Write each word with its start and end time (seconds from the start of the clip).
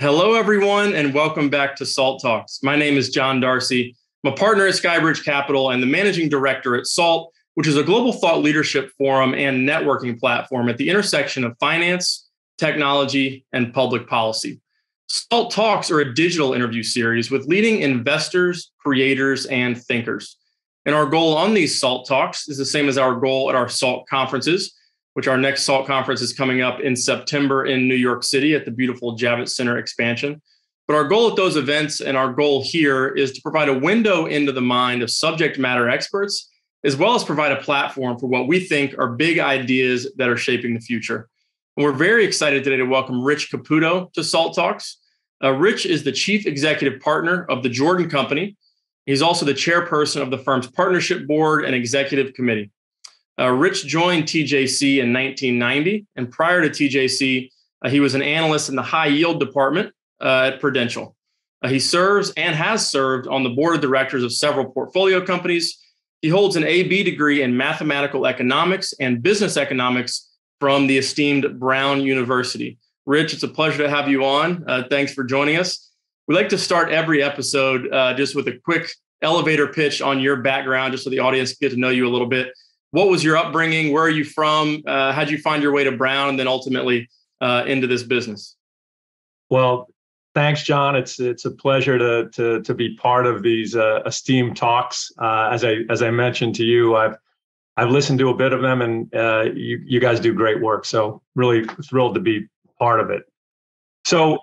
Hello, 0.00 0.32
everyone, 0.32 0.94
and 0.94 1.12
welcome 1.12 1.50
back 1.50 1.76
to 1.76 1.84
SALT 1.84 2.22
Talks. 2.22 2.62
My 2.62 2.74
name 2.74 2.96
is 2.96 3.10
John 3.10 3.38
Darcy. 3.38 3.94
I'm 4.24 4.32
a 4.32 4.34
partner 4.34 4.66
at 4.66 4.72
Skybridge 4.72 5.22
Capital 5.22 5.72
and 5.72 5.82
the 5.82 5.86
managing 5.86 6.30
director 6.30 6.74
at 6.74 6.86
SALT, 6.86 7.30
which 7.52 7.66
is 7.66 7.76
a 7.76 7.82
global 7.82 8.14
thought 8.14 8.38
leadership 8.38 8.92
forum 8.96 9.34
and 9.34 9.68
networking 9.68 10.18
platform 10.18 10.70
at 10.70 10.78
the 10.78 10.88
intersection 10.88 11.44
of 11.44 11.54
finance, 11.60 12.30
technology, 12.56 13.44
and 13.52 13.74
public 13.74 14.08
policy. 14.08 14.58
SALT 15.10 15.50
Talks 15.50 15.90
are 15.90 16.00
a 16.00 16.14
digital 16.14 16.54
interview 16.54 16.82
series 16.82 17.30
with 17.30 17.44
leading 17.44 17.82
investors, 17.82 18.72
creators, 18.78 19.44
and 19.44 19.76
thinkers. 19.82 20.38
And 20.86 20.94
our 20.94 21.04
goal 21.04 21.36
on 21.36 21.52
these 21.52 21.78
SALT 21.78 22.08
Talks 22.08 22.48
is 22.48 22.56
the 22.56 22.64
same 22.64 22.88
as 22.88 22.96
our 22.96 23.16
goal 23.16 23.50
at 23.50 23.54
our 23.54 23.68
SALT 23.68 24.08
conferences 24.08 24.74
which 25.14 25.28
our 25.28 25.36
next 25.36 25.64
SALT 25.64 25.86
conference 25.86 26.20
is 26.20 26.32
coming 26.32 26.62
up 26.62 26.80
in 26.80 26.94
September 26.94 27.66
in 27.66 27.88
New 27.88 27.94
York 27.94 28.22
City 28.22 28.54
at 28.54 28.64
the 28.64 28.70
beautiful 28.70 29.16
Javits 29.16 29.50
Center 29.50 29.78
expansion. 29.78 30.40
But 30.86 30.96
our 30.96 31.04
goal 31.04 31.30
at 31.30 31.36
those 31.36 31.56
events 31.56 32.00
and 32.00 32.16
our 32.16 32.32
goal 32.32 32.64
here 32.64 33.08
is 33.08 33.32
to 33.32 33.42
provide 33.42 33.68
a 33.68 33.78
window 33.78 34.26
into 34.26 34.52
the 34.52 34.60
mind 34.60 35.02
of 35.02 35.10
subject 35.10 35.58
matter 35.58 35.88
experts, 35.88 36.50
as 36.84 36.96
well 36.96 37.14
as 37.14 37.22
provide 37.22 37.52
a 37.52 37.60
platform 37.60 38.18
for 38.18 38.26
what 38.26 38.48
we 38.48 38.60
think 38.60 38.98
are 38.98 39.08
big 39.08 39.38
ideas 39.38 40.10
that 40.16 40.28
are 40.28 40.36
shaping 40.36 40.74
the 40.74 40.80
future. 40.80 41.28
And 41.76 41.84
we're 41.84 41.92
very 41.92 42.24
excited 42.24 42.64
today 42.64 42.76
to 42.78 42.84
welcome 42.84 43.22
Rich 43.22 43.52
Caputo 43.52 44.12
to 44.14 44.24
SALT 44.24 44.56
Talks. 44.56 44.98
Uh, 45.42 45.52
Rich 45.52 45.86
is 45.86 46.02
the 46.02 46.12
chief 46.12 46.46
executive 46.46 47.00
partner 47.00 47.44
of 47.48 47.62
the 47.62 47.68
Jordan 47.68 48.10
Company. 48.10 48.56
He's 49.06 49.22
also 49.22 49.46
the 49.46 49.54
chairperson 49.54 50.20
of 50.20 50.30
the 50.30 50.38
firm's 50.38 50.66
partnership 50.66 51.26
board 51.26 51.64
and 51.64 51.74
executive 51.74 52.34
committee. 52.34 52.70
Uh, 53.40 53.48
Rich 53.48 53.86
joined 53.86 54.24
TJC 54.24 54.98
in 54.98 55.14
1990, 55.14 56.06
and 56.16 56.30
prior 56.30 56.60
to 56.60 56.68
TJC, 56.68 57.50
uh, 57.82 57.88
he 57.88 57.98
was 57.98 58.14
an 58.14 58.22
analyst 58.22 58.68
in 58.68 58.76
the 58.76 58.82
high 58.82 59.06
yield 59.06 59.40
department 59.40 59.94
uh, 60.20 60.50
at 60.52 60.60
Prudential. 60.60 61.16
Uh, 61.62 61.68
he 61.68 61.78
serves 61.78 62.32
and 62.36 62.54
has 62.54 62.90
served 62.90 63.26
on 63.28 63.42
the 63.42 63.48
board 63.48 63.74
of 63.74 63.80
directors 63.80 64.22
of 64.22 64.32
several 64.32 64.70
portfolio 64.70 65.24
companies. 65.24 65.78
He 66.20 66.28
holds 66.28 66.56
an 66.56 66.64
AB 66.64 67.02
degree 67.02 67.42
in 67.42 67.56
mathematical 67.56 68.26
economics 68.26 68.92
and 69.00 69.22
business 69.22 69.56
economics 69.56 70.28
from 70.58 70.86
the 70.86 70.98
esteemed 70.98 71.58
Brown 71.58 72.02
University. 72.02 72.78
Rich, 73.06 73.32
it's 73.32 73.42
a 73.42 73.48
pleasure 73.48 73.78
to 73.78 73.88
have 73.88 74.08
you 74.08 74.24
on. 74.24 74.64
Uh, 74.68 74.82
thanks 74.90 75.14
for 75.14 75.24
joining 75.24 75.56
us. 75.56 75.90
We 76.28 76.34
like 76.34 76.50
to 76.50 76.58
start 76.58 76.90
every 76.90 77.22
episode 77.22 77.90
uh, 77.90 78.12
just 78.12 78.36
with 78.36 78.48
a 78.48 78.58
quick 78.62 78.90
elevator 79.22 79.66
pitch 79.66 80.02
on 80.02 80.20
your 80.20 80.36
background, 80.36 80.92
just 80.92 81.04
so 81.04 81.10
the 81.10 81.18
audience 81.20 81.54
get 81.54 81.70
to 81.70 81.78
know 81.78 81.88
you 81.88 82.06
a 82.06 82.10
little 82.10 82.28
bit 82.28 82.52
what 82.92 83.08
was 83.08 83.22
your 83.22 83.36
upbringing? 83.36 83.92
Where 83.92 84.02
are 84.02 84.10
you 84.10 84.24
from? 84.24 84.82
Uh, 84.86 85.12
how'd 85.12 85.30
you 85.30 85.38
find 85.38 85.62
your 85.62 85.72
way 85.72 85.84
to 85.84 85.92
Brown 85.92 86.30
and 86.30 86.38
then 86.38 86.48
ultimately 86.48 87.08
uh, 87.40 87.64
into 87.66 87.86
this 87.86 88.02
business? 88.02 88.56
Well, 89.48 89.88
thanks, 90.34 90.62
John. 90.62 90.96
It's 90.96 91.18
it's 91.20 91.44
a 91.44 91.50
pleasure 91.50 91.98
to 91.98 92.30
to 92.30 92.62
to 92.62 92.74
be 92.74 92.96
part 92.96 93.26
of 93.26 93.42
these 93.42 93.76
uh, 93.76 94.02
esteemed 94.06 94.56
talks. 94.56 95.10
Uh, 95.18 95.50
as 95.52 95.64
I 95.64 95.78
as 95.88 96.02
I 96.02 96.10
mentioned 96.10 96.54
to 96.56 96.64
you, 96.64 96.96
I've 96.96 97.16
I've 97.76 97.90
listened 97.90 98.18
to 98.20 98.28
a 98.28 98.34
bit 98.34 98.52
of 98.52 98.62
them, 98.62 98.82
and 98.82 99.14
uh, 99.14 99.44
you 99.54 99.80
you 99.84 100.00
guys 100.00 100.20
do 100.20 100.34
great 100.34 100.60
work. 100.60 100.84
So 100.84 101.22
really 101.34 101.64
thrilled 101.88 102.14
to 102.14 102.20
be 102.20 102.46
part 102.78 103.00
of 103.00 103.10
it. 103.10 103.22
So, 104.04 104.38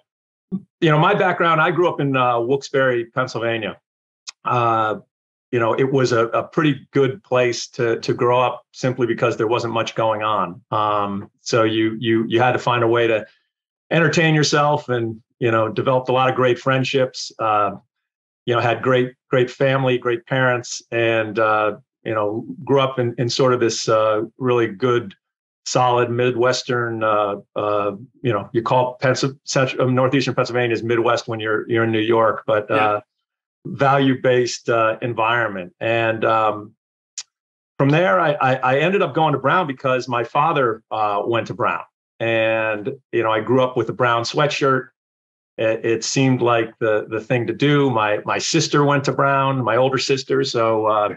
you 0.52 0.90
know, 0.92 1.00
my 1.00 1.14
background, 1.14 1.60
I 1.60 1.72
grew 1.72 1.90
up 1.90 2.00
in 2.00 2.16
uh, 2.16 2.40
Wilkes-Barre, 2.40 3.06
Pennsylvania. 3.06 3.78
You 5.52 5.60
know, 5.60 5.74
it 5.74 5.92
was 5.92 6.12
a, 6.12 6.28
a 6.28 6.44
pretty 6.44 6.88
good 6.92 7.24
place 7.24 7.68
to 7.70 8.00
to 8.02 8.14
grow 8.14 8.42
up 8.42 8.64
simply 8.74 9.08
because 9.08 9.38
there 9.38 9.48
wasn't 9.48 9.74
much 9.74 9.96
going 9.96 10.22
on. 10.22 10.62
Um, 10.72 11.30
so 11.42 11.64
you 11.64 11.96
you 12.00 12.26
you 12.28 12.42
had 12.42 12.52
to 12.52 12.60
find 12.60 12.84
a 12.84 12.88
way 12.88 13.08
to 13.08 13.26
entertain 13.90 14.36
yourself 14.36 14.90
and 14.90 15.22
you 15.40 15.52
know 15.52 15.70
developed 15.70 16.10
a 16.10 16.12
lot 16.12 16.30
of 16.30 16.36
great 16.36 16.60
friendships. 16.60 17.32
Uh, 17.40 17.72
you 18.46 18.54
know, 18.54 18.60
had 18.60 18.82
great 18.82 19.14
great 19.30 19.50
family, 19.50 19.98
great 19.98 20.26
parents, 20.26 20.82
and 20.92 21.40
uh, 21.40 21.78
you 22.04 22.14
know 22.14 22.46
grew 22.66 22.82
up 22.82 23.00
in 23.00 23.16
in 23.18 23.30
sort 23.30 23.54
of 23.54 23.60
this 23.60 23.88
uh, 23.88 24.24
really 24.38 24.68
good 24.68 25.16
solid 25.68 26.10
Midwestern, 26.10 27.04
uh, 27.04 27.36
uh, 27.58 27.92
you 28.22 28.32
know, 28.32 28.50
you 28.54 28.62
call 28.62 28.96
Pennsylvania, 29.02 29.86
Northeastern 29.92 30.34
Pennsylvania 30.34 30.74
is 30.74 30.82
Midwest 30.82 31.28
when 31.28 31.42
you're 31.42 31.70
you're 31.70 31.84
in 31.84 31.92
New 31.92 32.00
York, 32.00 32.44
but 32.48 32.72
uh, 32.72 33.02
value 33.66 34.22
based 34.22 34.70
uh, 34.70 34.98
environment. 35.02 35.74
And 35.80 36.24
um, 36.26 36.74
from 37.78 37.90
there, 37.90 38.20
I, 38.20 38.34
I, 38.34 38.80
ended 38.80 39.02
up 39.02 39.14
going 39.14 39.34
to 39.34 39.40
Brown 39.40 39.68
because 39.68 40.08
my 40.08 40.24
father 40.24 40.82
uh, 40.90 41.22
went 41.26 41.48
to 41.48 41.54
Brown. 41.54 41.84
And, 42.20 42.94
you 43.12 43.22
know, 43.22 43.32
I 43.32 43.42
grew 43.42 43.62
up 43.62 43.78
with 43.78 43.90
a 43.90 43.94
brown 43.94 44.24
sweatshirt. 44.24 44.88
It, 45.58 45.86
it, 45.86 46.04
seemed 46.04 46.42
like 46.42 46.72
the, 46.80 47.06
the 47.10 47.20
thing 47.20 47.46
to 47.48 47.54
do. 47.54 47.90
My, 47.90 48.20
my 48.26 48.40
sister 48.40 48.84
went 48.84 49.04
to 49.06 49.12
Brown, 49.12 49.64
my 49.64 49.76
older 49.76 49.98
sister. 50.00 50.44
So, 50.44 50.88
uh, 50.88 51.10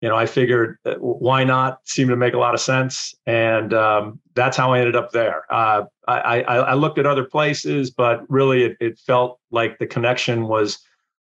you 0.00 0.08
know, 0.08 0.16
I 0.16 0.26
figured 0.26 0.76
uh, 0.84 0.96
why 0.96 1.44
not? 1.44 1.78
Seemed 1.84 2.10
to 2.10 2.16
make 2.16 2.34
a 2.34 2.38
lot 2.38 2.54
of 2.54 2.60
sense. 2.60 3.14
And 3.26 3.72
um, 3.72 4.20
that's 4.34 4.56
how 4.56 4.72
I 4.72 4.80
ended 4.80 4.96
up 4.96 5.12
there. 5.12 5.44
Uh, 5.50 5.84
I, 6.06 6.42
I, 6.42 6.56
I, 6.56 6.74
looked 6.74 6.98
at 6.98 7.06
other 7.06 7.24
places, 7.24 7.90
but 7.90 8.20
really 8.28 8.64
it, 8.64 8.76
it 8.80 8.98
felt 8.98 9.40
like 9.50 9.78
the 9.78 9.86
connection 9.86 10.46
was 10.46 10.78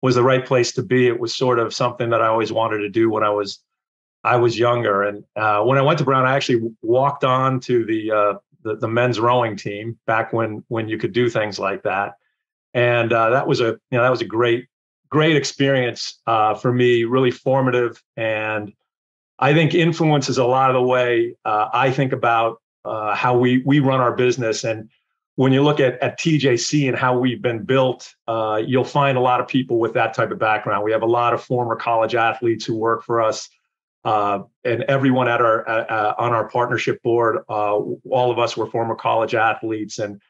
was 0.07 0.15
the 0.15 0.23
right 0.23 0.47
place 0.47 0.71
to 0.71 0.85
be. 0.85 1.09
It 1.09 1.19
was 1.19 1.35
sort 1.35 1.59
of 1.59 1.75
something 1.75 2.11
that 2.11 2.23
I 2.23 2.29
always 2.29 2.53
wanted 2.53 2.79
to 2.79 2.89
do 2.89 3.11
when 3.11 3.25
I 3.25 3.31
was 3.31 3.59
I 4.23 4.37
was 4.37 4.57
younger. 4.57 5.03
And 5.03 5.25
uh, 5.35 5.63
when 5.65 5.79
I 5.79 5.83
went 5.83 5.99
to 5.99 6.05
Brown, 6.05 6.25
I 6.25 6.37
actually 6.37 6.71
walked 6.81 7.25
on 7.25 7.59
to 7.61 7.85
the, 7.85 8.13
uh, 8.13 8.35
the, 8.63 8.77
the 8.77 8.87
men's 8.87 9.19
rowing 9.19 9.57
team 9.57 9.99
back 10.07 10.33
when 10.33 10.63
when 10.69 10.89
you 10.89 10.97
could 10.97 11.13
do 11.13 11.29
things 11.29 11.59
like 11.59 11.83
that. 11.83 12.15
And 12.73 13.13
uh, 13.13 13.31
that 13.31 13.49
was 13.49 13.61
a 13.61 13.71
you 13.91 13.99
know 13.99 14.03
that 14.05 14.11
was 14.11 14.21
a 14.21 14.27
great 14.27 14.69
great 15.09 15.35
experience 15.35 16.21
uh, 16.29 16.55
for 16.55 16.73
me, 16.73 17.03
really 17.03 17.33
formative, 17.33 18.01
and 18.17 18.73
I 19.41 19.55
think 19.55 19.75
influences 19.75 20.39
a 20.39 20.45
lot 20.45 20.71
of 20.71 20.75
the 20.75 20.87
way 20.87 21.35
uh, 21.45 21.69
I 21.73 21.91
think 21.91 22.13
about 22.13 22.63
uh, 22.85 23.13
how 23.17 23.37
we 23.37 23.61
we 23.67 23.81
run 23.81 24.01
our 24.01 24.15
business 24.15 24.63
and 24.63 24.89
when 25.37 25.53
you 25.53 25.63
look 25.63 25.81
at, 25.81 26.03
at 26.03 26.19
TJC 26.19 26.89
and 26.89 26.97
how 26.97 27.19
we've 27.19 27.43
been 27.43 27.63
built, 27.63 28.15
uh, 28.27 28.61
you'll 28.67 28.85
find 28.85 29.17
a 29.17 29.21
lot 29.21 29.41
of 29.41 29.47
people 29.47 29.79
with 29.79 29.93
that 29.93 30.15
type 30.15 30.31
of 30.31 30.39
background. 30.39 30.83
We 30.83 30.93
have 30.93 31.03
a 31.03 31.07
lot 31.07 31.35
of 31.35 31.45
former 31.45 31.77
college 31.77 32.15
athletes 32.15 32.65
who 32.65 32.75
work 32.75 33.05
for 33.05 33.23
us, 33.23 33.49
uh, 34.05 34.41
and 34.65 34.83
everyone 34.85 35.29
at 35.29 35.41
our 35.43 35.69
uh, 35.69 36.15
on 36.19 36.33
our 36.33 36.49
partnership 36.49 37.03
board. 37.03 37.39
Uh, 37.49 37.77
all 38.11 38.31
of 38.31 38.39
us 38.39 38.57
were 38.57 38.67
former 38.67 38.95
college 38.95 39.35
athletes, 39.35 39.99
and 39.99 40.21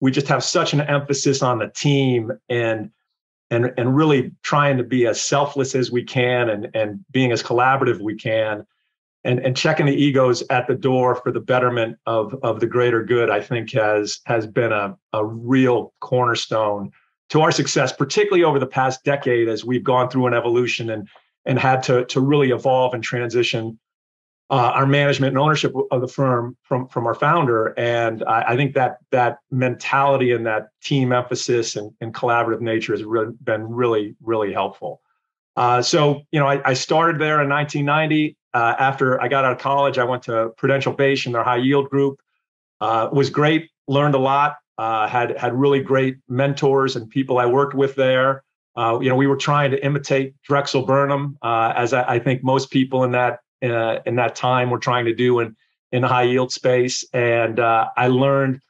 we 0.00 0.10
just 0.10 0.28
have 0.28 0.42
such 0.42 0.72
an 0.72 0.80
emphasis 0.80 1.42
on 1.42 1.58
the 1.58 1.68
team 1.68 2.32
and 2.48 2.90
and 3.50 3.72
and 3.76 3.94
really 3.94 4.32
trying 4.42 4.78
to 4.78 4.84
be 4.84 5.06
as 5.06 5.20
selfless 5.20 5.74
as 5.74 5.90
we 5.90 6.04
can 6.04 6.48
and 6.48 6.70
and 6.74 7.04
being 7.10 7.32
as 7.32 7.42
collaborative 7.42 8.00
we 8.00 8.14
can 8.14 8.66
and, 9.24 9.40
and 9.40 9.56
checking 9.56 9.86
the 9.86 9.94
egos 9.94 10.42
at 10.50 10.66
the 10.66 10.74
door 10.74 11.14
for 11.14 11.32
the 11.32 11.40
betterment 11.40 11.96
of, 12.06 12.34
of 12.42 12.60
the 12.60 12.66
greater 12.66 13.02
good, 13.02 13.30
I 13.30 13.40
think 13.40 13.72
has 13.72 14.20
has 14.26 14.46
been 14.46 14.72
a, 14.72 14.96
a 15.12 15.24
real 15.24 15.94
cornerstone 16.00 16.90
to 17.30 17.40
our 17.40 17.50
success, 17.50 17.92
particularly 17.92 18.44
over 18.44 18.58
the 18.58 18.66
past 18.66 19.02
decade 19.02 19.48
as 19.48 19.64
we've 19.64 19.84
gone 19.84 20.10
through 20.10 20.26
an 20.26 20.34
evolution 20.34 20.90
and 20.90 21.08
and 21.46 21.58
had 21.58 21.82
to 21.84 22.04
to 22.06 22.20
really 22.20 22.50
evolve 22.50 22.94
and 22.94 23.02
transition 23.02 23.78
uh, 24.50 24.72
our 24.74 24.86
management 24.86 25.30
and 25.30 25.38
ownership 25.38 25.72
of 25.90 26.00
the 26.02 26.08
firm 26.08 26.56
from 26.62 26.86
from 26.88 27.06
our 27.06 27.14
founder. 27.14 27.68
And 27.78 28.22
I, 28.24 28.52
I 28.52 28.56
think 28.56 28.74
that 28.74 28.98
that 29.10 29.38
mentality 29.50 30.32
and 30.32 30.46
that 30.46 30.68
team 30.82 31.12
emphasis 31.12 31.76
and, 31.76 31.92
and 32.00 32.12
collaborative 32.12 32.60
nature 32.60 32.92
has 32.92 33.02
really 33.02 33.32
been 33.42 33.68
really 33.68 34.16
really 34.22 34.52
helpful. 34.52 35.00
Uh, 35.56 35.80
so 35.80 36.22
you 36.30 36.40
know, 36.40 36.46
I, 36.46 36.60
I 36.70 36.74
started 36.74 37.18
there 37.20 37.40
in 37.40 37.48
1990 37.48 38.36
uh, 38.54 38.76
after 38.78 39.20
I 39.20 39.28
got 39.28 39.44
out 39.44 39.52
of 39.52 39.58
college, 39.58 39.98
I 39.98 40.04
went 40.04 40.22
to 40.24 40.50
Prudential 40.56 40.92
Bache 40.92 41.26
in 41.26 41.32
their 41.32 41.42
high 41.42 41.56
yield 41.56 41.90
group. 41.90 42.20
Uh, 42.80 43.08
was 43.12 43.30
great, 43.30 43.70
learned 43.88 44.14
a 44.14 44.18
lot. 44.18 44.56
Uh, 44.78 45.06
had 45.06 45.36
had 45.38 45.54
really 45.54 45.80
great 45.80 46.16
mentors 46.28 46.96
and 46.96 47.08
people 47.08 47.38
I 47.38 47.46
worked 47.46 47.74
with 47.74 47.94
there. 47.94 48.42
Uh, 48.76 48.98
you 49.00 49.08
know, 49.08 49.14
we 49.14 49.28
were 49.28 49.36
trying 49.36 49.70
to 49.70 49.84
imitate 49.84 50.34
Drexel 50.42 50.82
Burnham, 50.84 51.38
uh, 51.42 51.72
as 51.76 51.92
I, 51.92 52.14
I, 52.14 52.18
think 52.18 52.42
most 52.42 52.72
people 52.72 53.04
in 53.04 53.12
that 53.12 53.38
uh, 53.62 54.00
in 54.04 54.16
that 54.16 54.34
time 54.34 54.70
were 54.70 54.80
trying 54.80 55.04
to 55.04 55.14
do 55.14 55.38
in 55.38 55.56
in 55.92 56.02
the 56.02 56.08
high 56.08 56.24
yield 56.24 56.50
space. 56.50 57.04
And 57.12 57.60
I 57.60 58.08
learned 58.08 58.60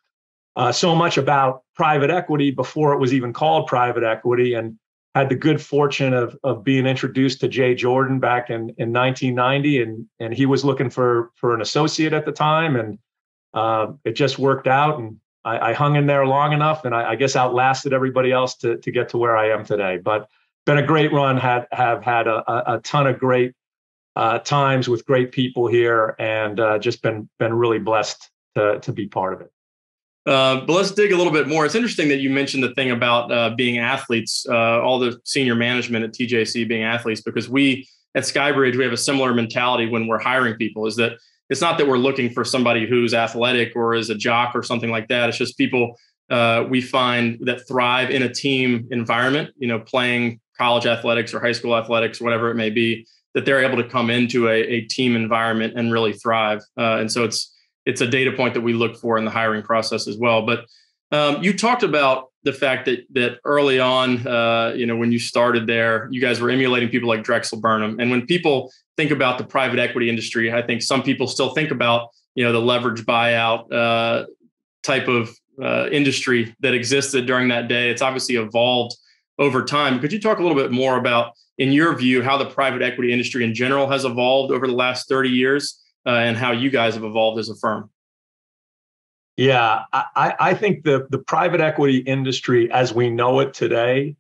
so 0.73 0.95
much 0.95 1.17
about 1.17 1.63
private 1.75 2.11
equity 2.11 2.51
before 2.51 2.93
it 2.93 2.99
was 2.99 3.15
even 3.15 3.33
called 3.33 3.67
private 3.67 4.05
equity, 4.05 4.53
and 4.55 4.79
had 5.15 5.29
the 5.29 5.37
good 5.37 5.63
fortune 5.63 6.13
of 6.13 6.37
of 6.43 6.65
being 6.65 6.87
introduced 6.87 7.41
to 7.41 7.49
Jay 7.49 7.75
Jordan 7.75 8.19
back 8.19 8.51
in 8.51 8.71
in 8.79 8.93
1990, 8.93 9.83
and 9.83 10.07
and 10.21 10.35
he 10.35 10.47
was 10.47 10.65
looking 10.65 10.91
for 10.91 11.31
for 11.37 11.55
an 11.55 11.61
associate 11.61 12.13
at 12.13 12.27
the 12.27 12.33
time, 12.33 12.77
and 12.77 12.99
uh, 13.55 13.93
it 14.05 14.13
just 14.13 14.39
worked 14.39 14.67
out, 14.67 14.99
and 14.99 15.19
I, 15.45 15.71
I, 15.71 15.73
hung 15.73 15.95
in 15.95 16.07
there 16.07 16.27
long 16.27 16.53
enough, 16.53 16.85
and 16.85 16.95
I, 16.95 17.11
I, 17.11 17.15
guess 17.15 17.37
outlasted 17.37 17.93
everybody 17.93 18.33
else 18.33 18.57
to 18.57 18.79
to 18.79 18.91
get 18.91 19.09
to 19.11 19.19
where 19.19 19.37
I 19.37 19.51
am 19.51 19.65
today. 19.65 19.99
But 19.99 20.29
been 20.67 20.79
a 20.79 20.87
great 20.87 21.13
run. 21.13 21.37
Had 21.37 21.69
have 21.71 22.03
had 22.03 22.27
a, 22.27 22.75
a 22.75 22.81
ton 22.81 23.07
of 23.07 23.19
great 23.19 23.55
uh, 24.17 24.41
times 24.41 24.89
with 24.89 25.07
great 25.07 25.31
people 25.31 25.69
here, 25.69 26.17
and 26.19 26.59
uh, 26.59 26.79
just 26.81 27.03
been 27.03 27.29
been 27.39 27.55
really 27.55 27.79
blessed 27.79 28.31
to 28.57 28.81
to 28.81 28.93
be 28.93 29.07
part 29.07 29.35
of 29.35 29.41
it. 29.43 29.53
Uh, 30.27 30.61
but 30.61 30.73
let's 30.73 30.91
dig 30.91 31.13
a 31.13 31.17
little 31.17 31.33
bit 31.33 31.47
more. 31.47 31.67
It's 31.67 31.75
interesting 31.75 32.09
that 32.09 32.17
you 32.17 32.31
mentioned 32.31 32.63
the 32.63 32.73
thing 32.75 32.91
about 32.91 33.31
uh, 33.31 33.51
being 33.51 33.79
athletes, 33.79 34.47
uh, 34.49 34.81
all 34.81 34.99
the 34.99 35.21
senior 35.25 35.55
management 35.55 36.05
at 36.05 36.13
TJC 36.13 36.67
being 36.67 36.83
athletes, 36.83 37.21
because 37.21 37.49
we 37.49 37.87
at 38.15 38.23
Skybridge, 38.23 38.77
we 38.77 38.85
have 38.85 38.93
a 38.93 38.99
similar 38.99 39.35
mentality 39.35 39.89
when 39.89 40.07
we're 40.07 40.19
hiring 40.19 40.55
people 40.55 40.87
is 40.87 40.97
that 40.97 41.19
it's 41.51 41.61
not 41.61 41.79
that 41.79 41.87
we're 41.87 41.99
looking 41.99 42.31
for 42.31 42.45
somebody 42.45 42.87
who's 42.87 43.13
athletic 43.13 43.75
or 43.77 43.95
is 43.95 44.09
a 44.09 44.15
jock 44.15 44.55
or 44.55 44.63
something 44.63 44.91
like 44.91 45.09
that. 45.09 45.29
It's 45.29 45.39
just 45.39 45.59
people 45.59 45.97
uh, 46.31 46.65
we 46.69 46.81
find 46.81 47.39
that 47.43 47.67
thrive 47.69 48.11
in 48.11 48.23
a 48.23 48.33
team 48.33 48.89
environment, 48.91 49.51
you 49.59 49.69
know, 49.69 49.79
playing 49.79 50.41
college 50.57 50.87
athletics 50.87 51.35
or 51.35 51.41
high 51.41 51.53
school 51.53 51.77
athletics, 51.77 52.21
whatever 52.21 52.51
it 52.51 52.55
may 52.55 52.71
be, 52.71 53.07
that 53.35 53.45
they're 53.45 53.63
able 53.63 53.77
to 53.77 53.89
come 53.89 54.09
into 54.09 54.49
a, 54.49 54.55
a 54.55 54.81
team 54.83 55.17
environment 55.17 55.75
and 55.77 55.93
really 55.93 56.13
thrive. 56.13 56.61
Uh, 56.79 56.97
and 56.99 57.13
so 57.13 57.25
it's 57.25 57.54
it's 57.87 58.01
a 58.01 58.07
data 58.07 58.33
point 58.33 58.55
that 58.55 58.63
we 58.63 58.73
look 58.73 58.97
for 58.97 59.19
in 59.19 59.25
the 59.25 59.31
hiring 59.31 59.63
process 59.63 60.09
as 60.09 60.17
well. 60.17 60.47
But 60.47 60.67
um, 61.13 61.43
you 61.43 61.57
talked 61.57 61.83
about 61.83 62.31
the 62.43 62.53
fact 62.53 62.87
that 62.87 63.07
that 63.13 63.39
early 63.45 63.79
on, 63.79 64.27
uh, 64.27 64.73
you 64.77 64.87
know, 64.87 64.97
when 64.97 65.13
you 65.13 65.19
started 65.19 65.67
there, 65.67 66.09
you 66.11 66.21
guys 66.21 66.41
were 66.41 66.51
emulating 66.51 66.89
people 66.89 67.09
like 67.09 67.23
Drexel 67.23 67.61
Burnham. 67.61 68.01
And 68.01 68.11
when 68.11 68.27
people 68.27 68.73
think 68.97 69.11
about 69.11 69.39
the 69.39 69.45
private 69.45 69.79
equity 69.79 70.09
industry, 70.09 70.53
I 70.53 70.63
think 70.63 70.83
some 70.83 71.03
people 71.03 71.27
still 71.27 71.55
think 71.55 71.71
about 71.71 72.09
you 72.35 72.45
know 72.45 72.53
the 72.53 72.61
leverage 72.61 73.05
buyout 73.05 73.73
uh, 73.73 74.27
type 74.83 75.09
of 75.09 75.31
uh, 75.63 75.89
industry 75.91 76.55
that 76.61 76.75
existed 76.75 77.27
during 77.27 77.49
that 77.49 77.69
day. 77.69 77.91
It's 77.91 78.03
obviously 78.03 78.37
evolved 78.37 78.97
over 79.39 79.65
time. 79.65 80.01
Could 80.01 80.13
you 80.13 80.21
talk 80.21 80.39
a 80.39 80.43
little 80.43 80.57
bit 80.57 80.71
more 80.71 80.97
about, 80.97 81.33
in 81.59 81.73
your 81.73 81.95
view, 81.97 82.23
how 82.23 82.37
the 82.37 82.47
private 82.47 82.83
equity 82.83 83.13
industry 83.13 83.45
in 83.45 83.55
general 83.55 83.89
has 83.89 84.05
evolved 84.05 84.53
over 84.53 84.67
the 84.67 84.73
last 84.73 85.09
30 85.09 85.31
years 85.31 85.84
uh, 86.07 86.11
and 86.11 86.37
how 86.37 86.53
you 86.53 86.71
guys 86.71 86.95
have 86.95 87.05
evolved 87.05 87.39
as 87.39 87.49
a 87.49 87.55
firm? 87.55 87.91
Yeah, 89.37 89.83
I, 89.93 90.35
I 90.39 90.55
think 90.55 90.85
the, 90.85 91.07
the 91.11 91.19
private 91.19 91.61
equity 91.61 91.99
industry 91.99 92.71
as 92.71 92.95
we 92.95 93.11
know 93.11 93.41
it 93.41 93.53
today 93.53 94.17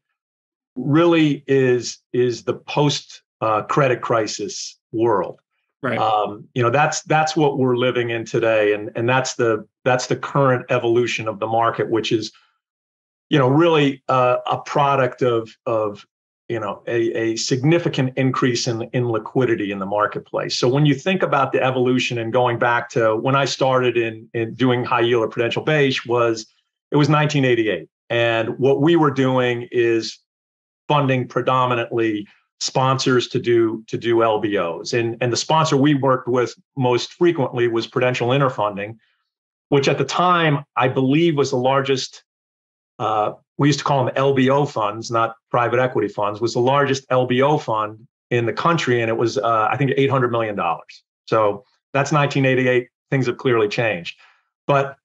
really 0.75 1.45
is, 1.47 1.99
is 2.13 2.43
the 2.43 2.55
post 2.55 3.23
uh, 3.41 3.63
credit 3.63 4.01
crisis 4.01 4.77
world. 4.93 5.41
Right. 5.83 5.99
Um, 5.99 6.49
you 6.55 6.63
know, 6.63 6.71
that's 6.71 7.03
that's 7.03 7.37
what 7.37 7.59
we're 7.59 7.77
living 7.77 8.09
in 8.09 8.25
today, 8.25 8.73
and 8.73 8.91
and 8.97 9.07
that's 9.07 9.35
the 9.35 9.69
that's 9.85 10.07
the 10.07 10.17
current 10.17 10.65
evolution 10.71 11.29
of 11.29 11.41
the 11.41 11.47
market, 11.47 11.91
which 11.91 12.11
is, 12.11 12.33
you 13.29 13.39
know, 13.39 13.49
really 13.49 14.03
uh, 14.09 14.39
a 14.51 14.57
product 14.63 15.21
of 15.21 15.55
of 15.67 16.07
you 16.49 16.61
know 16.61 16.83
a, 16.87 17.13
a 17.17 17.37
significant 17.37 18.13
increase 18.17 18.67
in 18.67 18.83
in 18.93 19.09
liquidity 19.09 19.73
in 19.73 19.79
the 19.79 19.87
marketplace. 19.87 20.59
So 20.59 20.69
when 20.69 20.87
you 20.87 20.95
think 20.95 21.23
about 21.23 21.53
the 21.53 21.63
evolution 21.63 22.19
and 22.19 22.33
going 22.33 22.59
back 22.59 22.91
to 22.91 23.17
when 23.17 23.35
I 23.37 23.45
started 23.45 23.97
in 23.97 24.29
in 24.35 24.55
doing 24.55 24.85
high 24.85 25.01
yield 25.01 25.25
or 25.25 25.29
Prudential 25.29 25.63
Bache 25.63 26.05
was 26.07 26.47
it 26.91 26.97
was 26.97 27.09
1988, 27.09 27.89
and 28.11 28.59
what 28.59 28.81
we 28.81 28.97
were 28.97 29.11
doing 29.11 29.69
is 29.73 30.19
funding 30.87 31.27
predominantly 31.27 32.27
sponsors 32.61 33.29
to 33.29 33.39
do 33.39 33.85
to 33.89 33.99
do 33.99 34.17
LBOs. 34.17 34.99
And, 34.99 35.17
and 35.21 35.33
the 35.33 35.37
sponsor 35.37 35.77
we 35.77 35.95
worked 35.95 36.29
with 36.29 36.55
most 36.77 37.13
frequently 37.13 37.69
was 37.69 37.87
Prudential 37.87 38.29
Interfunding, 38.29 38.97
which 39.69 39.89
at 39.89 39.99
the 39.99 40.05
time 40.05 40.65
I 40.77 40.89
believe 40.89 41.37
was 41.37 41.51
the 41.51 41.57
largest. 41.57 42.25
Uh, 42.99 43.33
we 43.59 43.69
used 43.69 43.79
to 43.79 43.85
call 43.85 44.05
them 44.05 44.15
LBO 44.15 44.69
funds, 44.69 45.11
not 45.11 45.37
private 45.51 45.79
equity 45.81 46.09
funds. 46.09 46.41
Was 46.41 46.55
the 46.55 46.61
largest 46.61 47.09
LBO 47.09 47.61
fund 47.61 48.07
in 48.31 48.47
the 48.47 48.53
country, 48.53 49.01
and 49.01 49.09
it 49.09 49.17
was 49.17 49.39
uh, 49.39 49.69
I 49.71 49.77
think 49.77 49.93
800 49.97 50.31
million 50.31 50.57
dollars. 50.57 51.03
So 51.27 51.65
that's 51.93 52.13
1988. 52.13 52.89
Things 53.11 53.27
have 53.27 53.39
clearly 53.39 53.69
changed, 53.69 54.19
but 54.67 54.97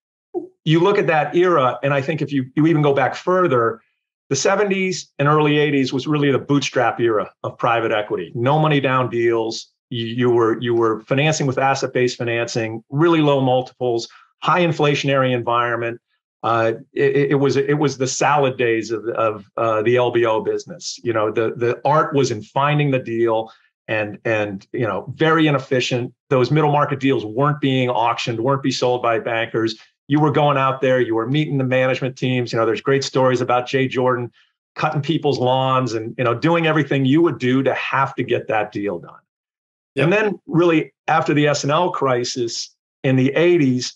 you 0.65 0.79
look 0.79 0.97
at 0.97 1.07
that 1.07 1.35
era, 1.35 1.79
and 1.83 1.93
I 1.93 2.01
think 2.01 2.21
if 2.21 2.31
you 2.31 2.49
you 2.55 2.67
even 2.67 2.81
go 2.81 2.93
back 2.93 3.15
further, 3.15 3.81
the 4.29 4.35
70s 4.35 5.07
and 5.17 5.27
early 5.27 5.53
80s 5.53 5.91
was 5.91 6.07
really 6.07 6.31
the 6.31 6.39
bootstrap 6.39 6.99
era 6.99 7.31
of 7.43 7.57
private 7.57 7.91
equity. 7.91 8.31
No 8.35 8.59
money 8.59 8.79
down 8.79 9.09
deals. 9.09 9.71
You, 9.89 10.05
you 10.05 10.29
were 10.29 10.61
you 10.61 10.75
were 10.75 11.01
financing 11.01 11.47
with 11.47 11.57
asset-based 11.57 12.17
financing, 12.17 12.83
really 12.89 13.21
low 13.21 13.41
multiples, 13.41 14.07
high 14.43 14.61
inflationary 14.61 15.33
environment. 15.33 15.99
Uh, 16.41 16.73
it, 16.93 17.31
it, 17.31 17.35
was 17.35 17.57
it 17.57 17.77
was 17.77 17.97
the 17.97 18.07
salad 18.07 18.57
days 18.57 18.91
of, 18.91 19.05
of 19.09 19.45
uh, 19.57 19.81
the 19.81 19.95
LBO 19.95 20.43
business. 20.43 20.99
You 21.03 21.11
know, 21.13 21.31
the 21.31 21.53
the 21.55 21.81
art 21.83 22.15
was 22.15 22.31
in 22.31 22.41
finding 22.41 22.91
the 22.91 22.99
deal 22.99 23.51
and 23.89 24.19
and 24.23 24.65
you 24.71 24.87
know 24.87 25.11
very 25.15 25.47
inefficient. 25.47 26.13
Those 26.29 26.49
middle 26.49 26.71
market 26.71 26.99
deals 26.99 27.25
weren't 27.25 27.59
being 27.59 27.89
auctioned, 27.89 28.39
weren't 28.39 28.63
be 28.63 28.71
sold 28.71 29.01
by 29.01 29.19
bankers 29.19 29.75
you 30.09 30.19
were 30.19 30.31
going 30.31 30.57
out 30.57 30.81
there, 30.81 30.99
you 30.99 31.13
were 31.13 31.27
meeting 31.27 31.59
the 31.59 31.63
management 31.63 32.17
teams. 32.17 32.51
You 32.51 32.57
know, 32.57 32.65
there's 32.65 32.81
great 32.81 33.03
stories 33.03 33.41
about 33.41 33.67
Jay 33.67 33.87
Jordan 33.87 34.31
cutting 34.75 35.01
people's 35.01 35.37
lawns 35.37 35.93
and 35.93 36.15
you 36.17 36.23
know 36.23 36.33
doing 36.33 36.65
everything 36.65 37.05
you 37.05 37.21
would 37.21 37.37
do 37.37 37.61
to 37.61 37.73
have 37.75 38.15
to 38.15 38.23
get 38.23 38.47
that 38.47 38.71
deal 38.71 38.97
done. 38.97 39.19
Yep. 39.95 40.03
And 40.03 40.13
then 40.13 40.39
really 40.47 40.93
after 41.07 41.33
the 41.33 41.47
S&L 41.47 41.91
crisis 41.91 42.75
in 43.03 43.15
the 43.17 43.31
80s, 43.35 43.93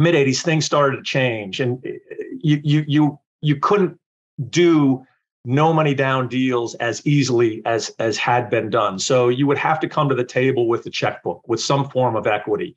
mid 0.00 0.14
80s, 0.14 0.42
things 0.42 0.64
started 0.64 0.96
to 0.96 1.02
change, 1.02 1.60
and 1.60 1.84
uh, 1.86 1.90
you 2.38 2.60
you 2.64 2.84
you 2.88 3.18
you 3.40 3.56
couldn't 3.56 3.98
do 4.48 5.06
no 5.44 5.72
money 5.72 5.94
down 5.94 6.28
deals 6.28 6.74
as 6.76 7.06
easily 7.06 7.62
as 7.64 7.90
as 7.98 8.16
had 8.16 8.50
been 8.50 8.70
done. 8.70 8.98
So 8.98 9.28
you 9.28 9.46
would 9.46 9.58
have 9.58 9.80
to 9.80 9.88
come 9.88 10.08
to 10.08 10.14
the 10.14 10.24
table 10.24 10.68
with 10.68 10.84
the 10.84 10.90
checkbook 10.90 11.46
with 11.46 11.60
some 11.60 11.88
form 11.88 12.16
of 12.16 12.26
equity. 12.26 12.76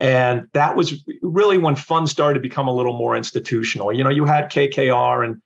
And 0.00 0.46
that 0.52 0.76
was 0.76 1.04
really 1.22 1.58
when 1.58 1.74
funds 1.74 2.12
started 2.12 2.34
to 2.34 2.40
become 2.40 2.68
a 2.68 2.74
little 2.74 2.96
more 2.96 3.16
institutional. 3.16 3.92
You 3.92 4.04
know, 4.04 4.10
you 4.10 4.24
had 4.24 4.50
KKR 4.50 5.24
and 5.24 5.42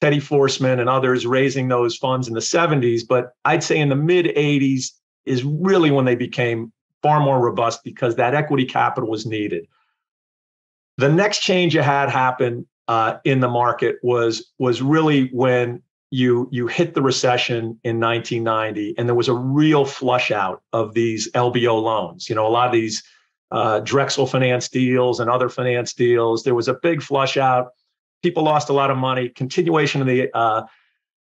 Teddy 0.00 0.18
Forstmann 0.18 0.80
and 0.80 0.88
others 0.88 1.24
raising 1.24 1.68
those 1.68 1.96
funds 1.96 2.26
in 2.26 2.34
the 2.34 2.40
70s, 2.40 3.02
but 3.08 3.34
I'd 3.44 3.62
say 3.62 3.78
in 3.78 3.88
the 3.88 3.94
mid 3.94 4.26
80s 4.26 4.90
is 5.24 5.44
really 5.44 5.92
when 5.92 6.04
they 6.04 6.16
became 6.16 6.72
far 7.02 7.20
more 7.20 7.40
robust 7.40 7.84
because 7.84 8.16
that 8.16 8.34
equity 8.34 8.64
capital 8.64 9.08
was 9.08 9.24
needed. 9.24 9.66
The 10.98 11.08
next 11.08 11.40
change 11.40 11.74
you 11.74 11.82
had 11.82 12.10
happen 12.10 12.66
uh, 12.88 13.18
in 13.24 13.40
the 13.40 13.48
market 13.48 13.96
was 14.02 14.52
was 14.58 14.82
really 14.82 15.28
when 15.28 15.82
you 16.10 16.48
you 16.52 16.66
hit 16.66 16.94
the 16.94 17.02
recession 17.02 17.80
in 17.84 17.98
1990, 17.98 18.94
and 18.98 19.08
there 19.08 19.14
was 19.14 19.28
a 19.28 19.34
real 19.34 19.84
flush 19.84 20.30
out 20.30 20.62
of 20.72 20.92
these 20.92 21.30
LBO 21.32 21.82
loans. 21.82 22.28
You 22.28 22.34
know, 22.34 22.46
a 22.46 22.50
lot 22.50 22.66
of 22.66 22.72
these 22.72 23.02
uh, 23.50 23.80
Drexel 23.80 24.26
finance 24.26 24.68
deals 24.68 25.20
and 25.20 25.30
other 25.30 25.48
finance 25.48 25.94
deals. 25.94 26.42
There 26.42 26.54
was 26.54 26.68
a 26.68 26.74
big 26.74 27.02
flush 27.02 27.36
out. 27.36 27.68
People 28.22 28.42
lost 28.42 28.68
a 28.68 28.72
lot 28.72 28.90
of 28.90 28.98
money. 28.98 29.30
Continuation 29.30 30.00
of 30.00 30.06
the 30.06 30.30
uh, 30.34 30.62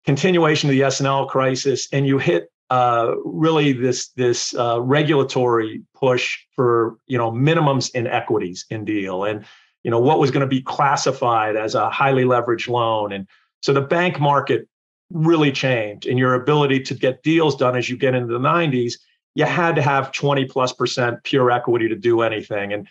continuation 0.05 0.69
of 0.69 0.73
the 0.73 0.83
S&L 0.83 1.27
crisis, 1.27 1.89
and 1.93 2.07
you 2.07 2.19
hit 2.19 2.49
uh, 2.71 3.13
really 3.25 3.73
this 3.73 4.09
this 4.11 4.55
uh, 4.55 4.81
regulatory 4.81 5.83
push 5.95 6.39
for 6.55 6.97
you 7.07 7.19
know 7.19 7.31
minimums 7.31 7.95
in 7.95 8.07
equities 8.07 8.67
in 8.71 8.85
deal, 8.85 9.25
and 9.25 9.45
you 9.83 9.91
know 9.91 10.01
what 10.01 10.19
was 10.19 10.31
going 10.31 10.41
to 10.41 10.47
be 10.47 10.63
classified 10.63 11.57
as 11.57 11.75
a 11.75 11.91
highly 11.91 12.25
leveraged 12.25 12.69
loan, 12.69 13.13
and 13.13 13.27
so 13.61 13.73
the 13.73 13.81
bank 13.81 14.21
market 14.21 14.69
really 15.11 15.53
changed, 15.53 16.07
and 16.07 16.19
your 16.19 16.35
ability 16.35 16.81
to 16.81 16.95
get 16.95 17.23
deals 17.23 17.57
done 17.57 17.77
as 17.77 17.89
you 17.89 17.97
get 17.97 18.15
into 18.15 18.33
the 18.33 18.39
90s 18.39 18.95
you 19.35 19.45
had 19.45 19.75
to 19.77 19.83
have 19.83 20.13
20 20.13 20.45
plus 20.47 20.73
percent 20.73 21.23
pure 21.25 21.51
equity 21.51 21.89
to 21.89 21.97
do 21.97 22.23
anything. 22.23 22.73
And 22.73 22.89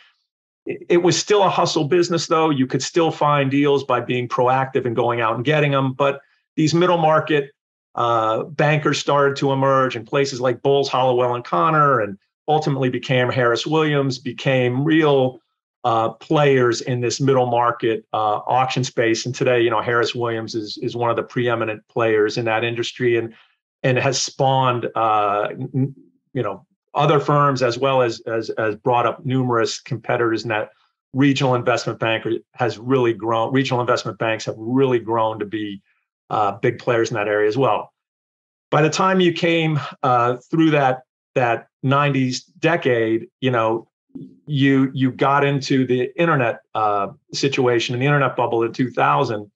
it 0.66 1.04
was 1.04 1.18
still 1.18 1.44
a 1.44 1.50
hustle 1.50 1.86
business, 1.86 2.28
though. 2.28 2.50
You 2.50 2.68
could 2.68 2.84
still 2.84 3.12
find 3.12 3.52
deals 3.52 3.84
by 3.84 4.00
being 4.00 4.28
proactive 4.28 4.86
and 4.86 4.96
going 4.96 5.20
out 5.20 5.36
and 5.36 5.44
getting 5.44 5.72
them. 5.72 5.94
But 5.94 6.22
these 6.56 6.74
middle 6.74 6.98
market 6.98 7.52
uh, 7.96 8.44
bankers 8.44 9.00
started 9.00 9.36
to 9.38 9.52
emerge, 9.52 9.96
and 9.96 10.06
places 10.08 10.42
like 10.42 10.62
Bowles, 10.62 10.90
Hollowell, 10.90 11.36
and 11.36 11.44
Conner, 11.44 12.00
and 12.00 12.18
ultimately 12.48 12.90
became 12.90 13.30
Harris 13.30 13.66
Williams, 13.66 14.20
became 14.20 14.84
real 14.84 15.40
uh, 15.84 16.10
players 16.10 16.82
in 16.82 17.02
this 17.02 17.20
middle 17.20 17.46
market 17.46 18.06
uh, 18.14 18.40
auction 18.48 18.84
space. 18.84 19.26
And 19.26 19.36
today, 19.36 19.62
you 19.62 19.70
know, 19.70 19.82
Harris 19.82 20.16
Williams 20.16 20.56
is 20.56 20.78
is 20.82 20.96
one 20.96 21.10
of 21.10 21.16
the 21.16 21.24
preeminent 21.24 21.88
players 21.88 22.38
in 22.38 22.46
that 22.46 22.64
industry, 22.64 23.18
and 23.18 23.34
and 23.84 23.98
has 23.98 24.22
spawned 24.22 24.88
uh, 24.96 25.50
you 25.54 26.42
know 26.42 26.66
other 26.96 27.20
firms 27.20 27.62
as 27.62 27.78
well 27.78 28.02
as 28.02 28.22
as 28.22 28.50
as 28.52 28.76
brought 28.76 29.06
up 29.06 29.26
numerous 29.26 29.80
competitors 29.80 30.44
in 30.44 30.50
that 30.50 30.70
regional 31.14 31.54
investment 31.54 32.00
bank 32.00 32.26
has 32.54 32.80
really 32.80 33.14
grown 33.14 33.54
regional 33.54 33.82
investment 33.82 34.18
banks 34.18 34.46
have 34.46 34.56
really 34.58 35.00
grown 35.00 35.38
to 35.38 35.46
be 35.46 35.82
uh, 36.34 36.52
big 36.60 36.80
players 36.80 37.10
in 37.10 37.16
that 37.16 37.28
area 37.28 37.48
as 37.48 37.58
well 37.58 37.94
by 38.72 38.82
the 38.82 38.90
time 38.90 39.20
you 39.20 39.32
came 39.32 39.80
uh, 40.02 40.38
through 40.50 40.72
that 40.72 41.04
that 41.36 41.68
90s 41.86 42.44
decade 42.60 43.28
you 43.40 43.52
know 43.52 43.88
you 44.46 44.92
you 44.94 45.12
got 45.12 45.44
into 45.44 45.86
the 45.88 46.12
internet 46.20 46.60
uh, 46.76 47.08
situation 47.34 47.96
and 47.96 48.02
the 48.02 48.06
internet 48.06 48.36
bubble 48.36 48.64
in 48.64 48.72
2000 48.74 49.50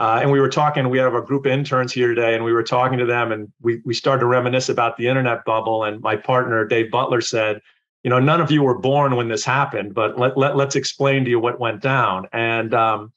uh, 0.00 0.20
and 0.22 0.32
we 0.32 0.40
were 0.40 0.48
talking, 0.48 0.88
we 0.88 0.96
have 0.96 1.12
a 1.12 1.20
group 1.20 1.44
of 1.44 1.52
interns 1.52 1.92
here 1.92 2.08
today, 2.08 2.34
and 2.34 2.42
we 2.42 2.54
were 2.54 2.62
talking 2.62 2.98
to 2.98 3.04
them, 3.04 3.32
and 3.32 3.52
we, 3.60 3.82
we 3.84 3.92
started 3.92 4.20
to 4.20 4.26
reminisce 4.26 4.70
about 4.70 4.96
the 4.96 5.06
internet 5.06 5.44
bubble. 5.44 5.84
And 5.84 6.00
my 6.00 6.16
partner, 6.16 6.64
Dave 6.64 6.90
Butler, 6.90 7.20
said, 7.20 7.60
you 8.02 8.08
know, 8.08 8.18
none 8.18 8.40
of 8.40 8.50
you 8.50 8.62
were 8.62 8.78
born 8.78 9.14
when 9.14 9.28
this 9.28 9.44
happened, 9.44 9.92
but 9.92 10.18
let, 10.18 10.38
let, 10.38 10.56
let's 10.56 10.74
explain 10.74 11.24
to 11.24 11.30
you 11.30 11.38
what 11.38 11.60
went 11.60 11.82
down. 11.82 12.26
And, 12.32 12.72
um, 12.72 13.12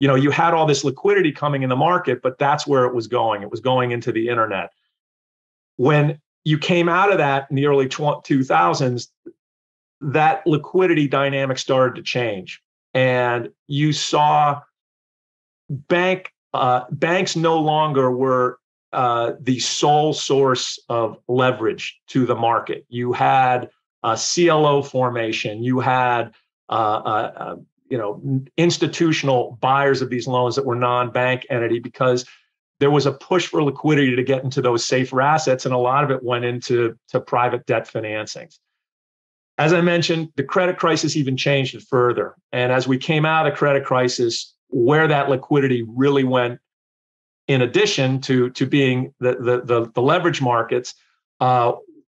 you 0.00 0.08
know, 0.08 0.14
you 0.14 0.30
had 0.30 0.54
all 0.54 0.66
this 0.66 0.84
liquidity 0.84 1.32
coming 1.32 1.62
in 1.62 1.68
the 1.68 1.76
market, 1.76 2.20
but 2.22 2.38
that's 2.38 2.66
where 2.66 2.84
it 2.84 2.94
was 2.94 3.06
going. 3.06 3.42
It 3.42 3.50
was 3.50 3.60
going 3.60 3.92
into 3.92 4.12
the 4.12 4.28
internet. 4.28 4.70
When 5.76 6.20
you 6.44 6.58
came 6.58 6.88
out 6.88 7.10
of 7.10 7.18
that 7.18 7.46
in 7.50 7.56
the 7.56 7.66
early 7.66 7.88
2000s, 7.88 9.08
that 10.00 10.46
liquidity 10.46 11.08
dynamic 11.08 11.58
started 11.58 11.96
to 11.96 12.02
change. 12.02 12.62
And 12.94 13.50
you 13.66 13.92
saw 13.92 14.60
bank 15.68 16.32
uh, 16.54 16.84
banks 16.90 17.36
no 17.36 17.58
longer 17.58 18.10
were 18.10 18.58
uh, 18.92 19.32
the 19.40 19.58
sole 19.58 20.14
source 20.14 20.78
of 20.88 21.18
leverage 21.28 22.00
to 22.08 22.24
the 22.24 22.34
market. 22.34 22.86
You 22.88 23.12
had 23.12 23.68
a 24.02 24.16
CLO 24.16 24.82
formation. 24.82 25.62
You 25.62 25.80
had 25.80 26.32
uh, 26.68 27.56
you 27.88 27.98
know 27.98 28.44
institutional 28.56 29.58
buyers 29.60 30.02
of 30.02 30.10
these 30.10 30.26
loans 30.26 30.56
that 30.56 30.66
were 30.66 30.74
non-bank 30.74 31.46
entity 31.50 31.78
because 31.78 32.26
there 32.78 32.90
was 32.90 33.06
a 33.06 33.12
push 33.12 33.46
for 33.46 33.62
liquidity 33.62 34.14
to 34.16 34.22
get 34.22 34.44
into 34.44 34.60
those 34.60 34.84
safer 34.84 35.20
assets, 35.22 35.64
and 35.64 35.74
a 35.74 35.78
lot 35.78 36.04
of 36.04 36.10
it 36.10 36.22
went 36.22 36.44
into 36.44 36.98
to 37.08 37.20
private 37.20 37.64
debt 37.66 37.88
financings. 37.90 38.58
As 39.58 39.72
I 39.72 39.80
mentioned, 39.80 40.28
the 40.36 40.44
credit 40.44 40.76
crisis 40.76 41.16
even 41.16 41.36
changed 41.36 41.74
it 41.74 41.82
further. 41.88 42.34
And 42.52 42.70
as 42.72 42.86
we 42.86 42.98
came 42.98 43.24
out 43.24 43.46
of 43.46 43.54
credit 43.54 43.86
crisis, 43.86 44.54
where 44.68 45.08
that 45.08 45.30
liquidity 45.30 45.82
really 45.88 46.24
went, 46.24 46.60
in 47.48 47.62
addition 47.62 48.20
to, 48.22 48.50
to 48.50 48.66
being 48.66 49.14
the, 49.20 49.36
the, 49.36 49.62
the, 49.64 49.90
the 49.94 50.02
leverage 50.02 50.42
markets, 50.42 50.94
uh, 51.40 51.72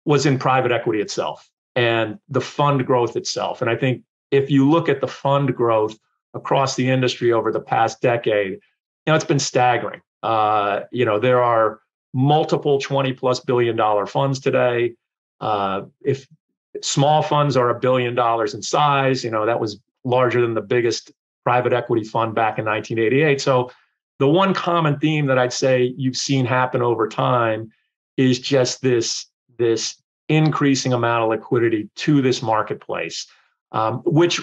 was 0.06 0.25
in 0.25 0.38
private 0.38 0.73
equity 0.73 1.00
itself 1.00 1.50
and 1.75 2.18
the 2.28 2.40
fund 2.40 2.87
growth 2.87 3.16
itself. 3.16 3.61
And 3.61 3.68
I 3.68 3.76
think 3.76 4.02
if 4.30 4.50
you 4.50 4.68
look 4.68 4.88
at 4.88 5.00
the 5.00 5.09
fund 5.09 5.54
growth 5.54 5.97
across 6.35 6.76
the 6.76 6.88
industry 6.88 7.33
over 7.33 7.52
the 7.52 7.61
past 7.61 8.00
decade, 8.00 8.52
you 8.52 8.61
know, 9.06 9.14
it's 9.14 9.25
been 9.25 9.38
staggering. 9.38 10.00
Uh, 10.23 10.80
you 10.90 11.04
know, 11.04 11.18
there 11.18 11.42
are 11.42 11.80
multiple 12.12 12.80
20 12.80 13.12
plus 13.12 13.40
billion 13.40 13.76
dollar 13.76 14.06
funds 14.06 14.40
today. 14.40 14.95
Uh, 15.40 15.83
if 16.02 16.26
small 16.83 17.23
funds 17.23 17.56
are 17.56 17.71
a 17.71 17.78
billion 17.78 18.14
dollars 18.14 18.54
in 18.54 18.62
size, 18.62 19.23
you 19.25 19.30
know, 19.30 19.47
that 19.47 19.61
was 19.61 19.78
larger 20.04 20.40
than 20.40 20.54
the 20.54 20.61
biggest 20.61 21.12
private 21.45 21.73
equity 21.73 22.04
fund 22.04 22.35
back 22.35 22.59
in 22.59 22.64
1988. 22.64 23.40
So 23.40 23.71
the 24.18 24.28
one 24.28 24.54
common 24.54 24.99
theme 24.99 25.26
that 25.26 25.38
I'd 25.38 25.52
say 25.52 25.95
you've 25.97 26.16
seen 26.16 26.47
happen 26.47 26.83
over 26.83 27.06
time 27.06 27.71
is 28.16 28.38
just 28.38 28.80
this, 28.80 29.26
this 29.59 30.00
increasing 30.28 30.92
amount 30.92 31.25
of 31.25 31.30
liquidity 31.30 31.88
to 31.97 32.23
this 32.23 32.42
marketplace, 32.42 33.26
um, 33.76 33.99
which 34.06 34.40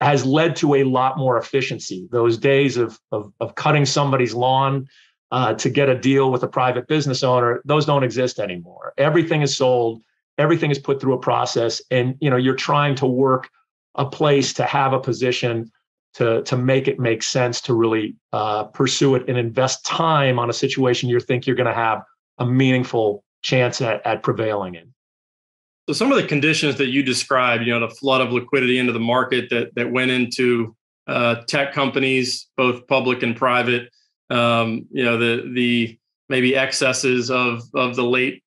has 0.00 0.24
led 0.24 0.56
to 0.56 0.74
a 0.74 0.84
lot 0.84 1.18
more 1.18 1.38
efficiency. 1.38 2.08
Those 2.10 2.38
days 2.38 2.78
of, 2.78 2.98
of, 3.12 3.32
of 3.40 3.54
cutting 3.54 3.84
somebody's 3.84 4.34
lawn 4.34 4.86
uh, 5.30 5.54
to 5.54 5.68
get 5.68 5.90
a 5.90 5.98
deal 5.98 6.30
with 6.30 6.42
a 6.42 6.48
private 6.48 6.88
business 6.88 7.22
owner, 7.22 7.60
those 7.66 7.84
don't 7.84 8.02
exist 8.02 8.38
anymore. 8.38 8.94
Everything 8.96 9.42
is 9.42 9.54
sold, 9.54 10.02
everything 10.38 10.70
is 10.70 10.78
put 10.78 11.00
through 11.00 11.14
a 11.14 11.18
process, 11.18 11.82
and 11.90 12.14
you 12.20 12.30
know 12.30 12.36
you're 12.36 12.54
trying 12.54 12.94
to 12.96 13.06
work 13.06 13.50
a 13.96 14.06
place 14.06 14.54
to 14.54 14.64
have 14.64 14.92
a 14.94 15.00
position 15.00 15.70
to 16.14 16.42
to 16.42 16.56
make 16.56 16.88
it 16.88 16.98
make 16.98 17.22
sense 17.22 17.60
to 17.62 17.74
really 17.74 18.16
uh, 18.32 18.64
pursue 18.64 19.16
it 19.16 19.28
and 19.28 19.36
invest 19.36 19.84
time 19.84 20.38
on 20.38 20.48
a 20.48 20.52
situation 20.52 21.10
you 21.10 21.20
think 21.20 21.46
you're 21.46 21.56
going 21.56 21.66
to 21.66 21.74
have 21.74 22.02
a 22.38 22.46
meaningful 22.46 23.22
chance 23.42 23.82
at, 23.82 24.06
at 24.06 24.22
prevailing 24.22 24.74
in. 24.76 24.94
So 25.86 25.92
some 25.92 26.10
of 26.10 26.20
the 26.20 26.26
conditions 26.26 26.76
that 26.78 26.88
you 26.88 27.02
described, 27.04 27.64
you 27.64 27.72
know, 27.72 27.86
the 27.86 27.94
flood 27.94 28.20
of 28.20 28.32
liquidity 28.32 28.78
into 28.78 28.92
the 28.92 29.00
market 29.00 29.48
that 29.50 29.74
that 29.76 29.90
went 29.90 30.10
into 30.10 30.74
uh, 31.06 31.36
tech 31.46 31.72
companies, 31.72 32.48
both 32.56 32.86
public 32.88 33.22
and 33.22 33.36
private, 33.36 33.90
um, 34.30 34.86
you 34.90 35.04
know, 35.04 35.16
the 35.16 35.48
the 35.54 35.98
maybe 36.28 36.56
excesses 36.56 37.30
of 37.30 37.62
of 37.74 37.94
the 37.94 38.02
late 38.02 38.42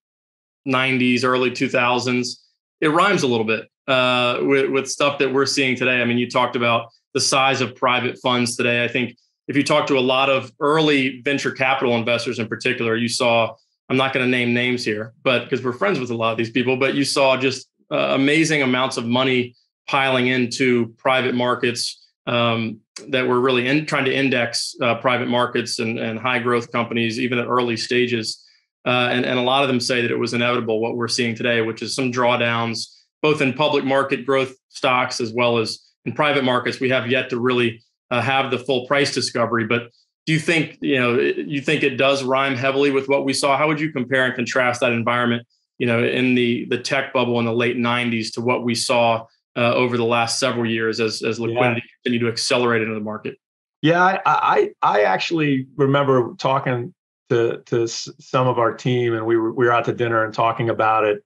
'90s, 0.67 1.23
early 1.23 1.51
2000s. 1.51 2.39
It 2.81 2.89
rhymes 2.89 3.23
a 3.23 3.27
little 3.27 3.45
bit 3.45 3.69
uh, 3.87 4.39
with 4.41 4.69
with 4.69 4.89
stuff 4.89 5.17
that 5.19 5.33
we're 5.33 5.45
seeing 5.45 5.77
today. 5.77 6.01
I 6.01 6.05
mean, 6.05 6.17
you 6.17 6.29
talked 6.29 6.57
about 6.57 6.89
the 7.13 7.21
size 7.21 7.61
of 7.61 7.73
private 7.73 8.19
funds 8.21 8.57
today. 8.57 8.83
I 8.83 8.89
think 8.89 9.15
if 9.47 9.55
you 9.55 9.63
talk 9.63 9.87
to 9.87 9.97
a 9.97 10.01
lot 10.01 10.29
of 10.29 10.51
early 10.59 11.21
venture 11.21 11.51
capital 11.51 11.95
investors 11.95 12.37
in 12.37 12.47
particular, 12.47 12.97
you 12.97 13.07
saw 13.07 13.55
I'm 13.89 13.97
not 13.97 14.13
going 14.13 14.25
to 14.25 14.29
name 14.29 14.53
names 14.53 14.85
here, 14.85 15.13
but 15.23 15.45
because 15.45 15.63
we're 15.63 15.73
friends 15.73 15.99
with 15.99 16.11
a 16.11 16.15
lot 16.15 16.31
of 16.31 16.37
these 16.37 16.51
people, 16.51 16.77
but 16.77 16.93
you 16.93 17.03
saw 17.03 17.37
just 17.37 17.67
uh, 17.91 18.13
amazing 18.13 18.61
amounts 18.61 18.97
of 18.97 19.05
money 19.05 19.55
piling 19.87 20.27
into 20.27 20.89
private 20.97 21.33
markets 21.33 22.07
um, 22.27 22.79
that 23.07 23.27
were 23.27 23.39
really 23.39 23.67
in, 23.67 23.87
trying 23.87 24.05
to 24.05 24.13
index 24.13 24.75
uh, 24.83 24.93
private 24.95 25.27
markets 25.27 25.79
and, 25.79 25.97
and, 25.97 26.19
high 26.19 26.37
growth 26.37 26.71
companies, 26.71 27.19
even 27.19 27.39
at 27.39 27.47
early 27.47 27.75
stages. 27.75 28.45
Uh, 28.85 29.09
and, 29.11 29.25
and 29.25 29.39
a 29.39 29.41
lot 29.41 29.63
of 29.63 29.67
them 29.67 29.79
say 29.79 30.01
that 30.01 30.11
it 30.11 30.19
was 30.19 30.35
inevitable 30.35 30.79
what 30.79 30.95
we're 30.95 31.07
seeing 31.07 31.33
today, 31.33 31.61
which 31.61 31.81
is 31.81 31.95
some 31.95 32.11
drawdowns, 32.11 32.85
both 33.23 33.41
in 33.41 33.51
public 33.51 33.83
market 33.83 34.27
growth 34.27 34.53
stocks 34.69 35.19
as 35.19 35.33
well 35.33 35.57
as 35.57 35.79
in 36.05 36.13
private 36.13 36.43
markets. 36.43 36.79
We 36.79 36.89
have 36.89 37.09
yet 37.09 37.31
to 37.31 37.39
really 37.39 37.81
uh, 38.11 38.21
have 38.21 38.51
the 38.51 38.59
full 38.59 38.85
price 38.85 39.11
discovery, 39.11 39.65
but 39.65 39.89
do 40.25 40.33
you 40.33 40.39
think 40.39 40.77
you 40.81 40.99
know 40.99 41.19
you 41.19 41.61
think 41.61 41.83
it 41.83 41.97
does 41.97 42.23
rhyme 42.23 42.55
heavily 42.55 42.91
with 42.91 43.07
what 43.07 43.25
we 43.25 43.33
saw 43.33 43.57
how 43.57 43.67
would 43.67 43.79
you 43.79 43.91
compare 43.91 44.25
and 44.25 44.35
contrast 44.35 44.81
that 44.81 44.91
environment 44.91 45.45
you 45.77 45.87
know 45.87 46.03
in 46.03 46.35
the 46.35 46.65
the 46.65 46.77
tech 46.77 47.13
bubble 47.13 47.39
in 47.39 47.45
the 47.45 47.53
late 47.53 47.77
90s 47.77 48.33
to 48.33 48.41
what 48.41 48.63
we 48.63 48.75
saw 48.75 49.25
uh, 49.55 49.73
over 49.73 49.97
the 49.97 50.05
last 50.05 50.39
several 50.39 50.69
years 50.69 50.99
as 50.99 51.23
as 51.23 51.39
liquidity 51.39 51.81
yeah. 51.83 51.91
continued 52.03 52.25
to 52.25 52.31
accelerate 52.31 52.81
into 52.81 52.93
the 52.93 52.99
market 52.99 53.37
yeah 53.81 54.03
I, 54.03 54.19
I 54.25 54.69
i 54.81 55.01
actually 55.03 55.67
remember 55.75 56.33
talking 56.37 56.93
to 57.29 57.61
to 57.65 57.87
some 57.87 58.47
of 58.47 58.59
our 58.59 58.73
team 58.73 59.13
and 59.13 59.25
we 59.25 59.37
were 59.37 59.53
we 59.53 59.65
were 59.65 59.71
out 59.71 59.85
to 59.85 59.93
dinner 59.93 60.23
and 60.23 60.33
talking 60.33 60.69
about 60.69 61.05
it 61.05 61.23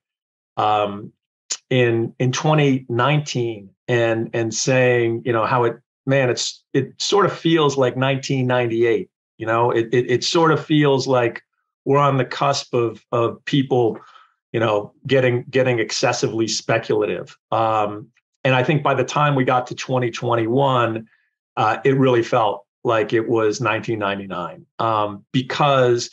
um 0.56 1.12
in 1.70 2.14
in 2.18 2.32
2019 2.32 3.70
and 3.88 4.30
and 4.32 4.54
saying 4.54 5.22
you 5.24 5.32
know 5.32 5.44
how 5.44 5.64
it 5.64 5.76
man, 6.06 6.30
it's 6.30 6.62
it 6.72 7.00
sort 7.00 7.26
of 7.26 7.32
feels 7.32 7.76
like 7.76 7.96
1998. 7.96 9.10
You 9.38 9.46
know, 9.46 9.70
it 9.70 9.88
it, 9.92 10.10
it 10.10 10.24
sort 10.24 10.52
of 10.52 10.64
feels 10.64 11.06
like 11.06 11.42
we're 11.84 11.98
on 11.98 12.16
the 12.16 12.24
cusp 12.24 12.74
of 12.74 13.04
of 13.12 13.44
people, 13.44 13.98
you 14.52 14.60
know, 14.60 14.92
getting 15.06 15.44
getting 15.50 15.78
excessively 15.78 16.48
speculative. 16.48 17.36
Um, 17.50 18.08
and 18.44 18.54
I 18.54 18.62
think 18.62 18.82
by 18.82 18.94
the 18.94 19.04
time 19.04 19.34
we 19.34 19.44
got 19.44 19.66
to 19.68 19.74
2021, 19.74 21.08
uh, 21.56 21.78
it 21.84 21.96
really 21.96 22.22
felt 22.22 22.66
like 22.84 23.14
it 23.14 23.26
was 23.26 23.60
1999 23.60 24.66
um, 24.78 25.24
because 25.32 26.10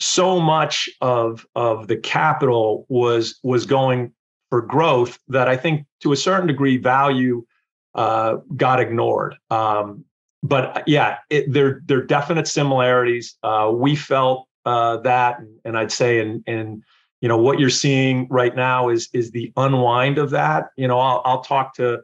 so 0.00 0.40
much 0.40 0.88
of 1.00 1.46
of 1.54 1.86
the 1.86 1.96
capital 1.96 2.86
was 2.88 3.38
was 3.42 3.66
going 3.66 4.12
for 4.50 4.62
growth 4.62 5.18
that 5.28 5.48
I 5.48 5.56
think 5.56 5.86
to 6.00 6.12
a 6.12 6.16
certain 6.16 6.46
degree 6.46 6.76
value 6.76 7.44
uh, 7.94 8.36
got 8.56 8.80
ignored. 8.80 9.36
Um, 9.50 10.04
but 10.42 10.76
uh, 10.76 10.82
yeah, 10.86 11.18
it, 11.30 11.52
there 11.52 11.82
there 11.86 11.98
are 11.98 12.06
definite 12.06 12.48
similarities. 12.48 13.36
Uh, 13.42 13.70
we 13.74 13.94
felt 13.94 14.48
uh, 14.64 14.98
that, 14.98 15.38
and 15.64 15.78
I'd 15.78 15.92
say, 15.92 16.20
and 16.20 16.42
in 16.46 16.82
you 17.20 17.28
know 17.28 17.36
what 17.36 17.60
you're 17.60 17.70
seeing 17.70 18.26
right 18.28 18.54
now 18.54 18.88
is 18.88 19.08
is 19.12 19.30
the 19.30 19.52
unwind 19.56 20.18
of 20.18 20.30
that. 20.30 20.70
You 20.76 20.88
know, 20.88 20.98
I'll, 20.98 21.22
I'll 21.24 21.42
talk 21.42 21.74
to 21.76 22.02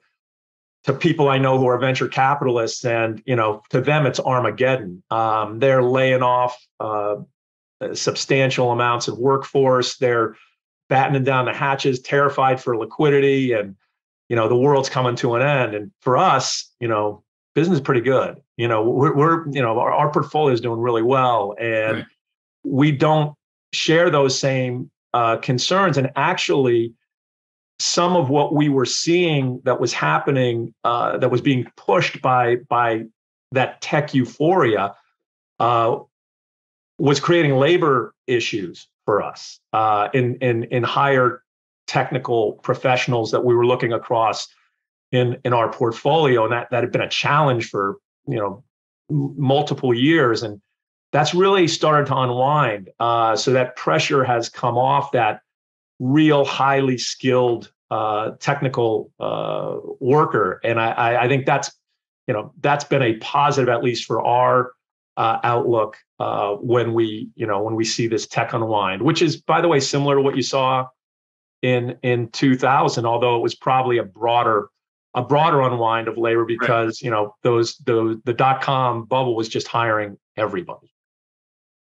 to 0.85 0.93
people 0.93 1.29
I 1.29 1.39
know 1.39 1.59
who 1.59 1.67
are 1.67 1.79
venture 1.79 2.09
capitalists, 2.09 2.85
and 2.85 3.23
you 3.27 3.35
know, 3.35 3.63
to 3.71 3.81
them 3.81 4.07
it's 4.07 4.21
Armageddon. 4.21 5.03
Um, 5.11 5.59
they're 5.59 5.83
laying 5.83 6.23
off 6.23 6.57
uh, 6.79 7.17
substantial 7.93 8.71
amounts 8.71 9.09
of 9.09 9.19
workforce. 9.19 9.97
They're 9.97 10.37
battening 10.89 11.25
down 11.25 11.47
the 11.47 11.53
hatches, 11.53 12.01
terrified 12.01 12.61
for 12.61 12.77
liquidity, 12.77 13.53
and 13.53 13.77
you 14.29 14.37
know 14.37 14.49
the 14.49 14.57
world's 14.57 14.89
coming 14.89 15.17
to 15.17 15.35
an 15.35 15.43
end. 15.43 15.75
And 15.75 15.91
for 16.01 16.17
us 16.17 16.71
you 16.81 16.89
know 16.89 17.23
business 17.55 17.79
is 17.79 17.83
pretty 17.83 18.01
good. 18.01 18.37
You 18.57 18.69
know 18.69 18.89
we're, 18.89 19.15
we're 19.15 19.49
you 19.51 19.63
know 19.63 19.79
our, 19.79 19.93
our, 19.93 20.11
portfolio 20.11 20.53
is 20.53 20.61
doing 20.61 20.81
really 20.81 21.03
well. 21.03 21.55
And 21.61 21.99
right. 21.99 22.07
we 22.65 22.93
don't 22.93 23.35
share 23.73 24.11
those 24.11 24.39
same 24.39 24.91
uh, 25.15 25.37
concerns. 25.39 25.99
And 25.99 26.11
actually 26.17 26.95
some 27.79 28.17
of 28.17 28.29
what 28.29 28.55
we 28.55 28.69
were 28.69 28.85
seeing 28.85 29.61
that 29.65 29.81
was 29.81 29.93
happening 29.93 30.75
uh, 30.85 31.17
that 31.19 31.31
was 31.31 31.41
being 31.41 31.67
pushed 31.77 32.21
by 32.21 32.57
by 32.69 33.05
that 33.53 33.81
tech 33.81 34.15
euphoria 34.15 34.95
uh, 35.61 35.99
was 36.99 37.21
creating 37.21 37.53
labor 37.53 38.15
issues 38.27 38.89
for 39.05 39.23
us 39.23 39.61
uh, 39.73 40.09
in 40.13 40.37
in 40.37 40.65
in 40.65 40.83
higher 40.83 41.43
technical 41.89 42.53
professionals 42.63 43.33
that 43.33 43.45
we 43.45 43.55
were 43.55 43.67
looking 43.67 43.93
across 43.93 44.47
in 45.11 45.39
in 45.45 45.53
our 45.53 45.73
portfolio 45.73 46.45
and 46.45 46.53
that 46.53 46.71
that 46.71 46.85
had 46.85 46.93
been 46.93 47.01
a 47.01 47.09
challenge 47.09 47.69
for 47.69 47.97
you 48.27 48.37
know 48.37 48.63
m- 49.11 49.35
multiple 49.37 49.93
years 49.93 50.43
and 50.43 50.61
that's 51.13 51.35
really 51.35 51.67
started 51.67 52.07
to 52.07 52.17
unwind. 52.17 52.91
Uh, 53.01 53.35
so 53.35 53.53
that 53.53 53.77
pressure 53.77 54.25
has 54.25 54.49
come 54.49 54.77
off 54.77 55.13
that 55.13 55.41
real 55.99 56.45
highly 56.45 56.99
skilled 56.99 57.73
uh, 57.91 58.33
technical 58.39 59.11
uh, 59.19 59.77
worker, 60.01 60.61
and 60.63 60.79
I, 60.79 61.25
I 61.25 61.29
think 61.29 61.47
that's 61.47 61.73
you 62.27 62.35
know 62.35 62.53
that's 62.61 62.85
been 62.85 63.03
a 63.03 63.17
positive 63.17 63.71
at 63.71 63.83
least 63.83 64.05
for 64.05 64.23
our 64.23 64.73
uh, 65.17 65.39
outlook 65.43 65.97
uh, 66.21 66.53
when 66.57 66.93
we 66.93 67.31
you 67.35 67.47
know 67.47 67.63
when 67.63 67.75
we 67.75 67.85
see 67.85 68.07
this 68.07 68.27
tech 68.27 68.53
unwind, 68.53 69.01
which 69.01 69.23
is 69.23 69.41
by 69.41 69.63
the 69.63 69.69
way 69.69 69.81
similar 69.81 70.17
to 70.17 70.21
what 70.21 70.37
you 70.37 70.43
saw 70.43 70.87
in 71.63 71.99
in 72.03 72.29
2000, 72.31 73.07
although 73.07 73.37
it 73.37 73.43
was 73.43 73.55
probably 73.55 73.99
a 73.99 74.05
broader 74.05 74.69
a 75.15 75.23
broader 75.23 75.63
unwind 75.63 76.07
of 76.07 76.17
labor 76.17 76.45
because 76.45 77.01
right. 77.01 77.05
you 77.05 77.11
know 77.11 77.35
those 77.43 77.77
the 77.79 78.21
the 78.25 78.33
dot 78.33 78.61
com 78.61 79.05
bubble 79.05 79.35
was 79.35 79.49
just 79.49 79.67
hiring 79.67 80.17
everybody. 80.37 80.93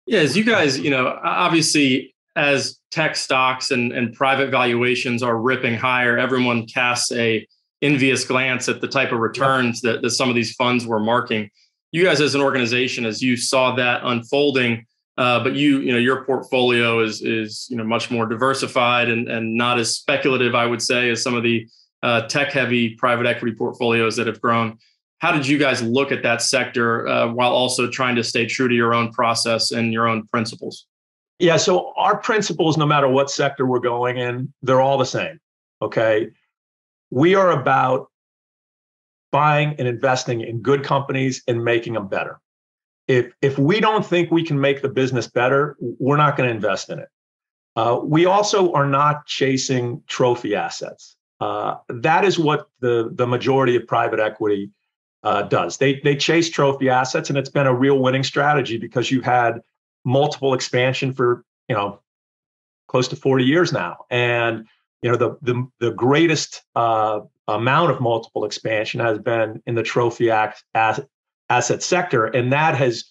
Yeah, 0.07 0.21
as 0.21 0.37
you 0.37 0.45
guys, 0.45 0.79
you 0.79 0.91
know, 0.91 1.19
obviously 1.23 2.15
as 2.35 2.79
tech 2.91 3.15
stocks 3.15 3.71
and, 3.71 3.93
and 3.93 4.15
private 4.15 4.51
valuations 4.51 5.23
are 5.23 5.37
ripping 5.37 5.75
higher, 5.75 6.19
everyone 6.19 6.67
casts 6.67 7.13
a 7.13 7.47
envious 7.83 8.25
glance 8.25 8.69
at 8.69 8.81
the 8.81 8.89
type 8.89 9.13
of 9.13 9.19
returns 9.19 9.81
that, 9.83 10.03
that 10.03 10.11
some 10.11 10.29
of 10.29 10.35
these 10.35 10.55
funds 10.55 10.87
were 10.87 11.01
marking. 11.01 11.51
You 11.91 12.05
guys, 12.05 12.21
as 12.21 12.35
an 12.35 12.41
organization, 12.41 13.05
as 13.05 13.21
you 13.21 13.37
saw 13.37 13.75
that 13.77 14.01
unfolding, 14.05 14.87
uh, 15.19 15.43
but 15.43 15.55
you, 15.55 15.81
you 15.81 15.93
know, 15.93 15.99
your 15.99 16.25
portfolio 16.25 17.01
is 17.01 17.23
is 17.23 17.67
you 17.71 17.77
know 17.77 17.85
much 17.85 18.11
more 18.11 18.27
diversified 18.27 19.09
and 19.09 19.29
and 19.29 19.57
not 19.57 19.79
as 19.79 19.95
speculative, 19.95 20.55
I 20.55 20.67
would 20.67 20.83
say, 20.83 21.11
as 21.11 21.23
some 21.23 21.35
of 21.35 21.43
the 21.43 21.69
uh, 22.03 22.23
tech-heavy 22.23 22.97
private 22.97 23.27
equity 23.27 23.55
portfolios 23.55 24.17
that 24.17 24.27
have 24.27 24.41
grown. 24.41 24.79
How 25.19 25.31
did 25.31 25.47
you 25.47 25.57
guys 25.57 25.81
look 25.83 26.11
at 26.11 26.25
that 26.25 26.43
sector 26.43 27.07
uh, 27.07 27.33
while 27.33 27.53
also 27.53 27.89
trying 27.89 28.17
to 28.17 28.25
stay 28.25 28.47
true 28.47 28.67
to 28.67 28.75
your 28.75 28.93
own 28.93 29.13
process 29.13 29.71
and 29.71 29.93
your 29.93 30.09
own 30.09 30.27
principles? 30.27 30.87
Yeah, 31.39 31.57
so 31.57 31.93
our 31.97 32.19
principles, 32.19 32.77
no 32.77 32.87
matter 32.87 33.09
what 33.09 33.31
sector 33.31 33.67
we're 33.67 33.81
going 33.81 34.17
in, 34.17 34.53
they're 34.63 34.81
all 34.81 34.99
the 34.99 35.05
same. 35.05 35.39
Okay. 35.81 36.31
We 37.11 37.35
are 37.35 37.53
about 37.53 38.11
buying 39.31 39.75
and 39.79 39.89
investing 39.89 40.41
in 40.41 40.61
good 40.61 40.85
companies 40.85 41.43
and 41.47 41.65
making 41.65 41.95
them 41.95 42.09
better. 42.09 42.39
If, 43.13 43.35
if 43.43 43.59
we 43.59 43.81
don't 43.81 44.05
think 44.05 44.31
we 44.31 44.43
can 44.43 44.59
make 44.61 44.81
the 44.81 44.89
business 44.89 45.27
better, 45.27 45.77
we're 45.81 46.17
not 46.17 46.37
going 46.37 46.49
to 46.49 46.55
invest 46.55 46.89
in 46.89 46.99
it. 46.99 47.09
Uh, 47.77 48.01
we 48.03 48.27
also 48.27 48.73
are 48.73 48.87
not 48.87 49.27
chasing 49.27 50.03
trophy 50.07 50.55
assets. 50.55 51.17
Uh, 51.41 51.77
that 51.89 52.25
is 52.25 52.39
what 52.39 52.69
the, 52.81 53.11
the 53.15 53.27
majority 53.27 53.77
of 53.77 53.87
private 53.87 54.21
equity 54.21 54.71
uh, 55.25 55.43
does. 55.43 55.77
They, 55.77 56.01
they 56.01 56.17
chase 56.17 56.49
trophy 56.51 56.89
assets, 56.89 57.29
and 57.29 57.39
it's 57.39 57.51
been 57.51 57.67
a 57.67 57.75
real 57.75 57.99
winning 57.99 58.23
strategy 58.23 58.79
because 58.79 59.11
you've 59.11 59.25
had 59.25 59.61
multiple 60.05 60.55
expansion 60.55 61.13
for 61.13 61.45
you 61.69 61.75
know 61.75 62.01
close 62.89 63.09
to 63.09 63.17
40 63.17 63.45
years 63.45 63.73
now 63.73 64.05
and 64.11 64.67
you 65.01 65.11
know 65.11 65.17
the 65.17 65.37
the, 65.43 65.69
the 65.79 65.93
greatest 65.93 66.63
uh, 66.75 67.21
amount 67.49 67.91
of 67.93 68.01
multiple 68.01 68.45
expansion 68.45 69.01
has 69.01 69.19
been 69.19 69.63
in 69.67 69.75
the 69.75 69.83
trophy 69.83 70.31
act 70.31 70.65
asset 71.53 71.83
sector 71.83 72.27
and 72.27 72.53
that 72.53 72.75
has 72.75 73.05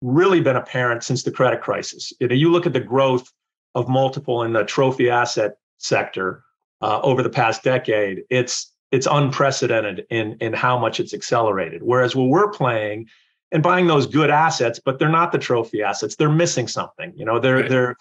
really 0.00 0.40
been 0.40 0.56
apparent 0.56 1.04
since 1.04 1.22
the 1.22 1.30
credit 1.30 1.60
crisis 1.60 2.12
you 2.20 2.28
know 2.28 2.34
you 2.34 2.50
look 2.50 2.66
at 2.66 2.72
the 2.72 2.80
growth 2.80 3.32
of 3.74 3.88
multiple 3.88 4.42
in 4.42 4.52
the 4.52 4.64
trophy 4.64 5.08
asset 5.10 5.52
sector 5.78 6.42
uh, 6.80 7.00
over 7.02 7.22
the 7.22 7.30
past 7.30 7.62
decade 7.62 8.22
it's 8.30 8.72
it's 8.90 9.06
unprecedented 9.10 10.04
in 10.10 10.36
in 10.40 10.52
how 10.52 10.78
much 10.78 10.98
it's 11.00 11.14
accelerated 11.14 11.82
whereas 11.82 12.16
where 12.16 12.26
we're 12.26 12.50
playing 12.50 13.06
and 13.52 13.62
buying 13.62 13.86
those 13.86 14.06
good 14.06 14.30
assets, 14.30 14.80
but 14.82 14.98
they're 14.98 15.10
not 15.10 15.30
the 15.30 15.38
trophy 15.38 15.82
assets. 15.82 16.16
They're 16.16 16.30
missing 16.30 16.66
something. 16.66 17.12
You 17.14 17.26
know, 17.26 17.38
they're 17.38 17.56
right. 17.56 17.68
they're 17.68 17.96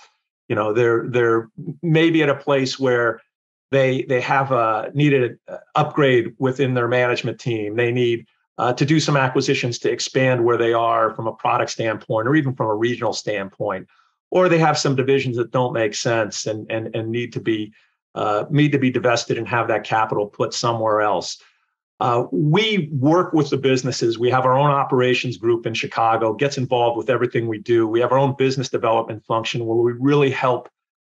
you 0.48 0.56
know 0.56 0.74
they're 0.74 1.08
they're 1.10 1.50
maybe 1.84 2.24
at 2.24 2.30
a 2.30 2.36
place 2.36 2.80
where 2.80 3.22
they 3.70 4.04
they 4.04 4.22
have 4.22 4.52
a 4.52 4.92
needed 4.94 5.38
upgrade 5.76 6.34
within 6.40 6.74
their 6.74 6.88
management 6.88 7.40
team. 7.40 7.76
They 7.76 7.92
need 7.92 8.26
uh, 8.58 8.74
to 8.74 8.86
do 8.86 9.00
some 9.00 9.18
acquisitions 9.18 9.80
to 9.80 9.92
expand 9.92 10.44
where 10.44 10.58
they 10.58 10.74
are 10.74 11.16
from 11.16 11.28
a 11.28 11.34
product 11.34 11.72
standpoint, 11.72 12.28
or 12.28 12.36
even 12.36 12.54
from 12.54 12.68
a 12.68 12.76
regional 12.76 13.14
standpoint. 13.14 13.88
Or 14.30 14.48
they 14.48 14.60
have 14.60 14.78
some 14.78 14.96
divisions 14.96 15.36
that 15.38 15.52
don't 15.52 15.74
make 15.74 15.94
sense 15.94 16.46
and 16.46 16.70
and 16.72 16.96
and 16.96 17.10
need 17.10 17.34
to 17.34 17.42
be 17.42 17.74
uh, 18.16 18.46
need 18.50 18.72
to 18.72 18.80
be 18.80 18.92
divested 18.92 19.38
and 19.38 19.48
have 19.48 19.68
that 19.68 19.84
capital 19.84 20.28
put 20.28 20.54
somewhere 20.54 21.02
else. 21.02 21.42
Uh, 22.02 22.26
we 22.32 22.90
work 22.94 23.32
with 23.32 23.52
the 23.52 23.58
businesses. 23.58 24.18
We 24.18 24.32
have 24.32 24.46
our 24.46 24.58
own 24.58 24.72
operations 24.72 25.38
group 25.38 25.68
in 25.68 25.76
Chicago, 25.76 26.34
gets 26.34 26.58
involved 26.58 26.98
with 26.98 27.12
everything 27.12 27.48
we 27.48 27.60
do. 27.60 27.88
We 27.88 28.00
have 28.00 28.12
our 28.12 28.18
own 28.18 28.36
business 28.36 28.70
development 28.70 29.24
function 29.24 29.66
where 29.68 29.78
we 29.78 29.92
really 29.92 30.32
help 30.32 30.68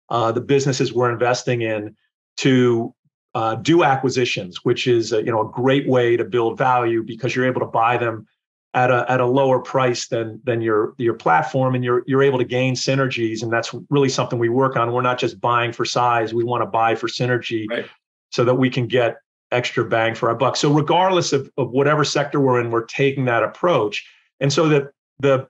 uh, 0.09 0.33
the 0.33 0.40
businesses 0.40 0.92
we're 0.92 1.12
investing 1.12 1.62
in 1.62 1.94
to 2.38 2.92
uh, 3.35 3.55
do 3.57 3.85
acquisitions, 3.85 4.64
which 4.64 4.87
is 4.87 5.12
a, 5.12 5.19
you 5.19 5.31
know 5.31 5.40
a 5.40 5.51
great 5.51 5.88
way 5.88 6.16
to 6.16 6.25
build 6.25 6.59
value 6.59 7.03
because 7.03 7.35
you're 7.35 7.47
able 7.47 7.61
to 7.61 7.66
buy 7.66 7.97
them 7.97 8.27
at 8.75 8.90
a 8.90 9.05
at 9.11 9.21
a 9.21 9.27
lower 9.27 9.61
price 9.61 10.09
than 10.09 10.40
than 10.45 10.61
your 10.61 10.95
your 10.99 11.14
platform, 11.14 11.75
and 11.75 11.85
you're 11.85 12.03
you're 12.07 12.23
able 12.23 12.38
to 12.38 12.45
gain 12.45 12.75
synergies, 12.75 13.43
and 13.43 13.53
that's 13.53 13.75
really 13.88 14.09
something 14.09 14.38
we 14.38 14.49
work 14.49 14.77
on. 14.77 14.93
We're 14.93 15.03
not 15.03 15.19
just 15.19 15.40
buying 15.40 15.73
for 15.73 15.85
size; 15.85 16.35
we 16.35 16.45
want 16.45 16.62
to 16.62 16.66
buy 16.66 16.95
for 16.95 17.07
synergy, 17.07 17.69
right. 17.69 17.87
so 18.31 18.45
that 18.45 18.55
we 18.55 18.71
can 18.71 18.87
get 18.87 19.19
extra 19.53 19.85
bang 19.85 20.14
for 20.14 20.29
our 20.29 20.35
buck. 20.35 20.57
So 20.57 20.73
regardless 20.73 21.33
of, 21.33 21.51
of 21.57 21.71
whatever 21.71 22.05
sector 22.05 22.40
we're 22.40 22.61
in, 22.61 22.71
we're 22.71 22.85
taking 22.85 23.25
that 23.25 23.43
approach. 23.43 24.07
And 24.38 24.53
so 24.53 24.69
that 24.69 24.93
the 25.19 25.49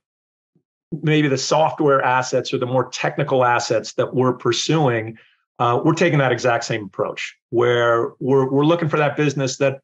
maybe 1.03 1.29
the 1.29 1.38
software 1.38 2.03
assets 2.03 2.53
or 2.53 2.59
the 2.59 2.66
more 2.66 2.88
technical 2.88 3.45
assets 3.45 3.93
that 3.95 4.14
we're 4.14 4.33
pursuing, 4.33 5.16
uh, 5.61 5.81
we're 5.85 5.94
taking 5.94 6.18
that 6.18 6.33
exact 6.33 6.64
same 6.64 6.85
approach 6.87 7.37
where 7.51 8.12
we're 8.18 8.51
we're 8.51 8.64
looking 8.64 8.88
for 8.88 8.96
that 8.96 9.16
business 9.16 9.59
that 9.59 9.81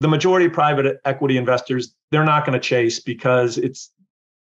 the 0.00 0.08
majority 0.08 0.46
of 0.46 0.52
private 0.52 1.00
equity 1.04 1.38
investors 1.38 1.94
they're 2.10 2.24
not 2.24 2.44
going 2.44 2.52
to 2.52 2.60
chase 2.60 3.00
because 3.00 3.56
it's 3.56 3.92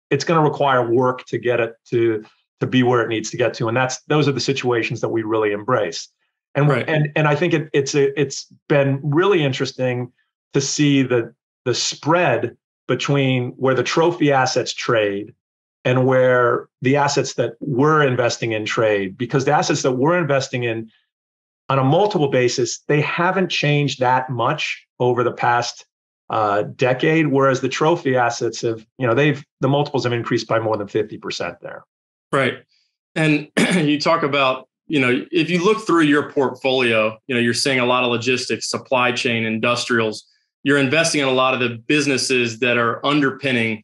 it's 0.09 0.25
going 0.25 0.39
to 0.39 0.43
require 0.43 0.91
work 0.91 1.25
to 1.25 1.37
get 1.37 1.59
it 1.59 1.75
to 1.85 2.25
to 2.59 2.67
be 2.67 2.81
where 2.81 3.01
it 3.01 3.07
needs 3.07 3.29
to 3.29 3.37
get 3.37 3.53
to 3.53 3.67
and 3.67 3.77
that's 3.77 4.01
those 4.07 4.27
are 4.27 4.33
the 4.33 4.39
situations 4.39 4.99
that 4.99 5.09
we 5.09 5.21
really 5.21 5.51
embrace 5.51 6.09
and 6.55 6.67
right. 6.67 6.89
and 6.89 7.11
and 7.15 7.27
I 7.27 7.35
think 7.35 7.53
it, 7.53 7.69
it's 7.71 7.93
a, 7.93 8.19
it's 8.19 8.51
been 8.67 8.99
really 9.03 9.43
interesting 9.43 10.11
to 10.53 10.59
see 10.59 11.03
the 11.03 11.33
the 11.65 11.75
spread 11.75 12.57
between 12.87 13.49
where 13.51 13.75
the 13.75 13.83
trophy 13.83 14.31
assets 14.31 14.73
trade 14.73 15.35
and 15.87 16.05
where 16.05 16.67
the 16.81 16.97
assets 16.97 17.35
that 17.35 17.53
we're 17.61 18.05
investing 18.05 18.51
in 18.51 18.65
trade 18.65 19.17
because 19.17 19.45
the 19.45 19.53
assets 19.53 19.83
that 19.83 19.93
we're 19.93 20.17
investing 20.17 20.65
in 20.65 20.91
on 21.69 21.79
a 21.79 21.83
multiple 21.83 22.27
basis 22.27 22.79
they 22.87 22.99
haven't 22.99 23.47
changed 23.49 24.01
that 24.01 24.29
much 24.29 24.85
over 24.99 25.23
the 25.23 25.31
past 25.31 25.85
uh, 26.29 26.63
decade 26.75 27.27
whereas 27.27 27.61
the 27.61 27.69
trophy 27.69 28.17
assets 28.17 28.59
have 28.61 28.85
you 28.97 29.07
know 29.07 29.13
they've 29.13 29.45
the 29.61 29.69
multiples 29.69 30.03
have 30.03 30.11
increased 30.11 30.47
by 30.47 30.59
more 30.59 30.75
than 30.75 30.87
50% 30.87 31.57
there 31.61 31.85
right 32.33 32.55
and 33.15 33.47
you 33.75 33.97
talk 33.99 34.23
about 34.23 34.67
you 34.89 35.01
know, 35.01 35.25
if 35.33 35.49
you 35.49 35.61
look 35.61 35.85
through 35.85 36.03
your 36.03 36.31
portfolio, 36.31 37.17
you 37.27 37.35
know, 37.35 37.41
you're 37.41 37.53
seeing 37.53 37.79
a 37.79 37.85
lot 37.85 38.05
of 38.05 38.09
logistics, 38.09 38.69
supply 38.69 39.11
chain, 39.11 39.43
industrials. 39.43 40.25
You're 40.63 40.77
investing 40.77 41.19
in 41.19 41.27
a 41.27 41.33
lot 41.33 41.53
of 41.53 41.59
the 41.59 41.77
businesses 41.87 42.59
that 42.59 42.77
are 42.77 43.05
underpinning 43.05 43.83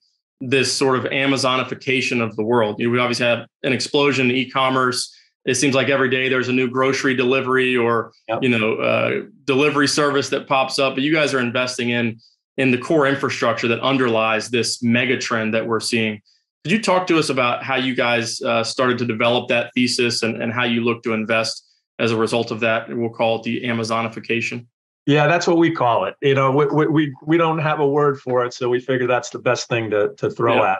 this 0.49 0.73
sort 0.73 0.97
of 0.97 1.05
Amazonification 1.05 2.21
of 2.21 2.35
the 2.35 2.43
world. 2.43 2.79
You 2.79 2.87
know, 2.87 2.91
we 2.91 2.99
obviously 2.99 3.25
have 3.25 3.47
an 3.63 3.73
explosion 3.73 4.29
in 4.29 4.35
e-commerce. 4.35 5.15
It 5.45 5.55
seems 5.55 5.75
like 5.75 5.89
every 5.89 6.09
day 6.09 6.29
there's 6.29 6.49
a 6.49 6.53
new 6.53 6.69
grocery 6.69 7.15
delivery 7.15 7.75
or 7.75 8.11
yep. 8.27 8.43
you 8.43 8.49
know 8.49 8.75
uh, 8.75 9.21
delivery 9.45 9.87
service 9.87 10.29
that 10.29 10.47
pops 10.47 10.79
up. 10.79 10.95
But 10.95 11.03
you 11.03 11.13
guys 11.13 11.33
are 11.33 11.39
investing 11.39 11.89
in 11.89 12.19
in 12.57 12.71
the 12.71 12.77
core 12.77 13.07
infrastructure 13.07 13.67
that 13.67 13.79
underlies 13.79 14.49
this 14.49 14.83
mega 14.83 15.17
trend 15.17 15.53
that 15.53 15.65
we're 15.65 15.79
seeing. 15.79 16.21
Could 16.63 16.71
you 16.71 16.81
talk 16.81 17.07
to 17.07 17.17
us 17.17 17.29
about 17.29 17.63
how 17.63 17.75
you 17.75 17.95
guys 17.95 18.41
uh, 18.41 18.63
started 18.63 18.97
to 18.99 19.05
develop 19.05 19.49
that 19.49 19.71
thesis 19.73 20.23
and, 20.23 20.41
and 20.41 20.53
how 20.53 20.63
you 20.63 20.81
look 20.81 21.03
to 21.03 21.13
invest 21.13 21.67
as 21.99 22.11
a 22.11 22.17
result 22.17 22.51
of 22.51 22.61
that? 22.61 22.87
We'll 22.95 23.09
call 23.09 23.37
it 23.37 23.43
the 23.43 23.63
Amazonification. 23.63 24.67
Yeah, 25.05 25.27
that's 25.27 25.47
what 25.47 25.57
we 25.57 25.71
call 25.71 26.05
it. 26.05 26.15
You 26.21 26.33
know, 26.33 26.51
we 26.51 26.87
we 26.87 27.15
we 27.25 27.37
don't 27.37 27.59
have 27.59 27.79
a 27.79 27.87
word 27.87 28.19
for 28.21 28.45
it, 28.45 28.53
so 28.53 28.69
we 28.69 28.79
figure 28.79 29.07
that's 29.07 29.31
the 29.31 29.39
best 29.39 29.67
thing 29.67 29.89
to 29.89 30.13
to 30.15 30.29
throw 30.29 30.55
yeah. 30.55 30.71
at. 30.73 30.79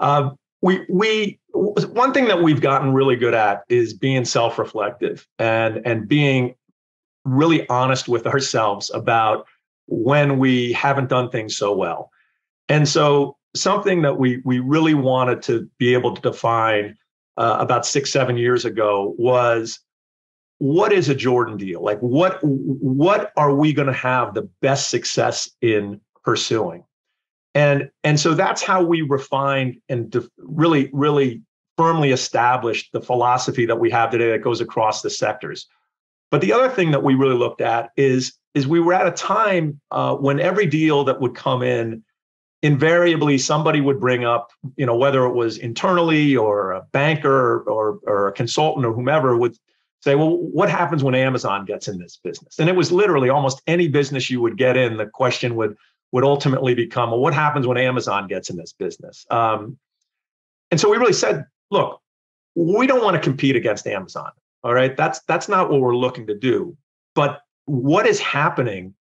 Uh, 0.00 0.30
we 0.62 0.86
we 0.88 1.38
one 1.52 2.14
thing 2.14 2.26
that 2.26 2.42
we've 2.42 2.62
gotten 2.62 2.94
really 2.94 3.16
good 3.16 3.34
at 3.34 3.64
is 3.68 3.92
being 3.92 4.24
self-reflective 4.24 5.26
and 5.38 5.86
and 5.86 6.08
being 6.08 6.54
really 7.24 7.68
honest 7.68 8.08
with 8.08 8.26
ourselves 8.26 8.90
about 8.94 9.46
when 9.86 10.38
we 10.38 10.72
haven't 10.72 11.10
done 11.10 11.28
things 11.30 11.56
so 11.56 11.74
well. 11.74 12.10
And 12.70 12.88
so 12.88 13.36
something 13.54 14.02
that 14.02 14.18
we 14.18 14.40
we 14.44 14.58
really 14.58 14.94
wanted 14.94 15.42
to 15.42 15.68
be 15.78 15.92
able 15.92 16.14
to 16.14 16.20
define 16.22 16.96
uh, 17.36 17.58
about 17.60 17.84
six 17.84 18.10
seven 18.10 18.38
years 18.38 18.64
ago 18.64 19.14
was 19.18 19.80
what 20.64 20.94
is 20.94 21.10
a 21.10 21.14
Jordan 21.14 21.58
deal? 21.58 21.84
Like 21.84 21.98
what 22.00 22.38
what 22.42 23.32
are 23.36 23.54
we 23.54 23.74
going 23.74 23.86
to 23.86 23.92
have 23.92 24.32
the 24.32 24.48
best 24.62 24.88
success 24.88 25.50
in 25.60 26.00
pursuing? 26.24 26.84
And 27.54 27.90
and 28.02 28.18
so 28.18 28.32
that's 28.32 28.62
how 28.62 28.82
we 28.82 29.02
refined 29.02 29.76
and 29.90 30.10
really 30.38 30.88
really 30.94 31.42
firmly 31.76 32.12
established 32.12 32.92
the 32.94 33.02
philosophy 33.02 33.66
that 33.66 33.78
we 33.78 33.90
have 33.90 34.10
today 34.10 34.30
that 34.30 34.38
goes 34.38 34.62
across 34.62 35.02
the 35.02 35.10
sectors. 35.10 35.66
But 36.30 36.40
the 36.40 36.54
other 36.54 36.70
thing 36.70 36.92
that 36.92 37.02
we 37.02 37.14
really 37.14 37.36
looked 37.36 37.60
at 37.60 37.90
is 37.98 38.32
is 38.54 38.66
we 38.66 38.80
were 38.80 38.94
at 38.94 39.06
a 39.06 39.10
time 39.10 39.78
uh, 39.90 40.14
when 40.14 40.40
every 40.40 40.64
deal 40.64 41.04
that 41.04 41.20
would 41.20 41.34
come 41.34 41.62
in, 41.62 42.02
invariably 42.62 43.36
somebody 43.36 43.82
would 43.82 44.00
bring 44.00 44.24
up, 44.24 44.50
you 44.76 44.86
know, 44.86 44.96
whether 44.96 45.26
it 45.26 45.34
was 45.34 45.58
internally 45.58 46.34
or 46.34 46.72
a 46.72 46.86
banker 46.92 47.58
or, 47.64 47.98
or 48.06 48.28
a 48.28 48.32
consultant 48.32 48.86
or 48.86 48.94
whomever 48.94 49.36
would 49.36 49.54
say, 50.04 50.14
well, 50.14 50.36
what 50.36 50.70
happens 50.70 51.02
when 51.02 51.14
Amazon 51.14 51.64
gets 51.64 51.88
in 51.88 51.98
this 51.98 52.18
business? 52.22 52.58
And 52.58 52.68
it 52.68 52.76
was 52.76 52.92
literally 52.92 53.30
almost 53.30 53.62
any 53.66 53.88
business 53.88 54.30
you 54.30 54.40
would 54.40 54.56
get 54.56 54.76
in, 54.76 54.96
the 54.96 55.06
question 55.06 55.56
would 55.56 55.76
would 56.12 56.24
ultimately 56.24 56.74
become, 56.74 57.10
well, 57.10 57.18
what 57.18 57.34
happens 57.34 57.66
when 57.66 57.76
Amazon 57.76 58.28
gets 58.28 58.48
in 58.48 58.56
this 58.56 58.72
business? 58.72 59.26
Um, 59.30 59.78
and 60.70 60.78
so 60.78 60.88
we 60.88 60.96
really 60.96 61.12
said, 61.12 61.44
look, 61.72 62.00
we 62.54 62.86
don't 62.86 63.02
want 63.02 63.16
to 63.16 63.20
compete 63.20 63.56
against 63.56 63.84
Amazon. 63.88 64.30
All 64.62 64.72
right, 64.72 64.96
that's 64.96 65.20
that's 65.26 65.48
not 65.48 65.70
what 65.70 65.80
we're 65.80 65.96
looking 65.96 66.26
to 66.28 66.38
do. 66.38 66.76
But 67.14 67.40
what 67.64 68.06
is 68.06 68.20
happening 68.20 68.94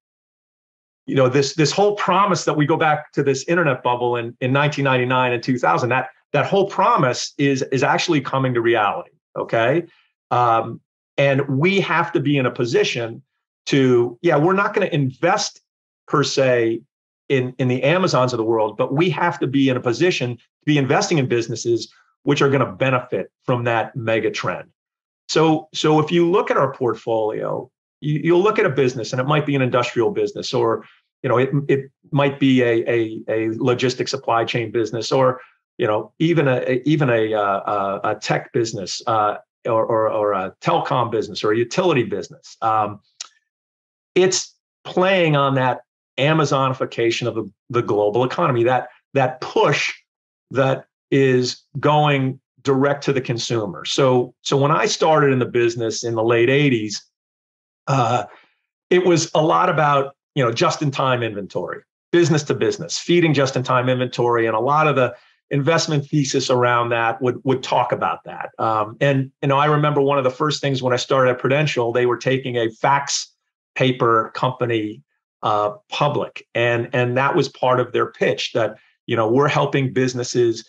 you 1.06 1.16
know 1.16 1.28
this 1.28 1.54
this 1.56 1.72
whole 1.72 1.96
promise 1.96 2.46
that 2.46 2.54
we 2.54 2.66
go 2.66 2.78
back 2.78 3.12
to 3.12 3.24
this 3.24 3.44
internet 3.48 3.84
bubble 3.84 4.16
in, 4.16 4.26
in 4.40 4.54
1999 4.54 5.34
and 5.34 5.44
2000 5.44 5.90
that 5.90 6.10
that 6.32 6.46
whole 6.46 6.70
promise 6.70 7.34
is 7.38 7.62
is 7.74 7.84
actually 7.84 8.22
coming 8.22 8.54
to 8.54 8.62
reality 8.62 9.12
okay 9.38 9.84
um, 10.32 10.80
and 11.18 11.48
we 11.48 11.80
have 11.80 12.12
to 12.12 12.20
be 12.20 12.38
in 12.38 12.46
a 12.46 12.52
position 12.52 13.22
to 13.66 14.18
yeah 14.22 14.38
we're 14.38 14.54
not 14.54 14.74
going 14.74 14.88
to 14.88 14.94
invest 14.94 15.62
per 16.08 16.24
se 16.24 16.82
in 17.30 17.54
in 17.58 17.68
the 17.68 17.84
amazons 17.84 18.34
of 18.34 18.38
the 18.38 18.44
world 18.44 18.78
but 18.78 18.94
we 18.94 19.10
have 19.10 19.40
to 19.40 19.48
be 19.48 19.70
in 19.70 19.78
a 19.78 19.82
position 19.82 20.36
to 20.36 20.66
be 20.66 20.78
investing 20.78 21.18
in 21.18 21.28
businesses 21.28 21.94
which 22.24 22.42
are 22.42 22.50
going 22.50 22.66
to 22.66 22.72
benefit 22.72 23.32
from 23.44 23.66
that 23.66 23.96
mega 23.96 24.32
trend. 24.32 24.70
So 25.30 25.70
so 25.74 26.00
if 26.00 26.12
you 26.12 26.30
look 26.30 26.52
at 26.52 26.58
our 26.58 26.74
portfolio 26.74 27.70
you, 28.02 28.20
you'll 28.24 28.44
look 28.44 28.60
at 28.60 28.66
a 28.66 28.70
business 28.70 29.14
and 29.14 29.22
it 29.22 29.26
might 29.26 29.46
be 29.46 29.56
an 29.56 29.62
industrial 29.62 30.12
business 30.12 30.54
or 30.54 30.86
you 31.22 31.30
know 31.30 31.38
it, 31.38 31.50
it 31.70 31.92
might 32.12 32.40
be 32.40 32.62
a, 32.62 32.90
a, 32.90 33.22
a 33.28 33.50
logistic 33.56 34.10
supply 34.10 34.44
chain 34.44 34.72
business 34.72 35.12
or 35.12 35.40
you 35.78 35.88
know 35.88 36.12
even 36.20 36.48
a 36.48 36.82
even 36.86 37.10
a, 37.10 37.34
uh, 37.34 38.00
a, 38.04 38.12
a 38.12 38.16
tech 38.16 38.52
business 38.52 39.02
uh, 39.08 39.38
or, 39.66 39.86
or, 39.86 40.10
or, 40.10 40.34
a 40.34 40.54
telecom 40.62 41.12
business 41.12 41.44
or 41.44 41.52
a 41.52 41.58
utility 41.58 42.04
business 42.04 42.58
um, 42.62 43.00
it's 44.16 44.56
playing 44.84 45.36
on 45.36 45.56
that 45.56 45.82
amazonification 46.20 47.28
of 47.28 47.36
the, 47.36 47.50
the 47.70 47.82
global 47.82 48.24
economy 48.24 48.64
that 48.64 48.90
that 49.14 49.42
push 49.42 49.94
that 50.52 50.86
is 51.10 51.64
going 51.80 52.40
direct 52.62 53.04
to 53.04 53.14
the 53.14 53.22
consumer. 53.22 53.84
So 53.86 54.36
so 54.42 54.56
when 54.58 54.72
i 54.72 54.86
started 54.86 55.32
in 55.34 55.40
the 55.40 55.46
business 55.46 56.04
in 56.04 56.16
the 56.16 56.24
late 56.24 56.50
80s 56.50 57.02
uh, 57.88 58.26
it 58.90 59.06
was 59.06 59.32
a 59.34 59.42
lot 59.42 59.70
about 59.70 60.16
you 60.36 60.44
know 60.44 60.52
just 60.52 60.82
in 60.82 60.92
time 60.92 61.24
inventory, 61.24 61.82
business 62.12 62.44
to 62.44 62.54
business, 62.54 62.98
feeding 62.98 63.34
just 63.34 63.56
in 63.56 63.64
time 63.64 63.90
inventory, 63.90 64.46
and 64.46 64.56
a 64.56 64.60
lot 64.60 64.88
of 64.88 64.96
the 64.96 65.16
investment 65.54 66.04
thesis 66.08 66.50
around 66.50 66.90
that 66.90 67.22
would 67.22 67.40
would 67.46 67.62
talk 67.62 67.92
about 67.92 68.24
that. 68.26 68.50
Um, 68.58 68.98
and 69.00 69.32
you 69.42 69.48
know, 69.48 69.58
I 69.58 69.68
remember 69.68 70.02
one 70.02 70.18
of 70.18 70.24
the 70.24 70.32
first 70.32 70.60
things 70.60 70.82
when 70.82 70.94
I 70.94 70.98
started 70.98 71.30
at 71.30 71.40
Prudential, 71.40 71.94
they 71.94 72.08
were 72.08 72.18
taking 72.18 72.58
a 72.58 72.70
fax 72.72 73.32
paper 73.76 74.32
company 74.34 75.04
uh, 75.44 75.74
public, 75.90 76.48
and 76.56 76.90
and 76.92 77.16
that 77.18 77.36
was 77.36 77.48
part 77.50 77.80
of 77.80 77.94
their 77.94 78.08
pitch 78.12 78.54
that 78.54 78.78
you 79.06 79.16
know 79.16 79.32
we're 79.32 79.48
helping 79.48 79.94
businesses 79.94 80.68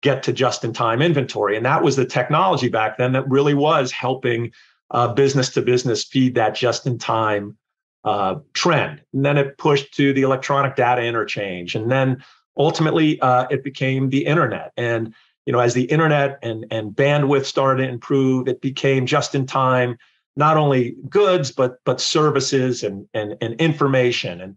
get 0.00 0.22
to 0.22 0.32
just 0.32 0.64
in 0.64 0.72
time 0.72 1.02
inventory, 1.02 1.56
and 1.56 1.66
that 1.66 1.82
was 1.82 1.96
the 1.96 2.06
technology 2.06 2.68
back 2.68 2.98
then 2.98 3.12
that 3.12 3.28
really 3.28 3.54
was 3.54 3.90
helping 3.90 4.52
uh, 4.92 5.12
business 5.12 5.50
to 5.50 5.60
business 5.60 6.04
feed 6.04 6.36
that 6.36 6.54
just 6.54 6.86
in 6.86 6.98
time 6.98 7.58
uh, 8.04 8.36
trend. 8.54 9.02
And 9.12 9.24
then 9.24 9.36
it 9.36 9.58
pushed 9.58 9.92
to 9.94 10.12
the 10.12 10.22
electronic 10.22 10.76
data 10.76 11.02
interchange. 11.02 11.74
And 11.74 11.90
then 11.90 12.24
ultimately 12.60 13.18
uh, 13.22 13.46
it 13.50 13.64
became 13.64 14.10
the 14.10 14.26
internet. 14.26 14.72
And 14.76 15.14
you 15.46 15.52
know, 15.52 15.60
as 15.60 15.74
the 15.74 15.84
internet 15.84 16.38
and, 16.42 16.66
and 16.70 16.92
bandwidth 16.92 17.46
started 17.46 17.84
to 17.84 17.88
improve, 17.88 18.46
it 18.46 18.60
became 18.60 19.06
just 19.06 19.34
in 19.34 19.46
time, 19.46 19.96
not 20.36 20.58
only 20.58 20.94
goods, 21.08 21.50
but 21.50 21.78
but 21.84 22.00
services 22.00 22.84
and, 22.84 23.08
and, 23.14 23.36
and 23.40 23.54
information. 23.54 24.40
And 24.40 24.56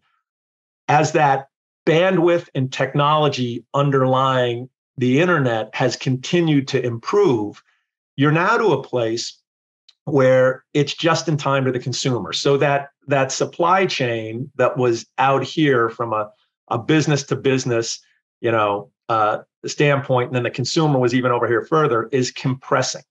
as 0.89 1.13
that 1.13 1.47
bandwidth 1.87 2.49
and 2.53 2.71
technology 2.71 3.65
underlying 3.73 4.69
the 4.97 5.21
internet 5.21 5.73
has 5.73 5.95
continued 5.95 6.67
to 6.67 6.85
improve, 6.85 7.63
you're 8.17 8.31
now 8.31 8.57
to 8.57 8.73
a 8.73 8.83
place 8.83 9.39
where 10.05 10.65
it's 10.73 10.93
just 10.93 11.29
in 11.29 11.37
time 11.37 11.63
to 11.65 11.71
the 11.71 11.79
consumer. 11.79 12.33
So 12.33 12.57
that 12.57 12.89
that 13.07 13.31
supply 13.31 13.85
chain 13.85 14.51
that 14.57 14.77
was 14.77 15.05
out 15.17 15.43
here 15.43 15.89
from 15.89 16.11
a, 16.13 16.29
a 16.69 16.77
business 16.77 17.23
to 17.23 17.35
business, 17.35 17.99
you 18.41 18.51
know, 18.51 18.91
uh, 19.09 19.39
standpoint, 19.65 20.27
and 20.27 20.35
then 20.35 20.43
the 20.43 20.51
consumer 20.51 20.99
was 20.99 21.13
even 21.13 21.31
over 21.31 21.47
here 21.47 21.63
further, 21.63 22.09
is 22.11 22.31
compressing. 22.31 23.03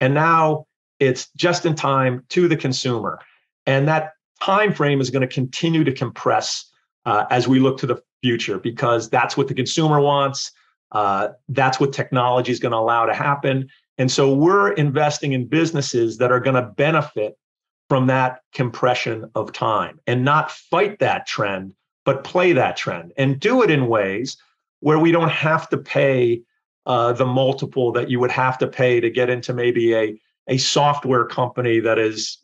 And 0.00 0.14
now 0.14 0.66
it's 0.98 1.28
just 1.36 1.66
in 1.66 1.74
time 1.74 2.24
to 2.30 2.48
the 2.48 2.56
consumer. 2.56 3.18
And 3.66 3.86
that 3.88 4.12
time 4.40 4.72
frame 4.72 5.00
is 5.00 5.10
going 5.10 5.22
to 5.22 5.32
continue 5.32 5.84
to 5.84 5.92
compress 5.92 6.70
uh, 7.04 7.24
as 7.30 7.48
we 7.48 7.58
look 7.58 7.78
to 7.78 7.86
the 7.86 8.02
future 8.22 8.58
because 8.58 9.10
that's 9.10 9.36
what 9.36 9.48
the 9.48 9.54
consumer 9.54 10.00
wants. 10.00 10.52
Uh, 10.92 11.28
that's 11.48 11.80
what 11.80 11.92
technology 11.92 12.52
is 12.52 12.60
going 12.60 12.72
to 12.72 12.78
allow 12.78 13.06
to 13.06 13.14
happen. 13.14 13.68
And 13.98 14.10
so 14.10 14.32
we're 14.32 14.72
investing 14.72 15.32
in 15.32 15.46
businesses 15.46 16.18
that 16.18 16.30
are 16.30 16.40
going 16.40 16.56
to 16.56 16.62
benefit 16.62 17.36
from 17.88 18.06
that 18.06 18.40
compression 18.52 19.30
of 19.34 19.52
time 19.52 20.00
and 20.06 20.24
not 20.24 20.50
fight 20.50 20.98
that 21.00 21.26
trend, 21.26 21.74
but 22.04 22.24
play 22.24 22.52
that 22.52 22.76
trend 22.76 23.12
and 23.16 23.40
do 23.40 23.62
it 23.62 23.70
in 23.70 23.88
ways 23.88 24.36
where 24.80 24.98
we 24.98 25.12
don't 25.12 25.30
have 25.30 25.68
to 25.68 25.78
pay 25.78 26.42
uh, 26.86 27.12
the 27.12 27.26
multiple 27.26 27.92
that 27.92 28.10
you 28.10 28.18
would 28.18 28.30
have 28.30 28.58
to 28.58 28.66
pay 28.66 29.00
to 29.00 29.08
get 29.10 29.30
into 29.30 29.52
maybe 29.52 29.94
a, 29.94 30.20
a 30.48 30.58
software 30.58 31.24
company 31.24 31.78
that 31.78 31.98
is 31.98 32.38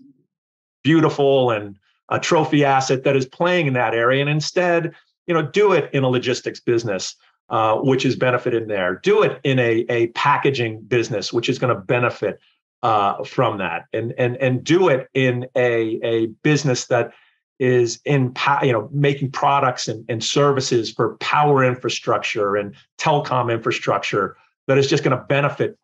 beautiful 0.84 1.50
and 1.50 1.76
a 2.10 2.20
trophy 2.20 2.64
asset 2.64 3.02
that 3.04 3.16
is 3.16 3.26
playing 3.26 3.66
in 3.66 3.74
that 3.74 3.94
area. 3.94 4.20
And 4.20 4.30
instead, 4.30 4.94
you 5.26 5.34
know, 5.34 5.42
do 5.42 5.72
it 5.72 5.92
in 5.92 6.04
a 6.04 6.08
logistics 6.08 6.60
business 6.60 7.16
uh, 7.50 7.76
which 7.76 8.04
is 8.04 8.14
benefited 8.14 8.68
there. 8.68 8.96
Do 9.02 9.22
it 9.22 9.40
in 9.42 9.58
a, 9.58 9.86
a 9.88 10.08
packaging 10.08 10.82
business, 10.82 11.32
which 11.32 11.48
is 11.48 11.58
going 11.58 11.74
to 11.74 11.80
benefit 11.80 12.38
uh, 12.82 13.24
from 13.24 13.58
that, 13.58 13.86
and 13.92 14.12
and 14.18 14.36
and 14.36 14.62
do 14.62 14.88
it 14.88 15.08
in 15.14 15.46
a 15.56 15.98
a 16.04 16.26
business 16.42 16.86
that 16.86 17.12
is 17.58 18.00
in 18.04 18.32
you 18.62 18.72
know 18.72 18.88
making 18.92 19.30
products 19.30 19.88
and, 19.88 20.04
and 20.08 20.22
services 20.22 20.92
for 20.92 21.16
power 21.16 21.64
infrastructure 21.64 22.56
and 22.56 22.74
telecom 22.98 23.52
infrastructure 23.52 24.36
that 24.68 24.78
is 24.78 24.86
just 24.86 25.02
going 25.02 25.16
to 25.16 25.24
benefit 25.24 25.76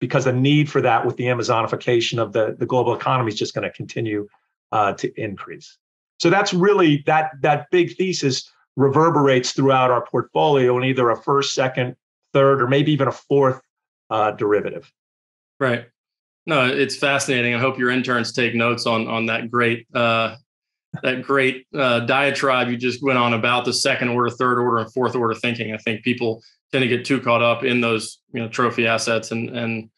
because 0.00 0.24
the 0.24 0.32
need 0.32 0.70
for 0.70 0.82
that 0.82 1.06
with 1.06 1.16
the 1.16 1.24
Amazonification 1.24 2.18
of 2.18 2.32
the, 2.32 2.54
the 2.58 2.66
global 2.66 2.94
economy 2.94 3.32
is 3.32 3.38
just 3.38 3.54
going 3.54 3.62
to 3.62 3.70
continue 3.70 4.28
uh, 4.72 4.92
to 4.92 5.10
increase. 5.20 5.78
So 6.18 6.28
that's 6.30 6.52
really 6.52 7.02
that 7.06 7.30
that 7.40 7.70
big 7.70 7.96
thesis 7.96 8.50
reverberates 8.76 9.52
throughout 9.52 9.90
our 9.90 10.04
portfolio 10.04 10.76
in 10.76 10.84
either 10.84 11.08
a 11.10 11.16
first, 11.16 11.54
second, 11.54 11.96
third, 12.32 12.60
or 12.60 12.68
maybe 12.68 12.92
even 12.92 13.08
a 13.08 13.12
fourth 13.12 13.60
uh, 14.10 14.32
derivative. 14.32 14.92
Right. 15.58 15.86
No, 16.46 16.66
it's 16.66 16.96
fascinating. 16.96 17.54
I 17.54 17.58
hope 17.58 17.78
your 17.78 17.90
interns 17.90 18.32
take 18.32 18.54
notes 18.54 18.86
on 18.86 19.08
on 19.08 19.26
that 19.26 19.50
great 19.50 19.86
uh, 19.94 20.36
that 21.02 21.22
great 21.22 21.66
uh, 21.74 22.00
diatribe 22.00 22.68
you 22.68 22.76
just 22.76 23.02
went 23.02 23.18
on 23.18 23.34
about 23.34 23.64
the 23.64 23.72
second 23.72 24.08
order, 24.08 24.30
third 24.30 24.58
order, 24.58 24.78
and 24.78 24.92
fourth 24.92 25.14
order 25.14 25.34
thinking. 25.34 25.72
I 25.72 25.78
think 25.78 26.02
people 26.02 26.42
tend 26.72 26.82
to 26.82 26.88
get 26.88 27.04
too 27.04 27.20
caught 27.20 27.42
up 27.42 27.64
in 27.64 27.80
those 27.80 28.18
you 28.32 28.40
know 28.40 28.48
trophy 28.48 28.86
assets 28.86 29.30
and 29.30 29.50
and 29.50 29.90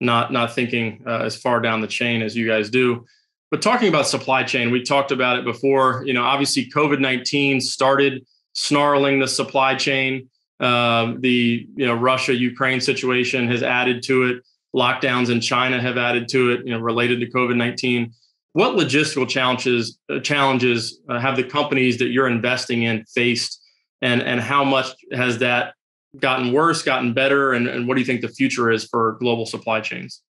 not 0.00 0.32
not 0.32 0.54
thinking 0.54 1.02
uh, 1.06 1.22
as 1.22 1.36
far 1.36 1.60
down 1.60 1.80
the 1.80 1.86
chain 1.86 2.22
as 2.22 2.36
you 2.36 2.46
guys 2.46 2.70
do. 2.70 3.04
But 3.50 3.62
talking 3.62 3.88
about 3.88 4.06
supply 4.06 4.42
chain, 4.42 4.70
we 4.70 4.82
talked 4.82 5.12
about 5.12 5.38
it 5.38 5.44
before. 5.44 6.02
You 6.04 6.14
know, 6.14 6.24
obviously, 6.24 6.68
COVID 6.70 7.00
nineteen 7.00 7.60
started 7.60 8.26
snarling 8.52 9.20
the 9.20 9.28
supply 9.28 9.74
chain. 9.74 10.28
Um, 10.58 11.20
the 11.20 11.66
you 11.76 11.86
know 11.86 11.94
Russia 11.94 12.34
Ukraine 12.34 12.80
situation 12.80 13.48
has 13.48 13.62
added 13.62 14.02
to 14.04 14.24
it. 14.24 14.44
Lockdowns 14.74 15.30
in 15.30 15.40
China 15.40 15.80
have 15.80 15.96
added 15.96 16.28
to 16.30 16.52
it. 16.52 16.66
You 16.66 16.72
know, 16.72 16.80
related 16.80 17.20
to 17.20 17.30
COVID 17.30 17.56
nineteen. 17.56 18.12
What 18.56 18.74
logistical 18.74 19.28
challenges 19.28 19.98
uh, 20.10 20.18
challenges 20.20 20.98
uh, 21.10 21.20
have 21.20 21.36
the 21.36 21.44
companies 21.44 21.98
that 21.98 22.06
you're 22.06 22.26
investing 22.26 22.84
in 22.84 23.04
faced, 23.04 23.62
and 24.00 24.22
and 24.22 24.40
how 24.40 24.64
much 24.64 24.96
has 25.12 25.36
that 25.40 25.74
gotten 26.18 26.52
worse, 26.52 26.82
gotten 26.82 27.12
better, 27.12 27.52
and, 27.52 27.68
and 27.68 27.86
what 27.86 27.96
do 27.96 28.00
you 28.00 28.06
think 28.06 28.22
the 28.22 28.30
future 28.30 28.70
is 28.70 28.86
for 28.86 29.18
global 29.20 29.44
supply 29.44 29.82
chains? 29.82 30.22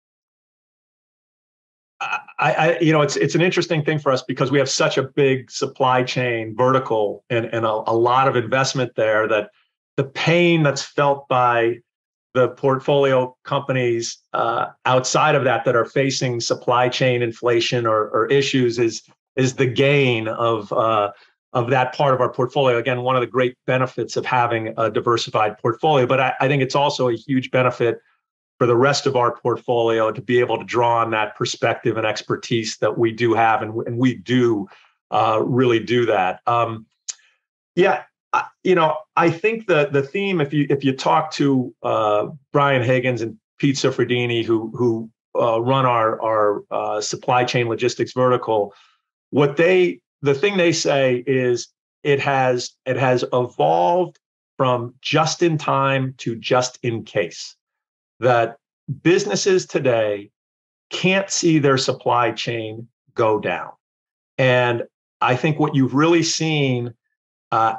I, 2.02 2.20
I, 2.40 2.80
you 2.80 2.92
know, 2.92 3.04
it's 3.04 3.16
it's 3.16 3.36
an 3.36 3.42
interesting 3.42 3.86
thing 3.86 4.00
for 4.00 4.12
us 4.12 4.24
because 4.24 4.50
we 4.50 4.58
have 4.58 4.72
such 4.72 4.98
a 4.98 5.04
big 5.04 5.52
supply 5.52 6.02
chain 6.02 6.56
vertical 6.58 7.24
and, 7.30 7.46
and 7.54 7.64
a, 7.64 7.84
a 7.86 7.96
lot 7.96 8.28
of 8.28 8.36
investment 8.36 8.94
there 8.96 9.28
that 9.28 9.52
the 9.98 10.04
pain 10.04 10.64
that's 10.64 10.82
felt 10.82 11.28
by 11.28 11.78
the 12.36 12.50
portfolio 12.50 13.36
companies 13.44 14.18
uh, 14.34 14.68
outside 14.86 15.36
of 15.36 15.46
that 15.46 15.64
that 15.66 15.76
are 15.76 15.86
facing 15.86 16.42
supply 16.42 16.90
chain 16.90 17.22
inflation 17.22 17.88
or, 17.88 18.10
or 18.10 18.28
issues 18.28 18.78
is 18.78 19.02
is 19.36 19.56
the 19.56 19.66
gain 19.66 20.28
of 20.28 20.72
uh, 20.74 21.12
of 21.54 21.70
that 21.70 21.96
part 21.96 22.14
of 22.14 22.20
our 22.20 22.32
portfolio. 22.32 22.78
Again, 22.78 23.02
one 23.02 23.16
of 23.16 23.22
the 23.22 23.28
great 23.28 23.58
benefits 23.66 24.18
of 24.18 24.26
having 24.26 24.74
a 24.78 24.92
diversified 24.92 25.58
portfolio, 25.58 26.06
but 26.06 26.20
I, 26.20 26.34
I 26.42 26.48
think 26.50 26.62
it's 26.62 26.76
also 26.76 27.08
a 27.08 27.16
huge 27.16 27.50
benefit 27.52 28.00
for 28.58 28.68
the 28.68 28.76
rest 28.76 29.06
of 29.06 29.16
our 29.16 29.36
portfolio 29.38 30.12
to 30.12 30.22
be 30.22 30.40
able 30.40 30.58
to 30.58 30.66
draw 30.66 31.02
on 31.02 31.12
that 31.12 31.36
perspective 31.36 31.98
and 31.98 32.06
expertise 32.06 32.78
that 32.78 32.98
we 32.98 33.14
do 33.14 33.34
have, 33.34 33.62
and, 33.62 33.74
and 33.88 33.98
we 33.98 34.16
do 34.16 34.68
uh, 35.12 35.42
really 35.44 35.80
do 35.80 36.06
that. 36.06 36.42
Um, 36.46 36.86
yeah, 37.76 38.04
you 38.64 38.76
know, 38.76 38.98
I 39.16 39.30
think 39.30 39.68
the 39.68 39.90
the 39.92 40.02
theme, 40.02 40.42
if 40.42 40.54
you 40.54 40.68
if 40.70 40.84
you 40.84 40.94
talk 40.94 41.32
to 41.32 41.74
uh, 41.84 42.28
Brian 42.52 42.82
Higgins 42.82 43.22
and 43.22 43.38
Pete 43.60 43.76
Suffredini, 43.76 44.44
who 44.44 44.72
who 44.76 45.10
uh, 45.40 45.62
run 45.62 45.86
our 45.86 46.22
our 46.22 46.64
uh, 46.72 47.02
supply 47.02 47.44
chain 47.44 47.68
logistics 47.68 48.14
vertical, 48.14 48.74
what 49.30 49.58
they 49.58 50.00
the 50.22 50.34
thing 50.34 50.58
they 50.58 50.72
say 50.72 51.24
is 51.28 51.68
it 52.04 52.20
has 52.20 52.72
it 52.86 52.98
has 52.98 53.24
evolved 53.34 54.18
from 54.58 54.96
just 55.02 55.44
in 55.44 55.58
time 55.58 56.14
to 56.18 56.36
just 56.36 56.80
in 56.82 57.04
case 57.04 57.56
that 58.20 58.58
businesses 59.02 59.66
today 59.66 60.32
can't 60.90 61.30
see 61.30 61.60
their 61.60 61.78
supply 61.78 62.32
chain 62.32 62.88
go 63.14 63.40
down. 63.40 63.72
And 64.38 64.84
i 65.22 65.36
think 65.36 65.60
what 65.60 65.74
you've 65.74 65.96
really 65.96 66.24
seen 66.24 66.94
uh, 67.52 67.76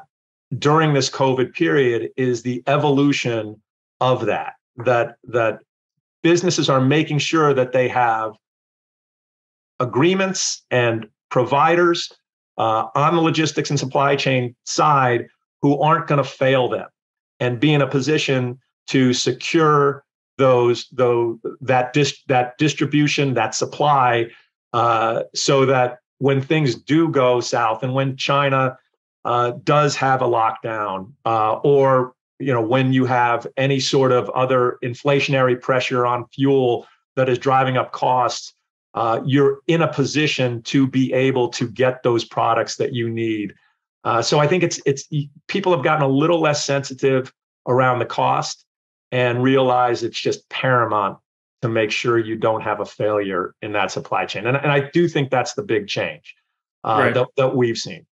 during 0.59 0.95
this 0.95 1.11
COVID 1.11 1.55
period 1.55 2.11
is 2.17 2.43
the 2.43 2.63
evolution 2.67 3.61
of 4.01 4.27
that. 4.27 4.55
That 4.85 5.17
that 5.25 5.61
businesses 6.23 6.69
are 6.69 6.81
making 6.81 7.19
sure 7.19 7.55
that 7.55 7.73
they 7.73 7.89
have 7.89 8.33
agreements 9.81 10.65
and 10.71 11.07
providers 11.31 12.13
uh, 12.59 12.87
on 12.95 13.15
the 13.15 13.21
logistics 13.21 13.71
and 13.71 13.79
supply 13.79 14.17
chain 14.17 14.55
side 14.65 15.27
who 15.63 15.81
aren't 15.81 16.07
going 16.07 16.19
to 16.23 16.29
fail 16.29 16.69
them 16.69 16.87
and 17.41 17.61
be 17.61 17.73
in 17.73 17.83
a 17.83 17.87
position 17.87 18.59
to 18.89 19.13
secure 19.13 20.05
those 20.39 20.89
those 20.93 21.39
that 21.61 21.93
dis- 21.93 22.23
that 22.29 22.57
distribution 22.59 23.35
that 23.35 23.55
supply 23.55 24.27
uh, 24.73 25.23
so 25.35 25.65
that 25.67 25.99
when 26.19 26.41
things 26.41 26.75
do 26.75 27.09
go 27.09 27.41
south 27.41 27.83
and 27.83 27.95
when 27.95 28.17
China 28.17 28.77
uh, 29.27 29.51
does 29.65 29.97
have 29.97 30.23
a 30.23 30.25
lockdown, 30.25 31.13
uh, 31.25 31.55
or 31.65 32.15
you 32.39 32.53
know 32.53 32.63
when 32.63 32.93
you 32.93 33.05
have 33.05 33.45
any 33.57 33.81
sort 33.81 34.13
of 34.13 34.31
other 34.31 34.79
inflationary 34.85 35.61
pressure 35.61 36.07
on 36.07 36.25
fuel 36.29 36.87
that 37.17 37.29
is 37.29 37.37
driving 37.37 37.77
up 37.77 37.91
costs, 37.91 38.55
uh, 38.95 39.21
you're 39.27 39.59
in 39.67 39.83
a 39.83 39.93
position 39.93 40.63
to 40.63 40.87
be 40.87 41.13
able 41.13 41.49
to 41.49 41.69
get 41.69 42.05
those 42.05 42.25
products 42.25 42.77
that 42.77 42.95
you 42.95 43.11
need. 43.11 43.53
Uh, 44.05 44.23
so 44.23 44.39
I 44.39 44.47
think 44.47 44.63
it's 44.63 44.81
it's 44.87 45.09
people 45.49 45.75
have 45.75 45.83
gotten 45.83 46.05
a 46.05 46.09
little 46.09 46.41
less 46.41 46.65
sensitive 46.65 47.33
around 47.67 47.99
the 47.99 48.07
cost 48.07 48.65
and 49.11 49.43
realize 49.43 50.05
it's 50.05 50.21
just 50.21 50.49
paramount 50.51 51.19
to 51.63 51.69
make 51.69 51.91
sure 51.91 52.17
you 52.17 52.37
don't 52.37 52.61
have 52.61 52.79
a 52.79 52.85
failure 52.85 53.57
in 53.61 53.73
that 53.73 53.91
supply 53.91 54.25
chain. 54.25 54.47
And, 54.47 54.57
and 54.57 54.71
I 54.71 54.89
do 54.93 55.09
think 55.09 55.31
that's 55.31 55.55
the 55.55 55.65
big 55.65 55.89
change 55.89 56.37
uh, 56.85 56.99
right. 57.01 57.15
that, 57.15 57.27
that 57.37 57.57
we've 57.57 57.79
seen. 57.79 58.07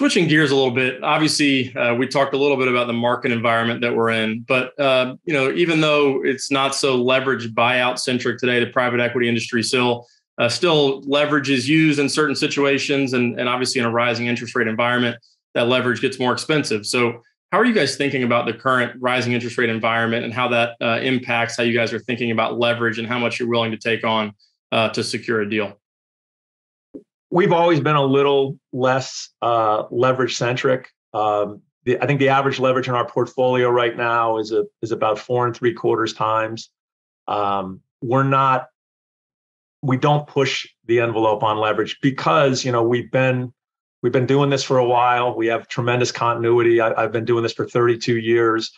Switching 0.00 0.28
gears 0.28 0.52
a 0.52 0.54
little 0.54 0.70
bit, 0.70 1.02
obviously, 1.02 1.74
uh, 1.74 1.92
we 1.92 2.06
talked 2.06 2.32
a 2.32 2.36
little 2.36 2.56
bit 2.56 2.68
about 2.68 2.86
the 2.86 2.92
market 2.92 3.32
environment 3.32 3.80
that 3.80 3.96
we're 3.96 4.10
in, 4.10 4.42
but 4.42 4.78
uh, 4.78 5.16
you 5.24 5.32
know, 5.32 5.50
even 5.50 5.80
though 5.80 6.24
it's 6.24 6.52
not 6.52 6.72
so 6.72 6.96
leveraged 6.96 7.52
buyout 7.52 7.98
centric 7.98 8.38
today, 8.38 8.60
the 8.60 8.70
private 8.70 9.00
equity 9.00 9.28
industry 9.28 9.60
still 9.60 10.06
uh, 10.38 10.48
still 10.48 11.00
leverage 11.00 11.50
is 11.50 11.68
used 11.68 11.98
in 11.98 12.08
certain 12.08 12.36
situations, 12.36 13.12
and, 13.12 13.40
and 13.40 13.48
obviously 13.48 13.80
in 13.80 13.86
a 13.86 13.90
rising 13.90 14.28
interest 14.28 14.54
rate 14.54 14.68
environment, 14.68 15.16
that 15.54 15.66
leverage 15.66 16.00
gets 16.00 16.20
more 16.20 16.32
expensive. 16.32 16.86
So, 16.86 17.20
how 17.50 17.58
are 17.58 17.64
you 17.64 17.74
guys 17.74 17.96
thinking 17.96 18.22
about 18.22 18.46
the 18.46 18.52
current 18.52 18.92
rising 19.00 19.32
interest 19.32 19.58
rate 19.58 19.68
environment 19.68 20.24
and 20.24 20.32
how 20.32 20.46
that 20.48 20.76
uh, 20.80 21.00
impacts 21.02 21.56
how 21.56 21.64
you 21.64 21.76
guys 21.76 21.92
are 21.92 21.98
thinking 21.98 22.30
about 22.30 22.56
leverage 22.56 23.00
and 23.00 23.08
how 23.08 23.18
much 23.18 23.40
you're 23.40 23.48
willing 23.48 23.72
to 23.72 23.78
take 23.78 24.04
on 24.04 24.32
uh, 24.70 24.90
to 24.90 25.02
secure 25.02 25.40
a 25.40 25.50
deal? 25.50 25.80
We've 27.30 27.52
always 27.52 27.80
been 27.80 27.96
a 27.96 28.04
little 28.04 28.58
less 28.72 29.30
uh, 29.42 29.84
leverage 29.90 30.36
centric. 30.36 30.90
Um, 31.12 31.62
I 31.86 32.06
think 32.06 32.20
the 32.20 32.28
average 32.28 32.58
leverage 32.58 32.88
in 32.88 32.94
our 32.94 33.08
portfolio 33.08 33.70
right 33.70 33.96
now 33.96 34.38
is 34.38 34.52
a 34.52 34.66
is 34.82 34.92
about 34.92 35.18
four 35.18 35.46
and 35.46 35.56
three 35.56 35.72
quarters 35.72 36.12
times. 36.12 36.70
Um, 37.26 37.80
we're 38.02 38.24
not 38.24 38.68
we 39.82 39.96
don't 39.96 40.26
push 40.26 40.66
the 40.86 41.00
envelope 41.00 41.42
on 41.42 41.58
leverage 41.58 41.98
because 42.02 42.64
you 42.64 42.72
know 42.72 42.82
we've 42.82 43.10
been 43.10 43.52
we've 44.02 44.12
been 44.12 44.26
doing 44.26 44.50
this 44.50 44.62
for 44.64 44.78
a 44.78 44.84
while. 44.84 45.34
We 45.34 45.46
have 45.46 45.68
tremendous 45.68 46.12
continuity. 46.12 46.80
I, 46.80 47.00
have 47.00 47.12
been 47.12 47.24
doing 47.24 47.42
this 47.42 47.54
for 47.54 47.66
32 47.66 48.18
years. 48.18 48.72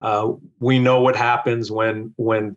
Uh, 0.00 0.32
we 0.58 0.78
know 0.78 1.00
what 1.00 1.16
happens 1.16 1.70
when 1.70 2.12
when 2.16 2.56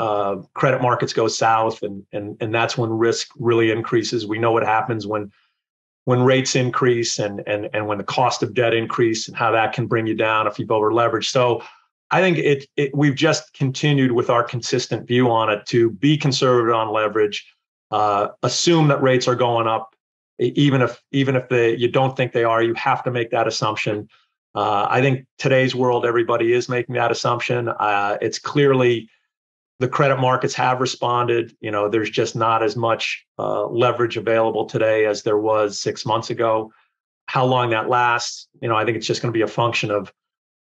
uh, 0.00 0.36
credit 0.54 0.80
markets 0.80 1.12
go 1.12 1.28
south, 1.28 1.82
and 1.82 2.02
and 2.12 2.34
and 2.40 2.54
that's 2.54 2.78
when 2.78 2.90
risk 2.90 3.28
really 3.38 3.70
increases. 3.70 4.26
We 4.26 4.38
know 4.38 4.50
what 4.50 4.64
happens 4.64 5.06
when 5.06 5.30
when 6.06 6.22
rates 6.22 6.56
increase 6.56 7.18
and 7.18 7.42
and 7.46 7.68
and 7.74 7.86
when 7.86 7.98
the 7.98 8.04
cost 8.04 8.42
of 8.42 8.54
debt 8.54 8.72
increase 8.72 9.28
and 9.28 9.36
how 9.36 9.50
that 9.50 9.74
can 9.74 9.86
bring 9.86 10.06
you 10.06 10.14
down 10.14 10.46
if 10.46 10.58
you've 10.58 10.70
over 10.70 10.90
leveraged. 10.90 11.26
So 11.26 11.62
I 12.10 12.22
think 12.22 12.38
it, 12.38 12.66
it 12.78 12.94
we've 12.94 13.14
just 13.14 13.52
continued 13.52 14.12
with 14.12 14.30
our 14.30 14.42
consistent 14.42 15.06
view 15.06 15.30
on 15.30 15.50
it 15.50 15.66
to 15.66 15.90
be 15.90 16.16
conservative 16.16 16.74
on 16.74 16.90
leverage, 16.90 17.46
uh, 17.90 18.28
assume 18.42 18.88
that 18.88 19.02
rates 19.02 19.28
are 19.28 19.36
going 19.36 19.66
up, 19.66 19.94
even 20.38 20.80
if 20.80 20.98
even 21.12 21.36
if 21.36 21.46
they 21.50 21.76
you 21.76 21.88
don't 21.88 22.16
think 22.16 22.32
they 22.32 22.44
are, 22.44 22.62
you 22.62 22.72
have 22.72 23.04
to 23.04 23.10
make 23.10 23.30
that 23.32 23.46
assumption. 23.46 24.08
Uh, 24.54 24.86
I 24.88 25.02
think 25.02 25.26
today's 25.36 25.74
world, 25.74 26.06
everybody 26.06 26.54
is 26.54 26.70
making 26.70 26.94
that 26.94 27.12
assumption. 27.12 27.68
Uh, 27.68 28.16
it's 28.22 28.38
clearly 28.38 29.10
the 29.80 29.88
credit 29.88 30.18
markets 30.18 30.54
have 30.54 30.78
responded. 30.78 31.56
You 31.60 31.70
know, 31.70 31.88
there's 31.88 32.10
just 32.10 32.36
not 32.36 32.62
as 32.62 32.76
much 32.76 33.26
uh, 33.38 33.66
leverage 33.66 34.18
available 34.18 34.66
today 34.66 35.06
as 35.06 35.22
there 35.22 35.38
was 35.38 35.80
six 35.80 36.04
months 36.04 36.28
ago. 36.28 36.70
How 37.26 37.46
long 37.46 37.70
that 37.70 37.88
lasts, 37.88 38.46
you 38.60 38.68
know, 38.68 38.76
I 38.76 38.84
think 38.84 38.98
it's 38.98 39.06
just 39.06 39.22
going 39.22 39.32
to 39.32 39.36
be 39.36 39.42
a 39.42 39.48
function 39.48 39.90
of 39.90 40.12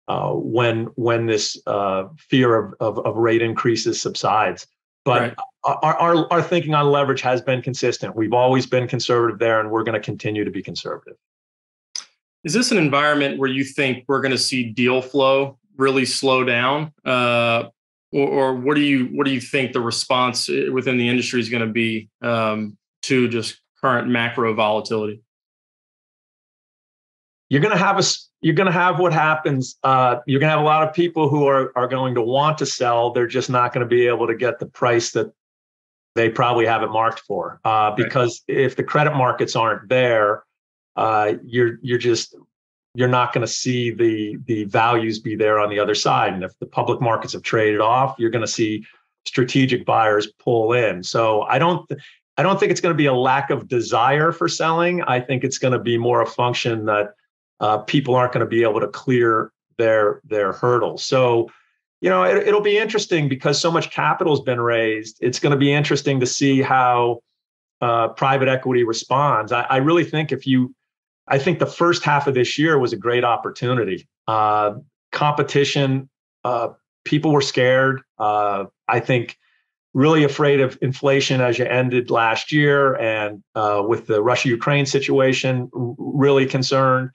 uh, 0.09 0.31
when 0.31 0.85
when 0.95 1.27
this 1.27 1.57
uh, 1.65 2.09
fear 2.17 2.55
of, 2.55 2.73
of, 2.81 3.05
of 3.05 3.15
rate 3.15 3.41
increases 3.41 4.01
subsides. 4.01 4.67
But 5.05 5.21
right. 5.21 5.35
our, 5.63 5.95
our 5.95 6.33
our 6.33 6.41
thinking 6.41 6.73
on 6.73 6.87
leverage 6.87 7.21
has 7.21 7.41
been 7.41 7.61
consistent. 7.61 8.15
We've 8.15 8.33
always 8.33 8.65
been 8.65 8.87
conservative 8.87 9.39
there, 9.39 9.61
and 9.61 9.71
we're 9.71 9.83
going 9.83 9.99
to 9.99 10.05
continue 10.05 10.43
to 10.43 10.51
be 10.51 10.61
conservative. 10.61 11.15
Is 12.43 12.53
this 12.53 12.71
an 12.71 12.77
environment 12.77 13.39
where 13.39 13.49
you 13.49 13.63
think 13.63 14.03
we're 14.07 14.21
going 14.21 14.31
to 14.31 14.37
see 14.37 14.65
deal 14.65 15.01
flow 15.01 15.57
really 15.77 16.05
slow 16.05 16.43
down? 16.43 16.91
Uh, 17.05 17.69
or, 18.15 18.27
or 18.29 18.55
what 18.55 18.75
do 18.75 18.81
you 18.81 19.07
what 19.07 19.25
do 19.25 19.31
you 19.31 19.41
think 19.41 19.73
the 19.73 19.81
response 19.81 20.49
uh, 20.49 20.67
within 20.71 20.97
the 20.97 21.07
industry 21.07 21.41
is 21.41 21.49
going 21.49 21.67
to 21.67 21.71
be 21.71 22.09
um, 22.21 22.77
to 23.03 23.27
just 23.27 23.59
current 23.81 24.07
macro 24.07 24.53
volatility? 24.53 25.21
You're 27.49 27.61
going 27.61 27.73
to 27.73 27.83
have 27.83 27.99
a 27.99 28.03
you're 28.41 28.55
going 28.55 28.67
to 28.67 28.71
have 28.71 28.99
what 28.99 29.11
happens. 29.11 29.77
Uh, 29.83 30.17
you're 30.27 30.39
going 30.39 30.49
to 30.49 30.55
have 30.55 30.61
a 30.61 30.65
lot 30.65 30.87
of 30.87 30.95
people 30.95 31.27
who 31.27 31.45
are 31.45 31.73
are 31.75 31.87
going 31.87 32.15
to 32.15 32.21
want 32.21 32.57
to 32.59 32.65
sell. 32.65 33.11
They're 33.11 33.27
just 33.27 33.49
not 33.49 33.73
going 33.73 33.87
to 33.87 33.89
be 33.89 34.07
able 34.07 34.27
to 34.27 34.35
get 34.35 34.59
the 34.59 34.65
price 34.65 35.11
that 35.11 35.31
they 36.15 36.29
probably 36.29 36.65
have 36.65 36.83
it 36.83 36.89
marked 36.89 37.19
for. 37.19 37.59
Uh, 37.65 37.91
because 37.91 38.41
right. 38.47 38.57
if 38.57 38.75
the 38.77 38.83
credit 38.83 39.13
markets 39.13 39.57
aren't 39.57 39.89
there, 39.89 40.45
uh, 40.95 41.33
you're 41.43 41.79
you're 41.81 41.99
just 41.99 42.33
you're 42.95 43.07
not 43.07 43.33
going 43.33 43.45
to 43.45 43.51
see 43.51 43.91
the 43.91 44.37
the 44.45 44.63
values 44.65 45.19
be 45.19 45.35
there 45.35 45.59
on 45.59 45.69
the 45.69 45.79
other 45.79 45.95
side. 45.95 46.33
And 46.33 46.43
if 46.43 46.57
the 46.59 46.65
public 46.65 47.01
markets 47.01 47.33
have 47.33 47.43
traded 47.43 47.81
off, 47.81 48.15
you're 48.17 48.29
going 48.29 48.45
to 48.45 48.51
see 48.51 48.85
strategic 49.25 49.85
buyers 49.85 50.27
pull 50.39 50.73
in. 50.73 51.03
So 51.03 51.41
I 51.43 51.59
don't 51.59 51.89
I 52.37 52.43
don't 52.43 52.59
think 52.59 52.71
it's 52.71 52.81
going 52.81 52.93
to 52.93 52.97
be 52.97 53.05
a 53.05 53.13
lack 53.13 53.49
of 53.49 53.67
desire 53.67 54.31
for 54.31 54.47
selling. 54.47 55.01
I 55.03 55.19
think 55.19 55.43
it's 55.43 55.57
going 55.57 55.73
to 55.73 55.79
be 55.79 55.97
more 55.97 56.21
a 56.21 56.25
function 56.25 56.85
that 56.85 57.13
uh, 57.59 57.79
people 57.79 58.15
aren't 58.15 58.33
going 58.33 58.45
to 58.45 58.49
be 58.49 58.63
able 58.63 58.79
to 58.79 58.87
clear 58.87 59.51
their 59.77 60.21
their 60.25 60.53
hurdles. 60.53 61.03
So 61.03 61.49
you 62.01 62.09
know 62.09 62.23
it, 62.23 62.47
it'll 62.47 62.61
be 62.61 62.77
interesting 62.77 63.27
because 63.27 63.59
so 63.59 63.71
much 63.71 63.91
capital 63.91 64.33
has 64.33 64.41
been 64.41 64.61
raised. 64.61 65.17
It's 65.21 65.39
going 65.39 65.51
to 65.51 65.57
be 65.57 65.73
interesting 65.73 66.19
to 66.21 66.25
see 66.25 66.61
how 66.61 67.19
uh, 67.81 68.09
private 68.09 68.47
equity 68.47 68.83
responds. 68.83 69.51
I, 69.51 69.63
I 69.63 69.77
really 69.77 70.05
think 70.05 70.31
if 70.31 70.47
you 70.47 70.73
I 71.27 71.39
think 71.39 71.59
the 71.59 71.65
first 71.65 72.03
half 72.03 72.27
of 72.27 72.33
this 72.33 72.57
year 72.57 72.77
was 72.77 72.93
a 72.93 72.97
great 72.97 73.23
opportunity. 73.23 74.07
Uh, 74.27 74.75
competition, 75.11 76.09
uh, 76.43 76.69
people 77.03 77.31
were 77.31 77.41
scared. 77.41 78.01
Uh, 78.19 78.65
I 78.87 78.99
think 78.99 79.37
really 79.93 80.23
afraid 80.23 80.59
of 80.59 80.77
inflation 80.81 81.41
as 81.41 81.57
you 81.57 81.65
ended 81.65 82.11
last 82.11 82.51
year, 82.51 82.95
and 82.97 83.41
uh, 83.55 83.81
with 83.87 84.07
the 84.07 84.21
Russia 84.21 84.49
Ukraine 84.49 84.85
situation, 84.85 85.69
really 85.73 86.45
concerned. 86.45 87.09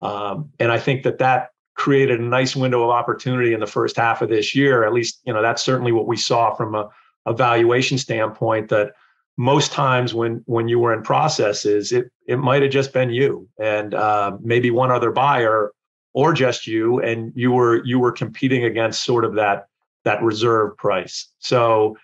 Um, 0.00 0.50
and 0.58 0.72
I 0.72 0.78
think 0.78 1.02
that 1.02 1.18
that 1.18 1.48
created 1.74 2.20
a 2.20 2.22
nice 2.22 2.54
window 2.54 2.84
of 2.84 2.90
opportunity 2.90 3.52
in 3.52 3.60
the 3.60 3.66
first 3.66 3.96
half 3.96 4.22
of 4.22 4.28
this 4.28 4.54
year. 4.54 4.84
At 4.84 4.92
least, 4.92 5.20
you 5.24 5.32
know, 5.32 5.42
that's 5.42 5.62
certainly 5.62 5.92
what 5.92 6.06
we 6.06 6.16
saw 6.16 6.54
from 6.54 6.74
a, 6.74 6.88
a 7.26 7.34
valuation 7.34 7.98
standpoint. 7.98 8.68
That 8.68 8.92
most 9.40 9.72
times 9.72 10.12
when 10.12 10.42
when 10.44 10.68
you 10.68 10.78
were 10.78 10.92
in 10.92 11.02
processes, 11.02 11.92
it 11.92 12.10
it 12.26 12.36
might 12.36 12.60
have 12.60 12.70
just 12.70 12.92
been 12.92 13.08
you 13.08 13.48
and 13.58 13.94
uh, 13.94 14.36
maybe 14.42 14.70
one 14.70 14.90
other 14.90 15.10
buyer, 15.10 15.72
or 16.12 16.34
just 16.34 16.66
you, 16.66 17.00
and 17.00 17.32
you 17.34 17.50
were 17.50 17.82
you 17.86 17.98
were 17.98 18.12
competing 18.12 18.64
against 18.64 19.02
sort 19.02 19.24
of 19.24 19.34
that 19.36 19.66
that 20.04 20.22
reserve 20.22 20.76
price. 20.76 21.26
So, 21.38 21.96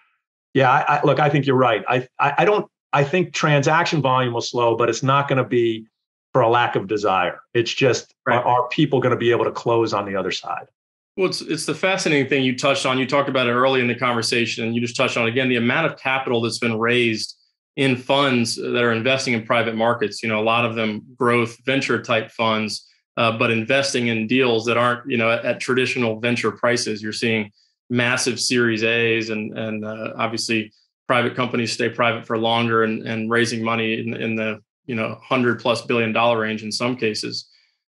yeah, 0.55 0.71
I, 0.71 0.97
I, 0.97 1.01
look, 1.05 1.21
I 1.21 1.29
think 1.29 1.45
you're 1.45 1.57
right. 1.57 1.85
I, 1.87 2.09
I 2.19 2.33
I 2.39 2.45
don't. 2.47 2.71
I 2.95 3.05
think 3.05 3.35
transaction 3.35 4.01
volume 4.01 4.33
will 4.33 4.41
slow, 4.41 4.75
but 4.75 4.89
it's 4.89 5.03
not 5.03 5.29
going 5.29 5.37
to 5.37 5.45
be 5.45 5.87
for 6.33 6.41
a 6.41 6.49
lack 6.49 6.75
of 6.75 6.87
desire. 6.87 7.41
It's 7.53 7.75
just 7.75 8.15
right. 8.27 8.37
are, 8.37 8.45
are 8.45 8.69
people 8.69 8.99
going 9.01 9.11
to 9.11 9.19
be 9.19 9.31
able 9.31 9.45
to 9.45 9.53
close 9.53 9.93
on 9.93 10.07
the 10.07 10.17
other 10.17 10.33
side? 10.33 10.69
Well, 11.17 11.29
it's, 11.29 11.41
it's 11.41 11.65
the 11.65 11.75
fascinating 11.75 12.29
thing 12.29 12.45
you 12.45 12.57
touched 12.57 12.85
on. 12.85 12.99
You 12.99 13.07
talked 13.07 13.31
about 13.31 13.47
it 13.47 13.53
early 13.53 13.81
in 13.81 13.87
the 13.87 13.95
conversation, 13.95 14.65
and 14.65 14.75
you 14.75 14.83
just 14.83 14.97
touched 14.97 15.17
on 15.17 15.27
again 15.27 15.49
the 15.49 15.57
amount 15.57 15.87
of 15.87 15.99
capital 15.99 16.43
that's 16.43 16.59
been 16.59 16.79
raised 16.79 17.37
in 17.77 17.97
funds 17.97 18.57
that 18.57 18.83
are 18.83 18.93
investing 18.93 19.33
in 19.33 19.45
private 19.45 19.75
markets. 19.75 20.23
You 20.23 20.29
know, 20.29 20.41
a 20.41 20.45
lot 20.45 20.67
of 20.67 20.75
them 20.75 21.07
growth 21.17 21.57
venture 21.65 22.03
type 22.03 22.31
funds, 22.31 22.87
uh, 23.17 23.37
but 23.39 23.51
investing 23.51 24.09
in 24.09 24.27
deals 24.27 24.67
that 24.67 24.77
aren't 24.77 25.11
you 25.11 25.17
know 25.17 25.31
at, 25.31 25.45
at, 25.45 25.61
traditional 25.61 26.21
venture 26.21 26.53
prices. 26.53 27.03
You're 27.03 27.13
seeing 27.13 27.51
massive 27.89 28.39
Series 28.39 28.85
A's, 28.85 29.31
and 29.31 29.57
and 29.59 29.87
uh, 29.87 30.13
obviously 30.17 30.71
private 31.07 31.35
companies 31.35 31.73
stay 31.73 31.89
private 31.89 32.27
for 32.27 32.37
longer 32.37 32.83
and, 32.85 33.07
and 33.07 33.31
raising 33.31 33.65
money 33.65 34.01
in, 34.01 34.13
in 34.15 34.37
the 34.37 34.61
you 34.85 34.95
know 34.95 35.19
hundred 35.23 35.61
plus 35.61 35.81
billion 35.81 36.13
dollar 36.13 36.41
range 36.41 36.63
in 36.63 36.71
some 36.71 36.95
cases. 36.95 37.49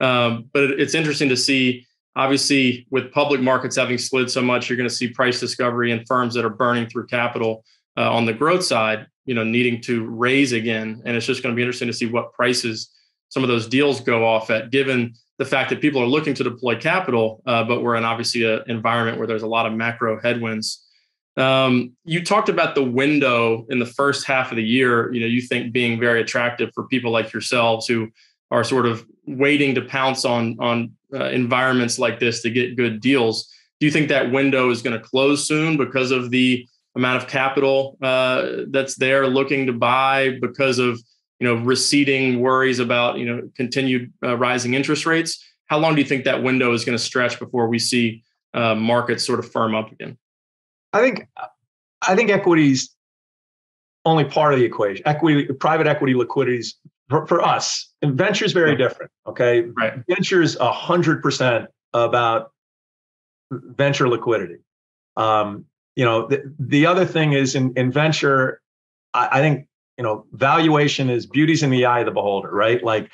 Um, 0.00 0.48
but 0.52 0.62
it, 0.62 0.80
it's 0.80 0.94
interesting 0.94 1.30
to 1.30 1.36
see. 1.36 1.84
Obviously, 2.18 2.86
with 2.90 3.10
public 3.12 3.40
markets 3.40 3.76
having 3.76 3.96
slid 3.96 4.30
so 4.30 4.42
much, 4.42 4.68
you're 4.68 4.76
going 4.76 4.88
to 4.88 4.94
see 4.94 5.08
price 5.08 5.40
discovery 5.40 5.92
and 5.92 6.06
firms 6.06 6.34
that 6.34 6.44
are 6.44 6.50
burning 6.50 6.86
through 6.86 7.06
capital 7.06 7.64
uh, 7.96 8.12
on 8.12 8.26
the 8.26 8.32
growth 8.34 8.64
side, 8.64 9.06
you 9.24 9.34
know, 9.34 9.44
needing 9.44 9.80
to 9.82 10.06
raise 10.10 10.52
again. 10.52 11.00
And 11.06 11.16
it's 11.16 11.26
just 11.26 11.42
going 11.42 11.54
to 11.54 11.56
be 11.56 11.62
interesting 11.62 11.88
to 11.88 11.94
see 11.94 12.06
what 12.06 12.34
prices 12.34 12.90
some 13.30 13.42
of 13.42 13.48
those 13.48 13.66
deals 13.66 14.00
go 14.00 14.26
off 14.26 14.50
at, 14.50 14.70
given 14.70 15.14
the 15.38 15.44
fact 15.44 15.70
that 15.70 15.80
people 15.80 16.02
are 16.02 16.06
looking 16.06 16.34
to 16.34 16.44
deploy 16.44 16.76
capital, 16.76 17.42
uh, 17.46 17.64
but 17.64 17.82
we're 17.82 17.94
in 17.94 18.04
obviously 18.04 18.44
an 18.44 18.62
environment 18.66 19.16
where 19.16 19.26
there's 19.26 19.42
a 19.42 19.46
lot 19.46 19.64
of 19.64 19.72
macro 19.72 20.20
headwinds 20.20 20.84
um, 21.38 21.92
you 22.04 22.24
talked 22.24 22.48
about 22.48 22.74
the 22.74 22.82
window 22.82 23.64
in 23.70 23.78
the 23.78 23.86
first 23.86 24.26
half 24.26 24.50
of 24.50 24.56
the 24.56 24.64
year, 24.64 25.12
you 25.12 25.20
know, 25.20 25.26
you 25.26 25.40
think 25.40 25.72
being 25.72 26.00
very 26.00 26.20
attractive 26.20 26.70
for 26.74 26.88
people 26.88 27.12
like 27.12 27.32
yourselves 27.32 27.86
who 27.86 28.08
are 28.50 28.64
sort 28.64 28.86
of 28.86 29.06
waiting 29.28 29.74
to 29.74 29.82
pounce 29.82 30.24
on 30.24 30.56
on 30.60 30.92
uh, 31.14 31.24
environments 31.24 31.98
like 31.98 32.18
this 32.18 32.42
to 32.42 32.50
get 32.50 32.76
good 32.76 33.00
deals. 33.00 33.52
Do 33.80 33.86
you 33.86 33.92
think 33.92 34.08
that 34.08 34.32
window 34.32 34.70
is 34.70 34.82
going 34.82 34.98
to 34.98 35.04
close 35.04 35.46
soon 35.46 35.76
because 35.76 36.10
of 36.10 36.30
the 36.30 36.66
amount 36.96 37.22
of 37.22 37.28
capital 37.28 37.96
uh, 38.02 38.64
that's 38.70 38.96
there 38.96 39.26
looking 39.26 39.66
to 39.66 39.72
buy 39.72 40.36
because 40.40 40.78
of 40.78 41.00
you 41.38 41.46
know 41.46 41.54
receding 41.54 42.40
worries 42.40 42.78
about 42.78 43.18
you 43.18 43.26
know 43.26 43.48
continued 43.56 44.12
uh, 44.22 44.36
rising 44.36 44.74
interest 44.74 45.06
rates? 45.06 45.44
How 45.66 45.78
long 45.78 45.94
do 45.94 46.00
you 46.00 46.06
think 46.06 46.24
that 46.24 46.42
window 46.42 46.72
is 46.72 46.84
going 46.84 46.96
to 46.96 47.02
stretch 47.02 47.38
before 47.38 47.68
we 47.68 47.78
see 47.78 48.24
uh, 48.54 48.74
markets 48.74 49.24
sort 49.24 49.38
of 49.38 49.50
firm 49.50 49.74
up 49.74 49.92
again? 49.92 50.18
I 50.92 51.00
think 51.00 51.28
I 52.02 52.16
think 52.16 52.30
equities 52.30 52.94
only 54.04 54.24
part 54.24 54.54
of 54.54 54.58
the 54.58 54.64
equation. 54.64 55.06
Equity, 55.06 55.52
private 55.52 55.86
equity 55.86 56.14
liquidities 56.14 56.76
for, 57.08 57.26
for 57.26 57.42
us. 57.42 57.92
Venture 58.02 58.44
is 58.44 58.52
very 58.52 58.76
different. 58.76 59.10
Okay, 59.26 59.62
right. 59.76 59.94
Venture 60.08 60.42
is 60.42 60.56
a 60.56 60.70
hundred 60.70 61.22
percent 61.22 61.68
about 61.92 62.52
venture 63.50 64.08
liquidity. 64.08 64.58
Um, 65.16 65.64
you 65.96 66.04
know, 66.04 66.28
the, 66.28 66.54
the 66.58 66.86
other 66.86 67.04
thing 67.04 67.32
is 67.32 67.54
in, 67.54 67.72
in 67.76 67.90
venture, 67.90 68.60
I, 69.14 69.28
I 69.32 69.40
think 69.40 69.66
you 69.96 70.04
know 70.04 70.26
valuation 70.32 71.10
is 71.10 71.26
beauty's 71.26 71.62
in 71.62 71.70
the 71.70 71.86
eye 71.86 72.00
of 72.00 72.06
the 72.06 72.12
beholder, 72.12 72.50
right? 72.50 72.82
Like, 72.82 73.10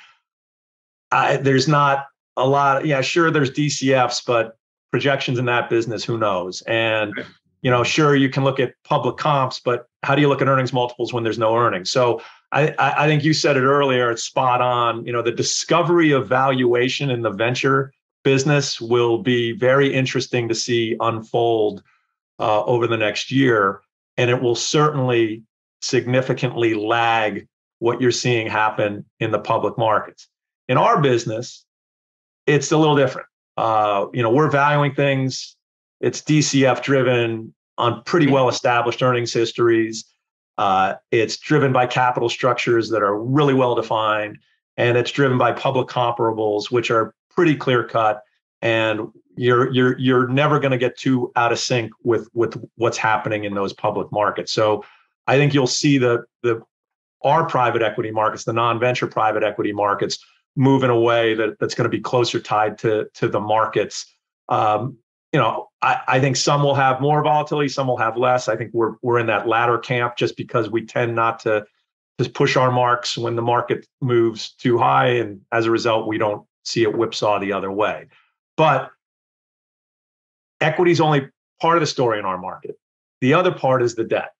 I, 1.11 1.37
there's 1.37 1.69
not 1.69 2.07
a 2.37 2.47
lot. 2.47 2.85
Yeah, 2.85 3.01
sure, 3.01 3.31
there's 3.31 3.51
DCFs, 3.51 4.27
but 4.27 4.59
projections 4.91 5.39
in 5.39 5.45
that 5.47 5.71
business, 5.71 6.05
who 6.05 6.19
knows? 6.19 6.63
And 6.63 7.15
you 7.63 7.71
know, 7.71 7.83
sure, 7.83 8.15
you 8.15 8.29
can 8.29 8.45
look 8.45 8.61
at 8.61 8.75
public 8.85 9.17
comps, 9.17 9.59
but 9.59 9.89
how 10.03 10.15
do 10.15 10.21
you 10.21 10.29
look 10.29 10.43
at 10.43 10.49
earnings 10.49 10.73
multiples 10.73 11.15
when 11.15 11.25
there's 11.25 11.39
no 11.39 11.57
earnings? 11.57 11.91
So 11.91 12.21
I, 12.55 13.05
I 13.05 13.07
think 13.07 13.25
you 13.25 13.33
said 13.33 13.57
it 13.57 13.65
earlier, 13.65 14.11
it's 14.11 14.23
spot 14.23 14.61
on. 14.61 15.05
You 15.05 15.13
know, 15.13 15.23
the 15.23 15.33
discovery 15.33 16.13
of 16.13 16.29
valuation 16.29 17.11
in 17.11 17.23
the 17.23 17.31
venture 17.31 17.93
business 18.23 18.81
will 18.81 19.19
be 19.19 19.53
very 19.53 19.93
interesting 19.93 20.49
to 20.49 20.55
see 20.55 20.97
unfold 21.01 21.83
uh, 22.39 22.65
over 22.65 22.87
the 22.87 22.97
next 22.97 23.31
year. 23.31 23.81
And 24.17 24.31
it 24.31 24.41
will 24.41 24.55
certainly 24.55 25.43
significantly 25.83 26.75
lag 26.75 27.47
what 27.81 28.01
you're 28.01 28.13
seeing 28.13 28.47
happen 28.47 29.05
in 29.21 29.31
the 29.31 29.39
public 29.39 29.77
markets. 29.77 30.29
In 30.69 30.79
our 30.79 31.01
business, 31.03 31.67
it's 32.47 32.73
a 32.73 32.79
little 32.79 32.97
different. 32.97 33.29
Uh, 33.57 34.07
you 34.13 34.23
know, 34.23 34.31
we're 34.31 34.51
valuing 34.51 34.95
things 34.95 35.57
it's 36.05 36.21
DCF 36.21 36.83
driven 36.83 37.55
on 37.79 38.03
pretty 38.05 38.27
well 38.27 38.51
established 38.51 39.03
earnings 39.03 39.33
histories. 39.33 40.05
Uh, 40.57 40.95
it's 41.11 41.37
driven 41.37 41.73
by 41.73 41.87
capital 41.87 42.29
structures 42.29 42.91
that 42.91 43.03
are 43.03 43.19
really 43.19 43.55
well 43.55 43.75
defined, 43.75 44.39
and 44.77 44.97
it's 44.97 45.11
driven 45.11 45.39
by 45.39 45.53
public 45.53 45.89
comparables, 45.89 46.71
which 46.71 46.91
are 46.91 47.15
pretty 47.31 47.57
clear 47.57 47.85
cut. 47.85 48.23
And 48.63 49.09
you're 49.37 49.73
you're 49.73 49.99
you're 49.99 50.29
never 50.29 50.61
going 50.61 50.71
to 50.71 50.79
get 50.79 50.97
too 50.97 51.33
out 51.37 51.53
of 51.53 51.59
sync 51.59 51.93
with 52.03 52.29
with 52.35 52.57
what's 52.77 52.97
happening 52.97 53.45
in 53.45 53.55
those 53.55 53.73
public 53.73 54.11
markets. 54.13 54.53
So 54.53 54.85
I 55.27 55.37
think 55.37 55.55
you'll 55.55 55.67
see 55.67 55.99
the 55.99 56.25
the 56.43 56.63
our 57.23 57.47
private 57.47 57.83
equity 57.83 58.11
markets, 58.11 58.45
the 58.45 58.53
non-venture 58.53 59.07
private 59.07 59.43
equity 59.43 59.73
markets, 59.73 60.25
move 60.57 60.85
in 60.85 60.91
a 60.91 60.99
way 60.99 61.35
that 61.35 61.59
that's 61.59 61.75
going 61.75 61.91
to 61.91 61.97
be 61.97 62.01
closer 62.01 62.39
tied 62.39 62.79
to 62.79 63.09
to 63.15 63.29
the 63.29 63.41
markets 63.41 64.15
um, 64.49 64.99
you 65.35 65.41
know, 65.41 65.69
I, 65.83 66.01
I 66.07 66.21
think 66.21 66.37
some 66.37 66.63
will 66.63 66.77
have 66.77 67.01
more 67.01 67.21
volatility, 67.21 67.69
some 67.69 67.89
will 67.89 67.97
have 67.97 68.17
less. 68.17 68.47
I 68.47 68.55
think 68.55 68.71
we're 68.73 68.95
we're 69.03 69.19
in 69.19 69.27
that 69.27 69.49
latter 69.49 69.79
camp 69.79 70.17
just 70.17 70.37
because 70.37 70.71
we 70.71 70.87
tend 70.87 71.17
not 71.17 71.41
to 71.41 71.67
just 72.21 72.35
push 72.35 72.57
our 72.57 72.71
marks 72.71 73.19
when 73.19 73.35
the 73.35 73.43
market 73.43 73.85
moves 74.01 74.53
too 74.53 74.79
high, 74.79 75.09
and 75.09 75.41
as 75.51 75.67
a 75.67 75.73
result, 75.73 76.07
we 76.07 76.19
don't 76.19 76.47
see 76.65 76.85
it 76.85 76.97
whipsaw 76.97 77.41
the 77.41 77.53
other 77.53 77.73
way. 77.73 78.07
But 78.57 78.93
equity 80.61 80.93
is 80.93 81.01
only 81.01 81.29
part 81.61 81.79
of 81.79 81.81
the 81.81 81.89
story 81.89 82.21
in 82.21 82.25
our 82.25 82.39
market. 82.39 82.79
The 83.21 83.35
other 83.35 83.51
part 83.51 83.83
is 83.83 83.97
the 83.97 84.05
debt, 84.05 84.35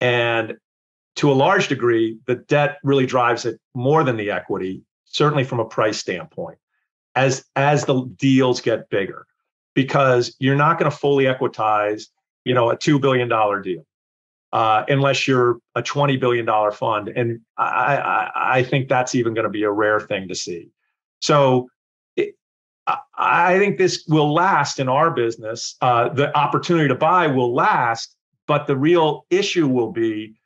and 0.00 0.58
to 1.16 1.32
a 1.32 1.34
large 1.34 1.66
degree, 1.66 2.18
the 2.28 2.36
debt 2.36 2.78
really 2.84 3.06
drives 3.06 3.46
it 3.46 3.58
more 3.74 4.04
than 4.04 4.16
the 4.16 4.30
equity. 4.30 4.82
Certainly, 5.06 5.42
from 5.42 5.58
a 5.58 5.64
price 5.64 5.98
standpoint, 5.98 6.58
as 7.16 7.44
as 7.56 7.84
the 7.84 8.04
deals 8.16 8.60
get 8.60 8.88
bigger 8.90 9.26
because 9.76 10.34
you're 10.40 10.56
not 10.56 10.78
going 10.80 10.90
to 10.90 10.96
fully 10.96 11.26
equitize, 11.26 12.06
you 12.44 12.54
know, 12.54 12.70
a 12.70 12.76
two 12.76 12.98
billion 12.98 13.28
dollar 13.28 13.60
deal 13.60 13.86
uh, 14.52 14.82
unless 14.88 15.28
you're 15.28 15.58
a 15.76 15.82
twenty 15.82 16.16
billion 16.16 16.44
dollar 16.44 16.72
fund, 16.72 17.08
and 17.08 17.40
I, 17.56 17.96
I, 17.96 18.30
I 18.58 18.62
think 18.64 18.88
that's 18.88 19.14
even 19.14 19.34
going 19.34 19.44
to 19.44 19.50
be 19.50 19.62
a 19.62 19.70
rare 19.70 20.00
thing 20.00 20.26
to 20.26 20.34
see. 20.34 20.70
So. 21.20 21.68
I 23.18 23.58
think 23.58 23.78
this 23.78 24.04
will 24.06 24.32
last 24.32 24.78
in 24.78 24.88
our 24.88 25.10
business. 25.10 25.74
Uh, 25.80 26.08
the 26.08 26.32
opportunity 26.36 26.86
to 26.86 26.94
buy 26.94 27.26
will 27.26 27.52
last, 27.52 28.14
but 28.46 28.68
the 28.68 28.76
real 28.76 29.26
issue 29.28 29.66
will 29.66 29.90
be 29.90 30.36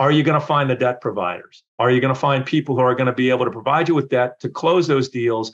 are 0.00 0.10
you 0.10 0.24
going 0.24 0.40
to 0.40 0.44
find 0.44 0.68
the 0.68 0.74
debt 0.74 1.00
providers? 1.00 1.62
Are 1.78 1.92
you 1.92 2.00
going 2.00 2.12
to 2.12 2.18
find 2.18 2.44
people 2.44 2.74
who 2.74 2.80
are 2.80 2.96
going 2.96 3.06
to 3.06 3.12
be 3.12 3.30
able 3.30 3.44
to 3.44 3.50
provide 3.52 3.88
you 3.88 3.94
with 3.94 4.08
debt 4.08 4.40
to 4.40 4.48
close 4.48 4.88
those 4.88 5.08
deals 5.08 5.52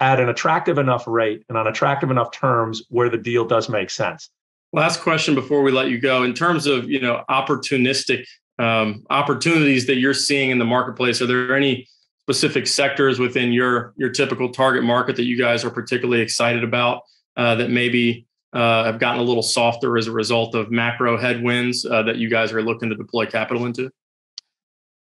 at 0.00 0.18
an 0.18 0.28
attractive 0.28 0.78
enough 0.78 1.06
rate 1.06 1.44
and 1.48 1.58
on 1.58 1.66
attractive 1.66 2.10
enough 2.10 2.32
terms 2.32 2.82
where 2.88 3.10
the 3.10 3.18
deal 3.18 3.44
does 3.44 3.68
make 3.68 3.90
sense. 3.90 4.30
Last 4.72 5.02
question 5.02 5.34
before 5.34 5.62
we 5.62 5.72
let 5.72 5.88
you 5.88 6.00
go. 6.00 6.22
In 6.22 6.32
terms 6.32 6.66
of 6.66 6.88
you 6.90 7.00
know 7.00 7.24
opportunistic 7.28 8.26
um, 8.58 9.04
opportunities 9.10 9.86
that 9.86 9.96
you're 9.96 10.14
seeing 10.14 10.50
in 10.50 10.58
the 10.58 10.64
marketplace, 10.64 11.20
are 11.20 11.26
there 11.26 11.56
any 11.56 11.86
specific 12.22 12.66
sectors 12.66 13.18
within 13.18 13.52
your 13.52 13.92
your 13.96 14.10
typical 14.10 14.50
target 14.50 14.84
market 14.84 15.16
that 15.16 15.24
you 15.24 15.36
guys 15.36 15.64
are 15.64 15.70
particularly 15.70 16.22
excited 16.22 16.64
about 16.64 17.02
uh, 17.36 17.54
that 17.56 17.70
maybe 17.70 18.26
uh, 18.52 18.84
have 18.84 18.98
gotten 18.98 19.20
a 19.20 19.24
little 19.24 19.42
softer 19.42 19.98
as 19.98 20.06
a 20.06 20.12
result 20.12 20.54
of 20.54 20.70
macro 20.70 21.18
headwinds 21.18 21.84
uh, 21.84 22.02
that 22.02 22.16
you 22.16 22.28
guys 22.28 22.52
are 22.52 22.62
looking 22.62 22.88
to 22.88 22.96
deploy 22.96 23.26
capital 23.26 23.66
into? 23.66 23.90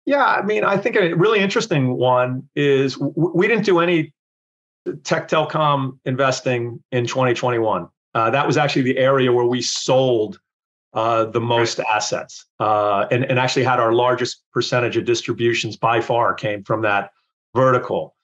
Yeah, 0.05 0.25
I 0.25 0.43
mean, 0.43 0.65
I 0.65 0.79
think 0.79 0.97
a 0.97 1.15
really 1.15 1.39
interesting 1.39 1.95
one 1.95 2.49
is 2.57 2.99
we 2.99 3.47
didn't 3.47 3.65
do 3.65 3.79
any 3.79 4.13
tech 5.05 5.29
telecom 5.29 5.99
investing 6.05 6.83
in 6.93 7.07
2021. 7.07 7.89
Uh, 8.15 8.31
that 8.31 8.47
was 8.47 8.57
actually 8.57 8.83
the 8.83 8.99
area 8.99 9.33
where 9.33 9.47
we 9.47 9.63
sold 9.63 10.39
uh, 10.95 11.25
the 11.25 11.41
most 11.41 11.81
assets 11.81 12.47
uh, 12.61 13.07
and, 13.11 13.25
and 13.25 13.39
actually 13.39 13.65
had 13.65 13.81
our 13.81 13.93
largest 13.93 14.43
percentage 14.53 14.97
of 14.97 15.05
distributions 15.05 15.77
by 15.77 16.01
far 16.01 16.35
came 16.35 16.63
from 16.65 16.83
that 16.83 17.11
vertical. 17.55 18.15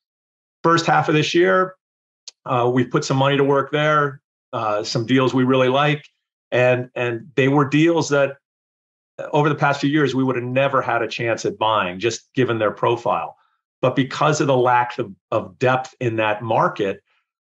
First 0.62 0.86
half 0.86 1.09
of 1.09 1.14
this 1.14 1.34
year, 1.34 1.74
Uh, 2.44 2.70
we 2.72 2.84
put 2.84 3.04
some 3.04 3.18
money 3.18 3.36
to 3.36 3.44
work 3.44 3.70
there, 3.70 4.20
uh, 4.52 4.82
some 4.82 5.04
deals 5.06 5.34
we 5.34 5.44
really 5.44 5.68
like, 5.68 6.02
and 6.50 6.88
and 6.94 7.30
they 7.34 7.48
were 7.48 7.68
deals 7.68 8.09
that 8.09 8.38
over 9.32 9.48
the 9.48 9.54
past 9.54 9.80
few 9.80 9.90
years 9.90 10.14
we 10.14 10.24
would 10.24 10.36
have 10.36 10.48
never 10.62 10.80
had 10.80 11.02
a 11.02 11.09
chance 11.09 11.48
at 11.48 11.59
buying, 11.59 12.00
just 12.00 12.32
given 12.34 12.59
their 12.59 12.70
profile. 12.70 13.36
But 13.81 13.97
because 13.97 14.41
of 14.41 14.47
the 14.47 14.57
lack 14.57 14.99
of, 14.99 15.12
of 15.31 15.59
depth 15.59 15.95
in 16.01 16.16
that 16.16 16.43
market, 16.43 17.03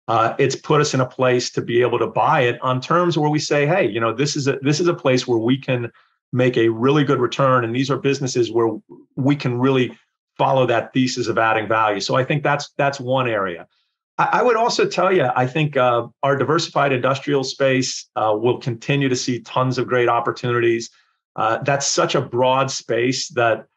uh, 0.07 0.35
it's 0.39 0.55
put 0.55 0.81
us 0.81 0.93
in 0.93 1.01
a 1.01 1.05
place 1.05 1.49
to 1.51 1.61
be 1.61 1.81
able 1.81 1.99
to 1.99 2.07
buy 2.07 2.41
it 2.41 2.61
on 2.61 2.81
terms 2.81 3.17
where 3.17 3.29
we 3.29 3.39
say, 3.39 3.65
hey, 3.65 3.87
you 3.87 3.99
know, 3.99 4.13
this 4.13 4.35
is 4.35 4.47
a 4.47 4.57
this 4.61 4.79
is 4.79 4.87
a 4.87 4.93
place 4.93 5.27
where 5.27 5.37
we 5.37 5.57
can 5.57 5.91
make 6.33 6.57
a 6.57 6.69
really 6.69 7.03
good 7.03 7.19
return, 7.19 7.63
and 7.63 7.75
these 7.75 7.91
are 7.91 7.97
businesses 7.97 8.51
where 8.51 8.77
we 9.15 9.35
can 9.35 9.59
really 9.59 9.97
follow 10.37 10.65
that 10.65 10.93
thesis 10.93 11.27
of 11.27 11.37
adding 11.37 11.67
value. 11.67 11.99
So 11.99 12.15
I 12.15 12.23
think 12.23 12.43
that's 12.43 12.71
that's 12.77 12.99
one 12.99 13.29
area. 13.29 13.67
I, 14.17 14.39
I 14.39 14.43
would 14.43 14.55
also 14.55 14.85
tell 14.85 15.13
you, 15.13 15.29
I 15.35 15.47
think 15.47 15.77
uh, 15.77 16.07
our 16.23 16.35
diversified 16.35 16.91
industrial 16.93 17.43
space 17.43 18.09
uh, 18.15 18.35
will 18.35 18.59
continue 18.59 19.09
to 19.09 19.15
see 19.15 19.41
tons 19.41 19.77
of 19.77 19.87
great 19.87 20.09
opportunities. 20.09 20.89
Uh, 21.35 21.59
that's 21.59 21.87
such 21.87 22.15
a 22.15 22.21
broad 22.21 22.71
space 22.71 23.29
that 23.29 23.67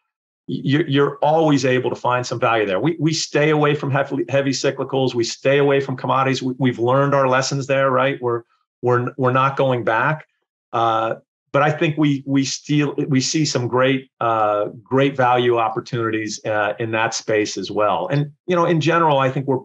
you're, 0.46 0.86
you're 0.86 1.16
always 1.22 1.64
able 1.64 1.90
to 1.90 1.96
find 1.96 2.26
some 2.26 2.38
value 2.38 2.66
there. 2.66 2.80
We, 2.80 2.96
we 3.00 3.12
stay 3.12 3.50
away 3.50 3.74
from 3.74 3.90
heavy, 3.90 4.24
heavy 4.28 4.50
cyclicals. 4.50 5.14
We 5.14 5.24
stay 5.24 5.58
away 5.58 5.80
from 5.80 5.96
commodities. 5.96 6.42
We, 6.42 6.70
have 6.70 6.78
learned 6.78 7.14
our 7.14 7.28
lessons 7.28 7.66
there, 7.66 7.90
right? 7.90 8.18
We're, 8.20 8.42
we're, 8.82 9.12
we're 9.16 9.32
not 9.32 9.56
going 9.56 9.84
back. 9.84 10.26
Uh, 10.72 11.16
but 11.54 11.62
I 11.62 11.70
think 11.70 11.96
we 11.96 12.24
we 12.26 12.44
still 12.44 12.96
we 13.06 13.20
see 13.20 13.44
some 13.44 13.68
great 13.68 14.10
uh, 14.20 14.70
great 14.82 15.16
value 15.16 15.56
opportunities 15.56 16.44
uh, 16.44 16.72
in 16.80 16.90
that 16.90 17.14
space 17.14 17.56
as 17.56 17.70
well. 17.70 18.08
And 18.08 18.32
you 18.48 18.56
know, 18.56 18.64
in 18.64 18.80
general, 18.80 19.18
I 19.18 19.30
think 19.30 19.46
we're 19.46 19.60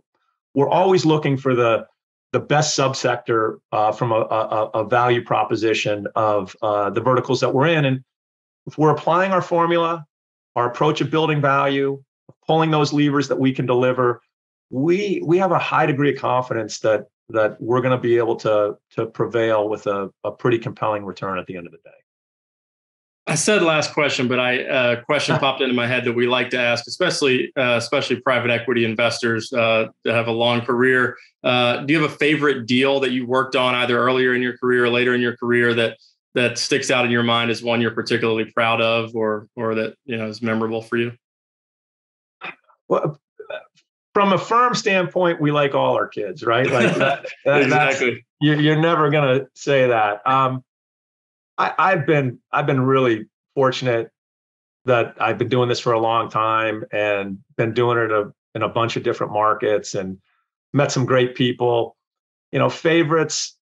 we're 0.53 0.69
always 0.69 1.03
looking 1.03 1.35
for 1.35 1.55
the 1.55 1.87
the 2.31 2.39
best 2.39 2.77
subsector 2.77 3.57
uh, 3.71 3.91
from 3.91 4.11
a, 4.11 4.19
a, 4.19 4.69
a, 4.75 4.87
value 4.87 5.23
proposition 5.23 6.05
of 6.15 6.55
uh, 6.61 6.91
the 6.91 7.01
verticals 7.01 7.39
that 7.39 7.51
we're 7.51 7.65
in. 7.65 7.85
And 7.85 8.03
if 8.67 8.77
we're 8.77 8.91
applying 8.91 9.31
our 9.31 9.41
formula, 9.41 10.05
our 10.55 10.69
approach 10.69 11.01
of 11.01 11.09
building 11.09 11.41
value, 11.41 12.01
pulling 12.45 12.71
those 12.71 12.93
levers 12.93 13.27
that 13.27 13.39
we 13.39 13.53
can 13.53 13.65
deliver, 13.65 14.21
we 14.69 15.21
we 15.25 15.37
have 15.37 15.51
a 15.51 15.59
high 15.59 15.85
degree 15.85 16.13
of 16.13 16.19
confidence 16.19 16.79
that 16.79 17.07
that 17.29 17.61
we're 17.61 17.81
going 17.81 17.95
to 17.95 18.01
be 18.01 18.17
able 18.17 18.35
to 18.35 18.77
to 18.91 19.05
prevail 19.05 19.69
with 19.69 19.87
a, 19.87 20.09
a 20.23 20.31
pretty 20.31 20.59
compelling 20.59 21.05
return 21.05 21.37
at 21.37 21.45
the 21.47 21.55
end 21.55 21.65
of 21.65 21.71
the 21.71 21.79
day. 21.79 21.91
I 23.27 23.35
said 23.35 23.61
last 23.61 23.93
question, 23.93 24.27
but 24.27 24.39
I 24.39 24.63
uh, 24.63 25.03
question 25.03 25.37
popped 25.39 25.61
into 25.61 25.75
my 25.75 25.85
head 25.85 26.03
that 26.05 26.13
we 26.13 26.27
like 26.27 26.49
to 26.49 26.59
ask, 26.59 26.87
especially 26.87 27.51
uh, 27.55 27.75
especially 27.77 28.19
private 28.21 28.49
equity 28.49 28.85
investors 28.85 29.53
uh, 29.53 29.87
that 30.03 30.15
have 30.15 30.27
a 30.27 30.31
long 30.31 30.61
career. 30.61 31.15
Uh, 31.43 31.77
do 31.77 31.93
you 31.93 32.01
have 32.01 32.11
a 32.11 32.15
favorite 32.15 32.65
deal 32.65 32.99
that 32.99 33.11
you 33.11 33.27
worked 33.27 33.55
on 33.55 33.75
either 33.75 33.99
earlier 33.99 34.33
in 34.33 34.41
your 34.41 34.57
career 34.57 34.85
or 34.85 34.89
later 34.89 35.13
in 35.13 35.21
your 35.21 35.37
career 35.37 35.73
that 35.75 35.97
that 36.35 36.57
sticks 36.57 36.91
out 36.91 37.05
in 37.05 37.11
your 37.11 37.23
mind 37.23 37.51
as 37.51 37.63
one 37.63 37.81
you're 37.81 37.91
particularly 37.91 38.45
proud 38.45 38.81
of, 38.81 39.15
or 39.15 39.47
or 39.55 39.75
that 39.75 39.95
you 40.05 40.17
know 40.17 40.27
is 40.27 40.41
memorable 40.41 40.81
for 40.81 40.97
you? 40.97 41.11
Well, 42.87 43.19
from 44.13 44.33
a 44.33 44.37
firm 44.37 44.73
standpoint, 44.73 45.39
we 45.39 45.51
like 45.51 45.75
all 45.75 45.95
our 45.95 46.07
kids, 46.07 46.43
right? 46.43 46.69
Like 46.69 46.95
that, 46.97 47.25
that, 47.45 47.61
exactly. 47.61 48.25
You, 48.41 48.71
are 48.71 48.75
never 48.75 49.09
going 49.09 49.39
to 49.39 49.47
say 49.53 49.87
that. 49.87 50.25
Um, 50.27 50.63
I, 51.57 51.73
I've 51.77 52.05
been 52.05 52.39
I've 52.51 52.65
been 52.65 52.81
really 52.81 53.27
fortunate 53.55 54.11
that 54.85 55.15
I've 55.19 55.37
been 55.37 55.49
doing 55.49 55.69
this 55.69 55.79
for 55.79 55.93
a 55.93 55.99
long 55.99 56.29
time 56.29 56.83
and 56.91 57.37
been 57.57 57.73
doing 57.73 57.97
it 57.97 58.11
a, 58.11 58.31
in 58.55 58.63
a 58.63 58.69
bunch 58.69 58.95
of 58.95 59.03
different 59.03 59.33
markets 59.33 59.93
and 59.93 60.17
met 60.73 60.91
some 60.91 61.05
great 61.05 61.35
people. 61.35 61.95
You 62.51 62.59
know, 62.59 62.69
favorites. 62.69 63.55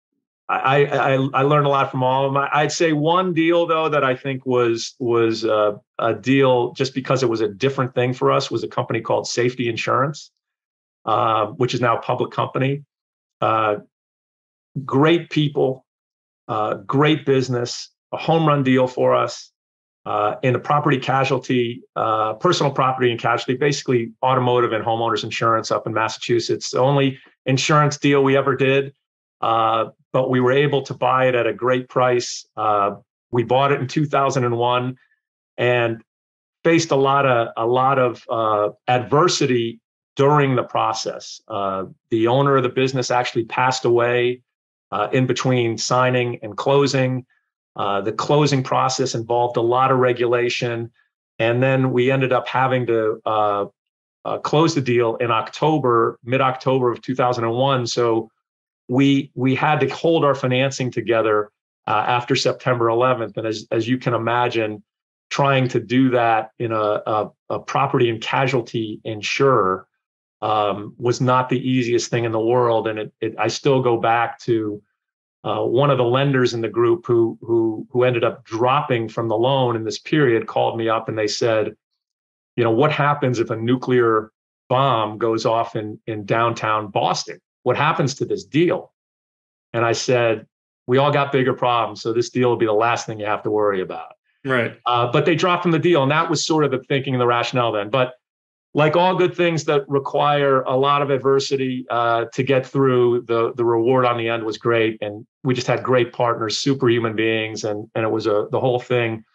I, 0.49 0.85
I 0.85 1.13
I 1.33 1.41
learned 1.41 1.65
a 1.65 1.69
lot 1.69 1.91
from 1.91 2.03
all 2.03 2.25
of 2.25 2.33
them. 2.33 2.47
I'd 2.53 2.71
say 2.71 2.93
one 2.93 3.33
deal 3.33 3.65
though 3.65 3.89
that 3.89 4.03
I 4.03 4.15
think 4.15 4.45
was 4.45 4.95
was 4.97 5.43
uh, 5.43 5.73
a 5.99 6.13
deal 6.13 6.71
just 6.71 6.93
because 6.93 7.21
it 7.21 7.29
was 7.29 7.41
a 7.41 7.49
different 7.49 7.93
thing 7.93 8.13
for 8.13 8.31
us 8.31 8.49
was 8.49 8.63
a 8.63 8.67
company 8.67 9.01
called 9.01 9.27
Safety 9.27 9.67
Insurance, 9.67 10.31
uh, 11.05 11.47
which 11.47 11.73
is 11.73 11.81
now 11.81 11.97
a 11.97 12.01
public 12.01 12.31
company. 12.31 12.85
Uh, 13.41 13.77
great 14.85 15.29
people, 15.29 15.85
uh, 16.47 16.75
great 16.75 17.25
business, 17.25 17.89
a 18.13 18.17
home 18.17 18.47
run 18.47 18.63
deal 18.63 18.87
for 18.87 19.15
us 19.15 19.51
uh, 20.05 20.35
in 20.43 20.53
the 20.53 20.59
property 20.59 20.97
casualty, 20.97 21.83
uh, 21.97 22.33
personal 22.35 22.71
property 22.71 23.11
and 23.11 23.19
casualty, 23.19 23.57
basically 23.57 24.13
automotive 24.23 24.71
and 24.71 24.85
homeowners 24.85 25.25
insurance 25.25 25.71
up 25.71 25.85
in 25.85 25.93
Massachusetts. 25.93 26.71
The 26.71 26.79
only 26.79 27.19
insurance 27.45 27.97
deal 27.97 28.23
we 28.23 28.37
ever 28.37 28.55
did, 28.55 28.93
uh, 29.41 29.85
but 30.13 30.29
we 30.29 30.39
were 30.39 30.51
able 30.51 30.81
to 30.83 30.93
buy 30.93 31.27
it 31.27 31.35
at 31.35 31.47
a 31.47 31.53
great 31.53 31.89
price. 31.89 32.45
Uh, 32.55 32.95
we 33.31 33.43
bought 33.43 33.71
it 33.71 33.79
in 33.79 33.87
2001 33.87 34.97
and 35.57 36.01
faced 36.63 36.91
a 36.91 36.95
lot 36.95 37.25
of 37.25 37.49
a 37.57 37.65
lot 37.65 37.99
of 37.99 38.23
uh, 38.29 38.69
adversity 38.87 39.79
during 40.15 40.55
the 40.55 40.63
process. 40.63 41.41
the 42.09 42.27
owner 42.27 42.57
of 42.57 42.63
the 42.63 42.69
business 42.69 43.11
actually 43.11 43.45
passed 43.45 43.85
away 43.85 44.41
uh, 44.91 45.07
in 45.11 45.25
between 45.25 45.77
signing 45.77 46.39
and 46.41 46.57
closing. 46.57 47.25
Uh, 47.75 48.01
the 48.01 48.11
closing 48.11 48.63
process 48.63 49.15
involved 49.15 49.57
a 49.57 49.61
lot 49.61 49.91
of 49.91 49.99
regulation. 49.99 50.91
And 51.39 51.61
then 51.61 51.91
we 51.91 52.11
ended 52.11 52.33
up 52.33 52.47
having 52.47 52.85
to 52.87 53.21
uh, 53.25 53.65
uh 54.25 54.39
close 54.39 54.75
the 54.75 54.81
deal 54.81 55.15
in 55.17 55.31
October, 55.31 56.17
mid 56.23 56.41
October 56.41 56.91
of 56.91 57.01
2001. 57.01 57.87
So 57.87 58.29
we 58.87 59.31
we 59.35 59.55
had 59.55 59.79
to 59.81 59.87
hold 59.87 60.23
our 60.23 60.35
financing 60.35 60.91
together 60.91 61.51
uh, 61.87 62.03
after 62.07 62.35
September 62.35 62.87
11th. 62.87 63.37
And 63.37 63.47
as, 63.47 63.65
as 63.71 63.87
you 63.87 63.97
can 63.97 64.13
imagine, 64.13 64.83
trying 65.29 65.67
to 65.69 65.79
do 65.79 66.09
that 66.11 66.51
in 66.59 66.71
a, 66.71 67.01
a, 67.05 67.31
a 67.49 67.59
property 67.59 68.09
and 68.09 68.21
casualty 68.21 68.99
insurer 69.03 69.87
um, 70.41 70.93
was 70.97 71.19
not 71.19 71.49
the 71.49 71.69
easiest 71.69 72.11
thing 72.11 72.25
in 72.25 72.31
the 72.31 72.39
world. 72.39 72.87
And 72.87 72.99
it, 72.99 73.13
it 73.21 73.35
I 73.39 73.47
still 73.47 73.81
go 73.81 73.97
back 73.97 74.39
to 74.41 74.81
uh, 75.43 75.63
one 75.63 75.89
of 75.89 75.97
the 75.97 76.03
lenders 76.03 76.53
in 76.53 76.61
the 76.61 76.69
group 76.69 77.05
who 77.05 77.37
who 77.41 77.87
who 77.91 78.03
ended 78.03 78.23
up 78.23 78.43
dropping 78.43 79.07
from 79.09 79.27
the 79.27 79.37
loan 79.37 79.75
in 79.75 79.83
this 79.83 79.99
period 79.99 80.47
called 80.47 80.77
me 80.77 80.89
up 80.89 81.09
and 81.09 81.17
they 81.17 81.27
said, 81.27 81.75
you 82.55 82.63
know, 82.63 82.71
what 82.71 82.91
happens 82.91 83.39
if 83.39 83.49
a 83.49 83.55
nuclear 83.55 84.31
bomb 84.69 85.17
goes 85.17 85.45
off 85.45 85.75
in 85.75 85.99
in 86.05 86.25
downtown 86.25 86.89
Boston? 86.89 87.39
What 87.67 87.75
happens 87.75 88.15
to 88.15 88.25
this 88.25 88.45
deal? 88.45 88.93
And 89.73 89.83
I 89.83 89.91
said, 89.91 90.47
we 90.87 90.99
all 90.99 91.11
got 91.11 91.33
bigger 91.33 91.51
problems, 91.51 92.01
so 92.01 92.13
this 92.13 92.29
deal 92.29 92.47
will 92.47 92.55
be 92.55 92.65
the 92.65 92.71
last 92.71 93.05
thing 93.05 93.19
you 93.19 93.25
have 93.25 93.43
to 93.43 93.51
worry 93.51 93.81
about. 93.81 94.13
Right. 94.45 94.79
Uh, 94.85 95.11
but 95.11 95.25
they 95.25 95.35
dropped 95.35 95.63
from 95.63 95.71
the 95.71 95.79
deal, 95.79 96.01
and 96.01 96.09
that 96.09 96.29
was 96.29 96.45
sort 96.45 96.63
of 96.63 96.71
the 96.71 96.79
thinking 96.87 97.13
and 97.13 97.19
the 97.19 97.27
rationale 97.27 97.73
then. 97.73 97.89
But 97.89 98.13
like 98.73 98.95
all 98.95 99.17
good 99.17 99.35
things 99.35 99.65
that 99.65 99.83
require 99.89 100.61
a 100.61 100.77
lot 100.77 101.01
of 101.01 101.09
adversity 101.09 101.85
uh, 101.89 102.27
to 102.35 102.41
get 102.41 102.65
through, 102.65 103.23
the 103.23 103.51
the 103.55 103.65
reward 103.65 104.05
on 104.05 104.17
the 104.17 104.29
end 104.29 104.45
was 104.45 104.57
great, 104.57 104.97
and 105.01 105.27
we 105.43 105.53
just 105.53 105.67
had 105.67 105.83
great 105.83 106.13
partners, 106.13 106.57
superhuman 106.59 107.17
beings, 107.17 107.65
and 107.65 107.89
and 107.95 108.05
it 108.05 108.09
was 108.09 108.27
a 108.27 108.47
the 108.49 108.61
whole 108.61 108.79
thing. 108.79 109.25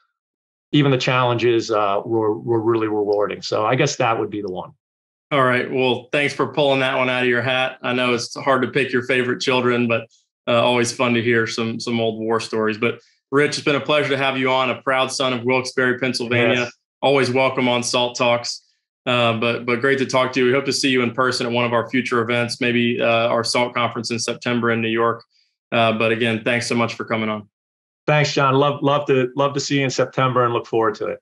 Even 0.71 0.91
the 0.91 0.97
challenges 0.97 1.71
uh, 1.71 2.01
were 2.03 2.33
were 2.39 2.63
really 2.63 2.89
rewarding. 2.89 3.43
So 3.43 3.67
I 3.67 3.75
guess 3.75 3.97
that 3.97 4.19
would 4.19 4.31
be 4.31 4.41
the 4.41 4.51
one. 4.51 4.73
All 5.33 5.43
right. 5.43 5.73
Well, 5.73 6.11
thanks 6.13 6.35
for 6.35 6.53
pulling 6.53 6.81
that 6.81 6.99
one 6.99 7.09
out 7.09 7.23
of 7.23 7.29
your 7.29 7.41
hat. 7.41 7.79
I 7.83 7.95
know 7.95 8.13
it's 8.13 8.35
hard 8.35 8.61
to 8.63 8.69
pick 8.69 8.93
your 8.93 9.03
favorite 9.05 9.41
children, 9.41 9.89
but 9.89 10.03
uh, 10.47 10.63
always 10.63 10.93
fun 10.93 11.15
to 11.15 11.23
hear 11.23 11.47
some 11.47 11.81
some 11.81 11.99
old 12.01 12.21
war 12.21 12.39
stories. 12.39 12.77
But 12.77 13.01
Rich, 13.31 13.57
it's 13.57 13.65
been 13.65 13.77
a 13.77 13.81
pleasure 13.81 14.11
to 14.11 14.19
have 14.19 14.37
you 14.37 14.51
on. 14.51 14.69
A 14.69 14.83
proud 14.83 15.11
son 15.11 15.33
of 15.33 15.43
Wilkes-Barre, 15.43 15.99
Pennsylvania. 15.99 16.55
Yes. 16.55 16.73
Always 17.01 17.31
welcome 17.31 17.67
on 17.67 17.83
Salt 17.83 18.19
Talks. 18.19 18.63
Uh, 19.07 19.33
but 19.39 19.65
but 19.65 19.81
great 19.81 19.99
to 20.01 20.07
talk 20.07 20.33
to 20.35 20.41
you. 20.41 20.47
We 20.47 20.53
hope 20.53 20.67
to 20.67 20.73
see 20.73 20.91
you 20.91 21.03
in 21.03 21.13
person 21.13 21.47
at 21.47 21.53
one 21.53 21.65
of 21.65 21.73
our 21.73 21.89
future 21.89 22.21
events, 22.21 22.61
maybe 22.61 23.01
uh, 23.01 23.29
our 23.29 23.43
SALT 23.43 23.73
conference 23.73 24.11
in 24.11 24.19
September 24.19 24.71
in 24.71 24.83
New 24.83 24.89
York. 24.89 25.25
Uh, 25.73 25.95
but 25.95 26.13
again, 26.13 26.43
thanks 26.45 26.69
so 26.69 26.75
much 26.75 26.93
for 26.93 27.07
coming 27.07 27.31
on. 27.31 27.49
Thanks, 28.07 28.35
John. 28.35 28.53
Love 28.55 28.83
love 28.83 29.07
to 29.07 29.31
love 29.35 29.55
to 29.55 29.61
see 29.61 29.79
you 29.79 29.85
in 29.85 29.91
September 29.91 30.45
and 30.45 30.53
look 30.53 30.67
forward 30.67 30.95
to 30.97 31.07
it. 31.07 31.21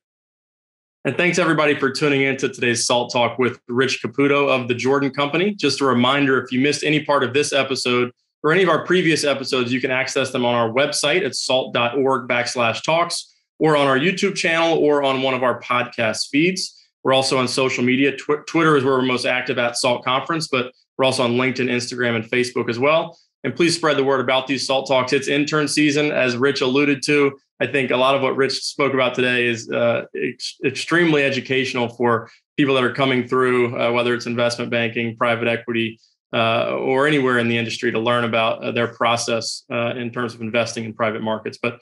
And 1.06 1.16
thanks 1.16 1.38
everybody 1.38 1.74
for 1.74 1.90
tuning 1.90 2.20
in 2.20 2.36
to 2.36 2.50
today's 2.50 2.84
Salt 2.84 3.10
Talk 3.10 3.38
with 3.38 3.58
Rich 3.68 4.02
Caputo 4.04 4.50
of 4.50 4.68
the 4.68 4.74
Jordan 4.74 5.10
Company. 5.10 5.54
Just 5.54 5.80
a 5.80 5.86
reminder, 5.86 6.44
if 6.44 6.52
you 6.52 6.60
missed 6.60 6.84
any 6.84 7.02
part 7.02 7.24
of 7.24 7.32
this 7.32 7.54
episode 7.54 8.12
or 8.42 8.52
any 8.52 8.62
of 8.62 8.68
our 8.68 8.84
previous 8.84 9.24
episodes, 9.24 9.72
you 9.72 9.80
can 9.80 9.90
access 9.90 10.30
them 10.30 10.44
on 10.44 10.54
our 10.54 10.68
website 10.68 11.24
at 11.24 11.34
salt.org 11.34 12.28
backslash 12.28 12.82
talks 12.82 13.34
or 13.58 13.78
on 13.78 13.86
our 13.86 13.98
YouTube 13.98 14.36
channel 14.36 14.76
or 14.76 15.02
on 15.02 15.22
one 15.22 15.32
of 15.32 15.42
our 15.42 15.58
podcast 15.62 16.28
feeds. 16.30 16.86
We're 17.02 17.14
also 17.14 17.38
on 17.38 17.48
social 17.48 17.82
media. 17.82 18.14
Tw- 18.14 18.46
Twitter 18.46 18.76
is 18.76 18.84
where 18.84 18.92
we're 18.92 19.02
most 19.02 19.24
active 19.24 19.56
at 19.56 19.78
SALT 19.78 20.04
Conference, 20.04 20.48
but 20.48 20.70
we're 20.98 21.06
also 21.06 21.24
on 21.24 21.32
LinkedIn, 21.32 21.70
Instagram, 21.70 22.14
and 22.14 22.24
Facebook 22.26 22.68
as 22.68 22.78
well. 22.78 23.18
And 23.42 23.56
please 23.56 23.74
spread 23.74 23.96
the 23.96 24.04
word 24.04 24.20
about 24.20 24.46
these 24.46 24.66
SALT 24.66 24.86
Talks. 24.88 25.12
It's 25.12 25.28
intern 25.28 25.66
season, 25.66 26.12
as 26.12 26.36
Rich 26.36 26.60
alluded 26.60 27.02
to. 27.04 27.38
I 27.58 27.66
think 27.66 27.90
a 27.90 27.96
lot 27.96 28.14
of 28.14 28.22
what 28.22 28.36
Rich 28.36 28.62
spoke 28.64 28.94
about 28.94 29.14
today 29.14 29.46
is 29.46 29.70
uh, 29.70 30.04
ex- 30.14 30.56
extremely 30.64 31.22
educational 31.22 31.88
for 31.88 32.30
people 32.56 32.74
that 32.74 32.84
are 32.84 32.92
coming 32.92 33.26
through, 33.26 33.78
uh, 33.78 33.92
whether 33.92 34.14
it's 34.14 34.26
investment 34.26 34.70
banking, 34.70 35.16
private 35.16 35.48
equity, 35.48 35.98
uh, 36.32 36.74
or 36.74 37.06
anywhere 37.06 37.38
in 37.38 37.48
the 37.48 37.56
industry 37.56 37.90
to 37.90 37.98
learn 37.98 38.24
about 38.24 38.62
uh, 38.62 38.70
their 38.72 38.88
process 38.88 39.64
uh, 39.72 39.94
in 39.96 40.10
terms 40.10 40.34
of 40.34 40.42
investing 40.42 40.84
in 40.84 40.92
private 40.92 41.22
markets. 41.22 41.58
But 41.60 41.80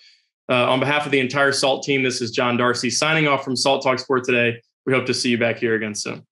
uh, 0.48 0.70
on 0.70 0.80
behalf 0.80 1.06
of 1.06 1.12
the 1.12 1.20
entire 1.20 1.52
SALT 1.52 1.82
team, 1.82 2.02
this 2.02 2.20
is 2.20 2.30
John 2.30 2.56
Darsie 2.56 2.92
signing 2.92 3.28
off 3.28 3.44
from 3.44 3.56
SALT 3.56 3.82
Talks 3.82 4.04
for 4.04 4.20
today. 4.20 4.62
We 4.86 4.92
hope 4.92 5.06
to 5.06 5.14
see 5.14 5.28
you 5.28 5.38
back 5.38 5.58
here 5.58 5.74
again 5.74 5.94
soon. 5.94 6.26